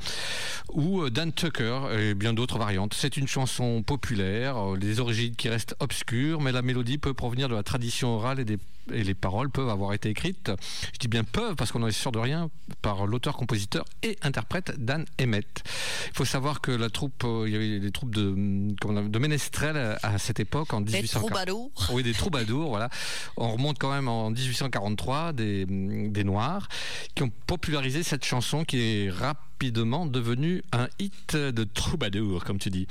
ou 0.74 1.02
euh, 1.04 1.10
Dan 1.10 1.32
Tucker 1.32 1.80
et 1.98 2.14
bien 2.14 2.34
d'autres 2.34 2.58
variantes. 2.60 2.94
C'est 2.94 3.18
une 3.18 3.28
chanson 3.28 3.84
populaire, 3.84 4.58
euh, 4.58 4.78
les 4.78 5.00
origines 5.00 5.36
qui 5.36 5.50
restent 5.50 5.76
obscures, 5.80 6.42
mais 6.42 6.52
la 6.52 6.62
mélodie 6.62 6.98
peut 6.98 7.14
provenir 7.14 7.48
de 7.50 7.56
la 7.56 7.64
tradition 7.64 8.16
orale 8.16 8.40
et, 8.40 8.46
des, 8.46 8.58
et 8.94 9.04
les 9.04 9.14
paroles 9.14 9.50
peuvent 9.50 9.70
avoir 9.70 9.94
été 9.94 10.10
écrites, 10.10 10.52
je 10.94 11.00
dis 11.00 11.08
bien 11.08 11.24
peuvent 11.24 11.56
parce 11.56 11.72
qu'on 11.72 11.80
n'en 11.80 11.88
est 11.88 11.92
sûr 11.92 12.12
de 12.12 12.20
rien, 12.20 12.50
par 12.82 13.06
l'auteur-compositeur 13.06 13.86
et 14.04 14.18
interprète 14.22 14.74
Dan 14.78 15.06
Emmett. 15.22 15.64
Il 16.08 16.18
faut 16.18 16.26
savoir 16.26 16.62
que 16.62 16.72
la 16.72 16.90
troupe, 16.90 17.24
euh, 17.24 17.46
il 17.48 17.54
y 17.54 17.56
avait 17.56 17.80
des 17.80 17.92
troupes 17.92 18.14
de, 18.14 18.74
appelle, 18.84 19.12
de 19.12 19.20
ménestrels 19.20 19.98
à, 20.02 20.18
cette 20.18 20.40
époque, 20.40 20.74
en 20.74 20.82
Des 20.82 20.94
1840. 20.94 21.30
troubadours. 21.30 21.72
Oui, 21.92 22.04
des 22.04 22.14
troubadours, 22.14 22.70
voilà. 22.70 22.90
On 23.38 23.52
remonte 23.52 23.78
quand 23.80 23.92
même 23.92 24.08
en 24.08 24.30
1843, 24.30 25.34
des, 25.34 25.66
des 25.66 26.24
Noirs, 26.24 26.68
qui 27.16 27.24
ont 27.24 27.32
popularisé 27.48 28.04
cette 28.04 28.26
chanson 28.26 28.64
qui 28.64 28.80
est 28.80 29.10
rapidement 29.58 30.06
devenue 30.06 30.62
un 30.72 30.88
hit 31.00 31.36
de 31.36 31.64
troubadour, 31.64 32.44
comme 32.44 32.60
tu 32.60 32.70
dis. 32.70 32.86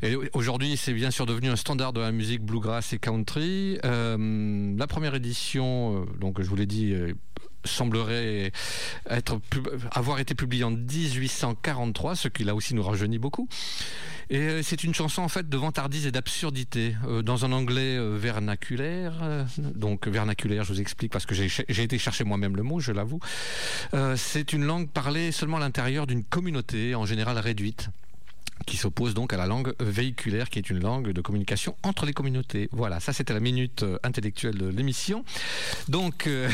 Et 0.00 0.16
aujourd'hui, 0.32 0.78
c'est 0.78 0.94
bien 0.94 1.10
sûr 1.10 1.26
devenu 1.26 1.50
un 1.50 1.56
standard 1.56 1.92
de 1.92 2.00
la 2.00 2.12
musique 2.12 2.40
bluegrass 2.40 2.94
et 2.94 2.98
country. 2.98 3.78
Euh, 3.84 4.74
la 4.78 4.86
première 4.86 5.14
édition, 5.14 6.06
euh, 6.06 6.18
donc 6.18 6.40
je 6.40 6.48
vous 6.48 6.56
l'ai 6.56 6.64
dit, 6.64 6.94
euh, 6.94 7.12
semblerait 7.64 8.52
être, 9.08 9.40
avoir 9.92 10.20
été 10.20 10.34
publié 10.34 10.64
en 10.64 10.70
1843, 10.70 12.16
ce 12.16 12.28
qui 12.28 12.44
là 12.44 12.54
aussi 12.54 12.74
nous 12.74 12.82
rajeunit 12.82 13.18
beaucoup. 13.18 13.48
Et 14.30 14.40
euh, 14.40 14.62
c'est 14.62 14.84
une 14.84 14.94
chanson 14.94 15.22
en 15.22 15.28
fait 15.28 15.48
de 15.48 15.56
vantardise 15.56 16.06
et 16.06 16.12
d'absurdité 16.12 16.94
euh, 17.06 17.22
dans 17.22 17.44
un 17.44 17.52
anglais 17.52 17.96
euh, 17.96 18.16
vernaculaire. 18.18 19.14
donc 19.58 20.06
vernaculaire, 20.06 20.64
je 20.64 20.72
vous 20.72 20.80
explique 20.80 21.12
parce 21.12 21.26
que 21.26 21.34
j'ai 21.34 21.82
été 21.82 21.98
chercher 21.98 22.24
moi-même 22.24 22.56
le 22.56 22.62
mot, 22.62 22.80
je 22.80 22.92
l'avoue. 22.92 23.20
C'est 24.16 24.52
une 24.52 24.64
langue 24.64 24.88
parlée 24.88 25.32
seulement 25.32 25.56
à 25.56 25.60
l'intérieur 25.60 26.06
d'une 26.06 26.24
communauté, 26.24 26.94
en 26.94 27.06
général 27.06 27.38
réduite 27.38 27.90
qui 28.66 28.76
s'oppose 28.76 29.14
donc 29.14 29.32
à 29.32 29.36
la 29.36 29.46
langue 29.46 29.74
véhiculaire, 29.80 30.50
qui 30.50 30.58
est 30.58 30.70
une 30.70 30.80
langue 30.80 31.12
de 31.12 31.20
communication 31.20 31.76
entre 31.82 32.06
les 32.06 32.12
communautés. 32.12 32.68
Voilà, 32.72 33.00
ça 33.00 33.12
c'était 33.12 33.34
la 33.34 33.40
minute 33.40 33.82
euh, 33.82 33.98
intellectuelle 34.02 34.56
de 34.56 34.68
l'émission. 34.68 35.24
Donc, 35.88 36.26
euh, 36.26 36.48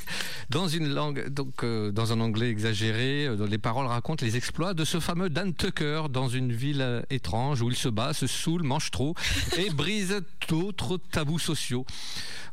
dans 0.50 0.68
une 0.68 0.88
langue, 0.88 1.28
donc 1.28 1.64
euh, 1.64 1.90
dans 1.90 2.12
un 2.12 2.20
anglais 2.20 2.50
exagéré, 2.50 3.28
les 3.48 3.58
paroles 3.58 3.86
racontent 3.86 4.24
les 4.24 4.36
exploits 4.36 4.74
de 4.74 4.84
ce 4.84 5.00
fameux 5.00 5.30
Dan 5.30 5.54
Tucker 5.54 6.04
dans 6.10 6.28
une 6.28 6.52
ville 6.52 7.04
étrange 7.10 7.62
où 7.62 7.70
il 7.70 7.76
se 7.76 7.88
bat, 7.88 8.12
se 8.12 8.26
saoule, 8.26 8.62
mange 8.62 8.90
trop 8.90 9.14
et 9.56 9.70
brise 9.74 10.22
d'autres 10.48 10.98
tabous 11.10 11.38
sociaux. 11.38 11.84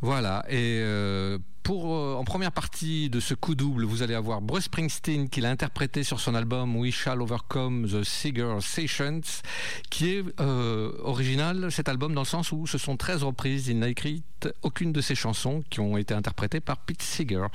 Voilà. 0.02 0.46
Et 0.50 0.84
pour, 1.68 1.94
euh, 1.94 2.16
en 2.16 2.24
première 2.24 2.54
partie 2.54 3.10
de 3.10 3.20
ce 3.20 3.34
coup 3.34 3.54
double, 3.54 3.84
vous 3.84 4.02
allez 4.02 4.14
avoir 4.14 4.40
Bruce 4.42 4.64
Springsteen 4.64 5.28
qui 5.28 5.42
l'a 5.42 5.50
interprété 5.50 6.02
sur 6.06 6.22
son 6.22 6.34
album 6.34 6.78
We 6.78 6.94
Shall 6.94 7.22
Overcome 7.22 7.86
the 7.90 8.06
Seeger 8.06 8.60
Sessions, 8.62 9.20
qui 9.90 10.12
est 10.12 10.24
euh, 10.40 10.94
original 11.04 11.70
cet 11.70 11.90
album 11.90 12.14
dans 12.14 12.22
le 12.22 12.26
sens 12.28 12.54
où 12.54 12.68
ce 12.68 12.78
sont 12.78 12.96
13 12.96 13.24
reprises. 13.24 13.68
Il 13.68 13.80
n'a 13.80 13.90
écrit 13.90 14.24
aucune 14.62 14.94
de 14.94 15.02
ses 15.02 15.16
chansons 15.16 15.62
qui 15.70 15.82
ont 15.82 15.98
été 15.98 16.14
interprétées 16.14 16.62
par 16.62 16.78
Pete 16.78 17.02
Seeger. 17.02 17.48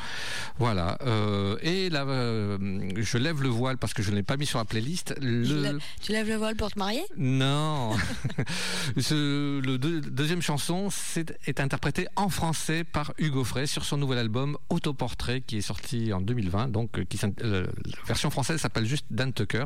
Voilà. 0.58 0.98
Euh, 1.06 1.56
et 1.62 1.88
là, 1.88 2.04
je 2.04 3.16
lève 3.16 3.40
le 3.40 3.48
voile 3.48 3.78
parce 3.78 3.94
que 3.94 4.02
je 4.02 4.10
ne 4.10 4.16
l'ai 4.16 4.22
pas 4.22 4.36
mis 4.36 4.44
sur 4.44 4.58
la 4.58 4.66
playlist. 4.66 5.14
Tu 5.18 5.26
Le... 5.26 5.62
lèves- 5.62 5.80
Tu 6.02 6.12
lèves 6.12 6.28
le 6.28 6.36
voile 6.36 6.56
pour 6.56 6.70
te 6.70 6.78
marier? 6.78 7.02
Non. 7.16 7.92
Ce- 8.98 9.60
le 9.60 9.78
deux- 9.78 10.00
deuxième 10.02 10.42
chanson 10.42 10.88
c'est- 10.90 11.34
est 11.46 11.60
interprétée 11.60 12.08
en 12.16 12.28
français 12.28 12.84
par 12.84 13.14
Hugo 13.16 13.44
Frey 13.44 13.66
sur 13.66 13.84
son 13.86 14.01
nouvel 14.02 14.18
album 14.18 14.58
Autoportrait 14.68 15.40
qui 15.40 15.58
est 15.58 15.62
sorti 15.62 16.12
en 16.12 16.20
2020. 16.20 16.68
Donc, 16.68 16.98
euh, 16.98 17.04
qui, 17.04 17.18
euh, 17.42 17.66
la 17.86 18.04
version 18.06 18.30
française 18.30 18.60
s'appelle 18.60 18.84
juste 18.84 19.06
Dan 19.10 19.32
Tucker. 19.32 19.64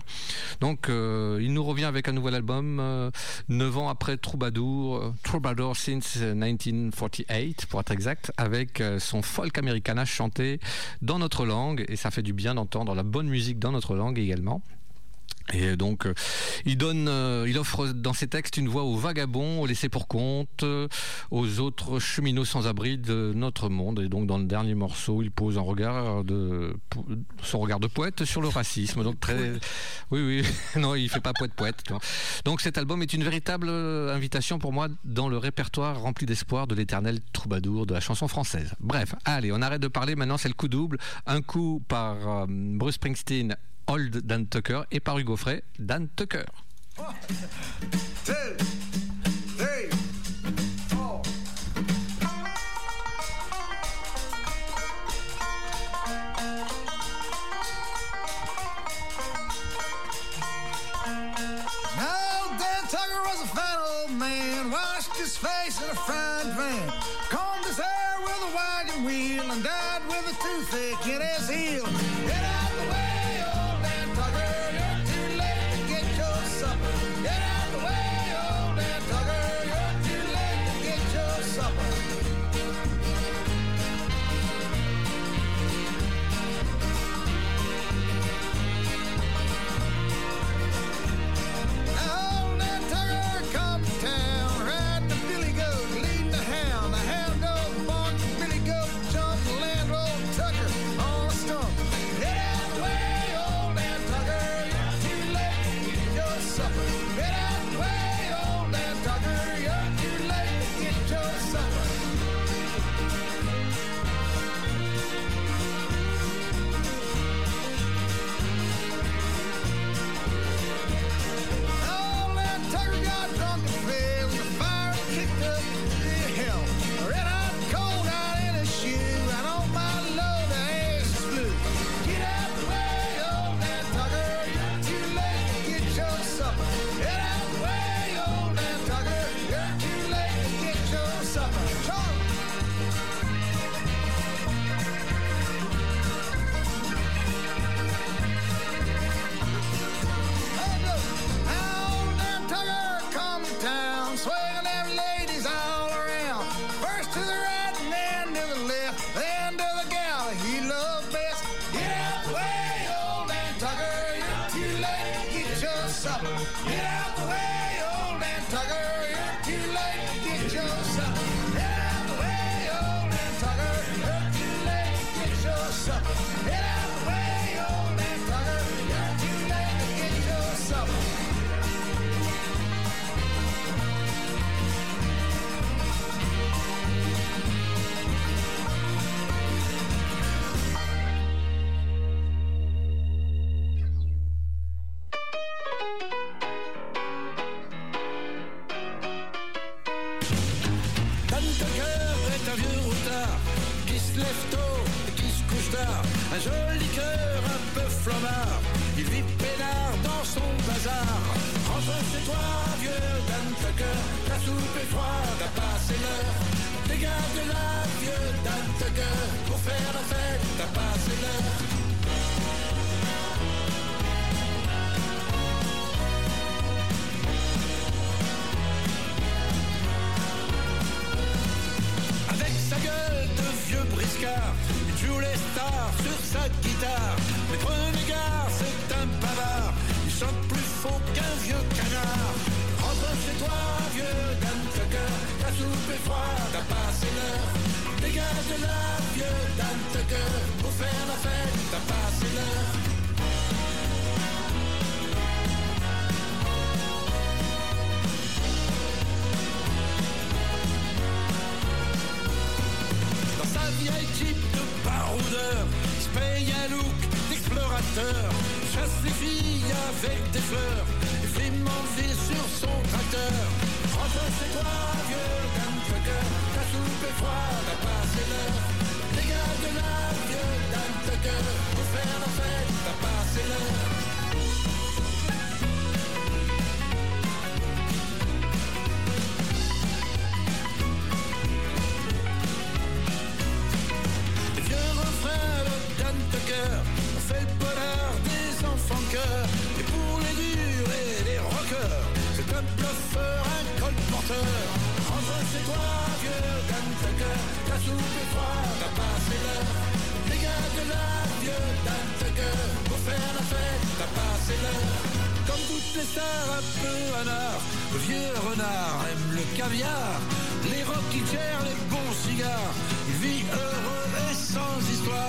Donc, 0.60 0.88
euh, 0.88 1.38
il 1.40 1.52
nous 1.52 1.64
revient 1.64 1.84
avec 1.84 2.08
un 2.08 2.12
nouvel 2.12 2.34
album 2.34 2.78
euh, 2.78 3.10
neuf 3.48 3.76
ans 3.76 3.88
après 3.88 4.16
Troubadour, 4.16 5.14
Troubadour 5.22 5.76
since 5.76 6.16
1948 6.16 7.66
pour 7.66 7.80
être 7.80 7.90
exact, 7.90 8.32
avec 8.36 8.82
son 8.98 9.22
folk 9.22 9.56
americana 9.58 10.04
chanté 10.04 10.60
dans 11.00 11.18
notre 11.18 11.46
langue 11.46 11.84
et 11.88 11.96
ça 11.96 12.10
fait 12.10 12.22
du 12.22 12.32
bien 12.32 12.54
d'entendre 12.54 12.94
la 12.94 13.02
bonne 13.02 13.28
musique 13.28 13.58
dans 13.58 13.72
notre 13.72 13.94
langue 13.94 14.18
également. 14.18 14.62
Et 15.52 15.76
donc, 15.76 16.06
euh, 16.06 16.14
il 16.64 16.76
donne, 16.76 17.08
euh, 17.08 17.46
il 17.48 17.56
offre 17.58 17.86
dans 17.88 18.12
ses 18.12 18.26
textes 18.26 18.56
une 18.56 18.68
voix 18.68 18.82
aux 18.82 18.96
vagabonds, 18.96 19.60
aux 19.60 19.66
laissés 19.66 19.88
pour 19.88 20.08
compte, 20.08 20.64
euh, 20.64 20.88
aux 21.30 21.60
autres 21.60 22.00
cheminots 22.00 22.44
sans 22.44 22.66
abri 22.66 22.98
de 22.98 23.32
notre 23.34 23.68
monde. 23.68 24.00
Et 24.00 24.08
donc, 24.08 24.26
dans 24.26 24.38
le 24.38 24.44
dernier 24.44 24.74
morceau, 24.74 25.22
il 25.22 25.30
pose 25.30 25.56
un 25.56 25.62
regard 25.62 26.24
de, 26.24 26.74
son 27.42 27.60
regard 27.60 27.78
de 27.78 27.86
poète 27.86 28.24
sur 28.24 28.40
le 28.40 28.48
racisme. 28.48 29.04
Donc 29.04 29.20
très, 29.20 29.52
oui, 30.10 30.20
oui, 30.20 30.44
non, 30.80 30.96
il 30.96 31.08
fait 31.08 31.20
pas 31.20 31.32
poète 31.32 31.54
poète. 31.54 31.84
Donc, 32.44 32.60
cet 32.60 32.76
album 32.76 33.02
est 33.02 33.12
une 33.12 33.22
véritable 33.22 33.68
invitation 33.68 34.58
pour 34.58 34.72
moi 34.72 34.88
dans 35.04 35.28
le 35.28 35.38
répertoire 35.38 36.00
rempli 36.00 36.26
d'espoir 36.26 36.66
de 36.66 36.74
l'éternel 36.74 37.20
troubadour 37.32 37.86
de 37.86 37.94
la 37.94 38.00
chanson 38.00 38.26
française. 38.26 38.72
Bref, 38.80 39.14
allez, 39.24 39.52
on 39.52 39.62
arrête 39.62 39.82
de 39.82 39.88
parler. 39.88 40.16
Maintenant, 40.16 40.38
c'est 40.38 40.48
le 40.48 40.54
coup 40.54 40.68
double. 40.68 40.98
Un 41.26 41.40
coup 41.40 41.82
par 41.86 42.46
Bruce 42.48 42.96
Springsteen. 42.96 43.56
Old 43.88 44.26
Dan 44.26 44.46
Tucker 44.46 44.84
et 44.90 45.00
par 45.00 45.18
Hugo 45.18 45.36
Frey, 45.36 45.62
Dan 45.78 46.08
Tucker. 46.16 46.44
four. 50.88 51.22
Now, 61.96 62.58
Dan 62.58 62.82
Tucker 62.90 63.22
was 63.22 63.42
a 63.42 63.46
fat 63.54 63.78
old 63.78 64.10
man, 64.10 64.70
washed 64.70 65.16
his 65.16 65.36
face 65.36 65.80
in 65.80 65.90
a 65.90 65.94
fried 65.94 66.52
pan, 66.56 66.92
combed 67.30 67.64
his 67.64 67.78
hair 67.78 68.16
with 68.20 68.42
a 68.42 68.56
wagon 68.56 69.04
wheel, 69.04 69.50
and 69.50 69.62
died 69.62 70.02
with 70.08 70.26
a 70.26 70.34
toothache 70.42 71.06
in 71.06 71.20
his 71.20 71.48
heel. 71.48 72.15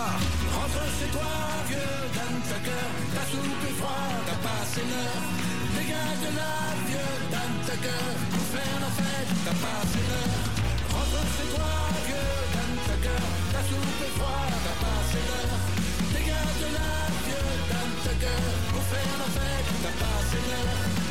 Rentre 0.08 0.84
chez 0.98 1.10
toi, 1.12 1.34
vieux 1.68 2.00
Dan 2.16 2.34
Tucker 2.48 2.88
Ta 3.16 3.24
soupe 3.32 3.64
est 3.70 3.78
froide, 3.80 4.20
t'as 4.28 4.40
passé 4.48 4.82
l'heure 4.88 5.24
Dégage 5.76 6.20
de 6.26 6.32
là, 6.40 6.54
vieux 6.88 7.16
Dan 7.34 7.52
Tucker 7.68 8.08
Pour 8.32 8.48
faire 8.56 8.78
la 8.86 8.92
fête, 9.00 9.32
t'as 9.46 9.58
passé 9.66 10.00
l'heure. 10.10 10.44
Rentre 10.94 11.22
chez 11.36 11.48
toi, 11.56 11.74
vieux 12.08 12.36
Dan 12.56 12.72
Tucker 12.88 13.24
Ta 13.54 13.62
soupe 13.68 14.02
est 14.08 14.16
froide, 14.18 14.56
t'as 14.66 14.78
passé 14.86 15.20
l'heure. 15.28 15.62
Dégage 16.16 16.58
de 16.64 16.70
là, 16.78 16.92
vieux 17.28 17.52
Dan 17.72 17.90
Tucker 18.06 18.44
Pour 18.72 18.86
faire 18.92 19.16
la 19.24 19.30
fête, 19.38 19.70
t'as 19.84 19.96
passé 20.04 20.38
l'heure 20.48 21.07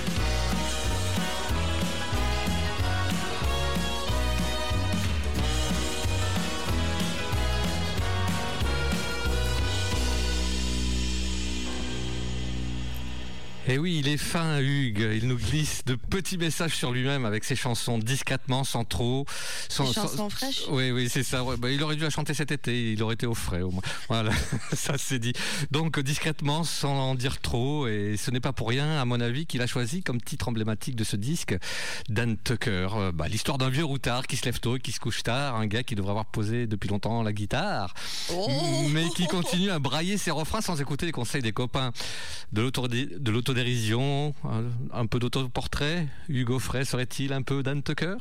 Et 13.69 13.73
Eh 13.75 13.79
oui, 13.79 13.97
il 13.99 14.07
est 14.09 14.17
fin, 14.17 14.61
Hugues. 14.61 15.09
Il 15.21 15.27
nous 15.27 15.37
glisse 15.37 15.85
de 15.87 15.97
petits 15.97 16.39
messages 16.39 16.75
sur 16.77 16.93
lui-même 16.93 17.25
avec 17.25 17.43
ses 17.43 17.57
chansons 17.57 17.99
discrètement, 17.99 18.63
sans 18.63 18.85
trop. 18.85 19.27
Sans, 19.69 19.89
Des 19.89 19.93
sans- 19.93 20.03
chansons 20.03 20.31
fraîches? 20.31 20.63
Oui, 20.71 20.93
oui, 20.93 21.09
c'est 21.11 21.25
ça. 21.25 21.43
ouais. 21.43 21.57
Bah, 21.57 21.69
il 21.71 21.83
aurait 21.83 21.97
dû 21.97 22.03
la 22.03 22.11
chanter 22.11 22.33
cet 22.33 22.53
été. 22.53 22.93
Il 22.93 23.03
aurait 23.03 23.15
été 23.15 23.27
au 23.27 23.35
frais, 23.35 23.63
au 23.63 23.73
moins. 23.73 23.83
Voilà, 24.09 24.31
ça 24.73 24.95
c'est 24.99 25.19
dit. 25.19 25.33
Donc, 25.73 25.99
discrètement, 25.99 26.63
sans 26.63 26.93
en 26.95 27.15
dire 27.17 27.41
trop. 27.41 27.89
Et 27.89 28.17
ce 28.17 28.31
n'est 28.31 28.39
pas 28.41 28.53
pour 28.53 28.69
rien, 28.69 29.01
à 29.01 29.05
mon 29.05 29.21
avis, 29.21 29.47
qu'il 29.47 29.61
a 29.63 29.67
choisi 29.67 30.03
comme 30.05 30.21
titre 30.21 30.49
emblématique 30.49 30.95
de 30.95 31.03
ce 31.05 31.17
disque 31.17 31.57
Dan 32.09 32.37
Tucker. 32.37 32.89
Euh, 32.95 33.11
bah, 33.13 33.27
L'histoire 33.27 33.59
d'un 33.59 33.69
vieux 33.71 33.85
routard 33.85 34.29
qui 34.29 34.37
se 34.37 34.45
lève 34.45 34.61
tôt 34.61 34.77
qui 34.79 34.93
se 34.93 35.01
couche 35.01 35.25
tard. 35.25 35.57
Un 35.57 35.67
gars 35.67 35.83
qui 35.83 35.97
devrait 35.97 36.11
avoir 36.11 36.27
posé 36.27 36.69
depuis 36.69 36.89
longtemps 36.89 37.23
la 37.25 37.33
guitare. 37.33 37.95
Mais 38.93 39.09
qui 39.17 39.27
continue 39.27 39.71
à 39.71 39.81
brailler 39.81 40.19
ses 40.19 40.31
refrains 40.31 40.61
sans 40.61 40.81
écouter 40.81 41.05
les 41.07 41.13
conseils 41.13 41.43
des 41.43 41.53
copains. 41.53 41.91
De 42.53 42.63
l'autodé- 42.63 43.09
de 43.57 43.63
l'autodérision, 43.63 44.35
un, 44.93 45.07
peu 45.07 45.19
d'autoportrait. 45.19 46.07
Hugo 46.29 46.59
Frey 46.59 46.85
serait-il 46.85 47.33
un 47.33 47.43
peu 47.43 47.63
Dan 47.63 47.83
Tucker? 47.83 48.17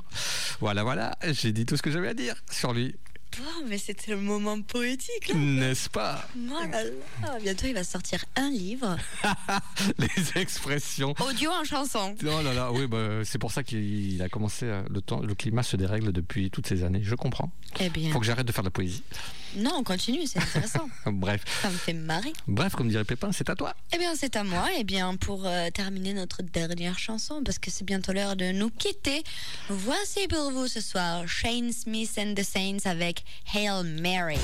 Voilà, 0.61 0.83
voilà, 0.83 1.17
j'ai 1.31 1.51
dit 1.51 1.65
tout 1.65 1.75
ce 1.75 1.81
que 1.81 1.91
j'avais 1.91 2.07
à 2.09 2.13
dire 2.13 2.35
sur 2.49 2.73
lui. 2.73 2.95
Oh, 3.37 3.63
mais 3.67 3.77
c'était 3.77 4.11
le 4.11 4.17
moment 4.17 4.61
poétique. 4.61 5.33
N'est-ce 5.35 5.89
pas? 5.89 6.25
Oh 6.37 6.53
là 6.71 6.83
là, 6.85 7.39
bientôt 7.41 7.67
il 7.67 7.73
va 7.73 7.83
sortir 7.83 8.23
un 8.37 8.49
livre 8.49 8.95
Les 9.97 10.41
expressions. 10.41 11.13
audio 11.19 11.51
en 11.51 11.65
chanson. 11.65 12.15
Oh 12.23 12.41
là 12.41 12.53
là, 12.53 12.71
oui, 12.71 12.87
bah, 12.87 13.25
c'est 13.25 13.39
pour 13.39 13.51
ça 13.51 13.61
qu'il 13.61 14.21
a 14.21 14.29
commencé. 14.29 14.69
à- 14.69 14.85
Le, 14.89 15.01
temps, 15.01 15.19
le 15.19 15.35
climat 15.35 15.63
se 15.63 15.75
dérègle 15.75 16.13
depuis 16.13 16.49
toutes 16.49 16.67
ces 16.67 16.83
années. 16.85 17.01
Je 17.03 17.15
comprends. 17.15 17.51
Eh 17.81 17.89
bien, 17.89 18.09
Faut 18.13 18.19
que 18.21 18.25
j'arrête 18.25 18.47
de 18.47 18.53
faire 18.53 18.63
de 18.63 18.67
la 18.67 18.71
poésie. 18.71 19.03
Non, 19.57 19.71
on 19.77 19.83
continue, 19.83 20.25
c'est 20.27 20.39
intéressant. 20.39 20.87
Bref, 21.05 21.41
Ça 21.61 21.69
me 21.69 21.75
fait 21.77 21.93
marrer. 21.93 22.33
bref, 22.47 22.73
comme 22.75 22.89
dirait 22.89 23.03
Pépin, 23.05 23.31
c'est 23.31 23.49
à 23.49 23.55
toi. 23.55 23.73
Eh 23.93 23.97
bien, 23.97 24.13
c'est 24.15 24.35
à 24.35 24.43
moi. 24.43 24.67
Eh 24.77 24.83
bien, 24.83 25.15
pour 25.15 25.45
euh, 25.45 25.69
terminer 25.71 26.13
notre 26.13 26.41
dernière 26.41 26.99
chanson, 26.99 27.41
parce 27.43 27.59
que 27.59 27.71
c'est 27.71 27.85
bientôt 27.85 28.11
l'heure 28.13 28.35
de 28.35 28.51
nous 28.51 28.69
quitter, 28.69 29.23
voici 29.69 30.27
pour 30.27 30.51
vous 30.51 30.67
ce 30.67 30.81
soir 30.81 31.27
Shane 31.27 31.71
Smith 31.71 32.11
and 32.17 32.33
the 32.35 32.43
Saints 32.43 32.85
avec 32.89 33.23
Hail 33.53 33.83
Mary. 34.01 34.37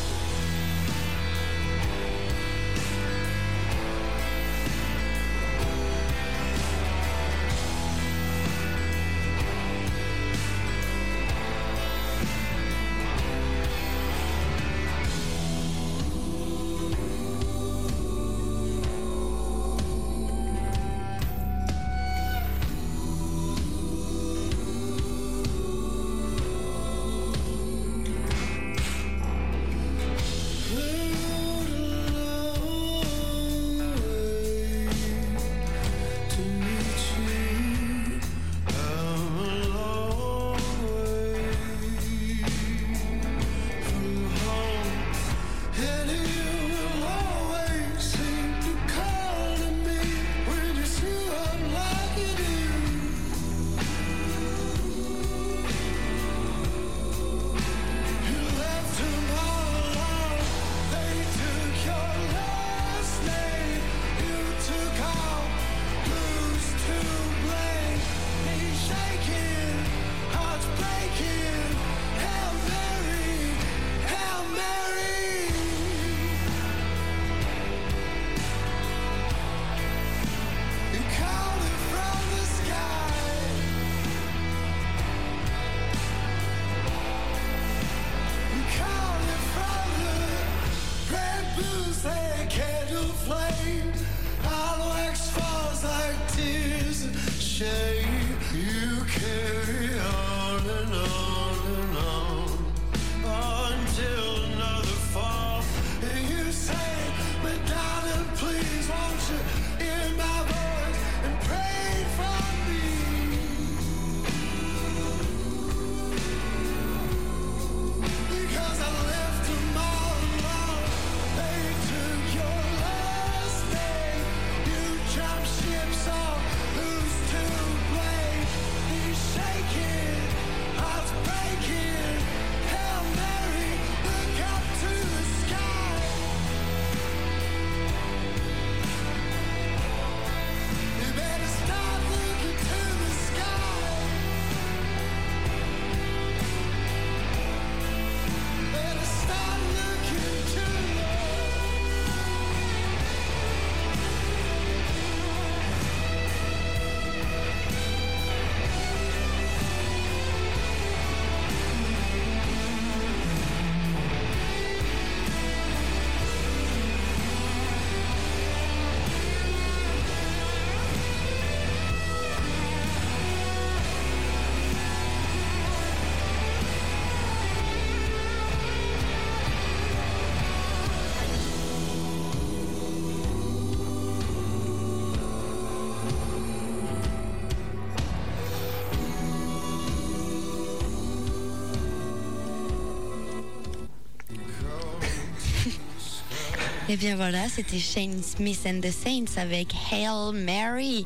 Et 196.92 196.98
bien 196.98 197.16
voilà, 197.16 197.48
c'était 197.48 197.80
Shane 197.80 198.22
Smith 198.22 198.68
and 198.68 198.82
the 198.82 198.92
Saints 198.92 199.40
avec 199.42 199.70
Hail 199.94 200.34
Mary. 200.34 201.06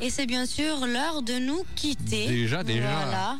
Et 0.00 0.08
c'est 0.08 0.24
bien 0.24 0.46
sûr 0.46 0.86
l'heure 0.86 1.20
de 1.20 1.34
nous 1.34 1.62
quitter. 1.74 2.26
Déjà, 2.26 2.64
déjà. 2.64 2.88
Voilà. 2.88 3.38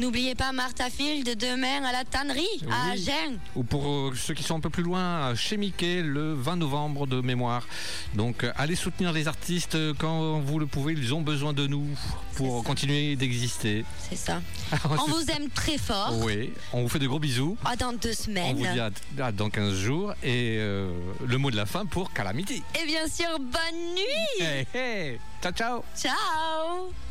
N'oubliez 0.00 0.34
pas 0.34 0.52
Martha 0.52 0.90
Field 0.90 1.36
demain 1.38 1.84
à 1.84 1.92
la 1.92 2.04
tannerie 2.04 2.46
à. 2.70 2.92
Agen. 2.92 3.38
Ou 3.56 3.64
pour 3.64 3.86
euh, 3.86 4.12
ceux 4.14 4.34
qui 4.34 4.42
sont 4.42 4.56
un 4.56 4.60
peu 4.60 4.70
plus 4.70 4.82
loin, 4.84 5.34
chez 5.34 5.56
Mickey, 5.56 6.02
le 6.02 6.34
20 6.34 6.56
novembre 6.56 7.06
de 7.06 7.20
mémoire. 7.20 7.66
Donc 8.14 8.44
euh, 8.44 8.52
allez 8.56 8.76
soutenir 8.76 9.12
les 9.12 9.26
artistes 9.28 9.74
euh, 9.74 9.94
quand 9.98 10.38
vous 10.40 10.58
le 10.58 10.66
pouvez, 10.66 10.92
ils 10.92 11.14
ont 11.14 11.20
besoin 11.22 11.52
de 11.52 11.66
nous 11.66 11.86
pour 12.36 12.62
continuer 12.62 13.16
d'exister. 13.16 13.84
C'est 14.08 14.16
ça. 14.16 14.40
On 14.88 14.94
On 15.02 15.06
vous 15.06 15.30
aime 15.30 15.48
très 15.50 15.78
fort. 15.78 16.12
Oui, 16.22 16.52
on 16.72 16.82
vous 16.82 16.88
fait 16.88 16.98
de 17.00 17.06
gros 17.08 17.18
bisous. 17.18 17.56
À 17.64 17.74
dans 17.74 17.92
deux 17.92 18.10
On 18.10 18.22
semaines. 18.24 18.56
vous 18.56 18.66
dit 18.72 18.78
à, 18.80 18.90
à 19.26 19.32
dans 19.32 19.50
15 19.50 19.74
jours. 19.74 20.12
Et 20.22 20.56
euh, 20.58 20.92
le 21.26 21.38
mot 21.38 21.50
de 21.50 21.56
la 21.56 21.66
fin 21.66 21.84
pour 21.86 22.12
Calamity. 22.12 22.62
Et 22.80 22.86
bien 22.86 23.06
sûr, 23.08 23.38
bonne 23.38 23.94
nuit. 23.94 24.44
Hey, 24.44 24.66
hey. 24.74 25.18
Ciao, 25.42 25.52
ciao. 25.52 25.82
Ciao. 25.96 27.07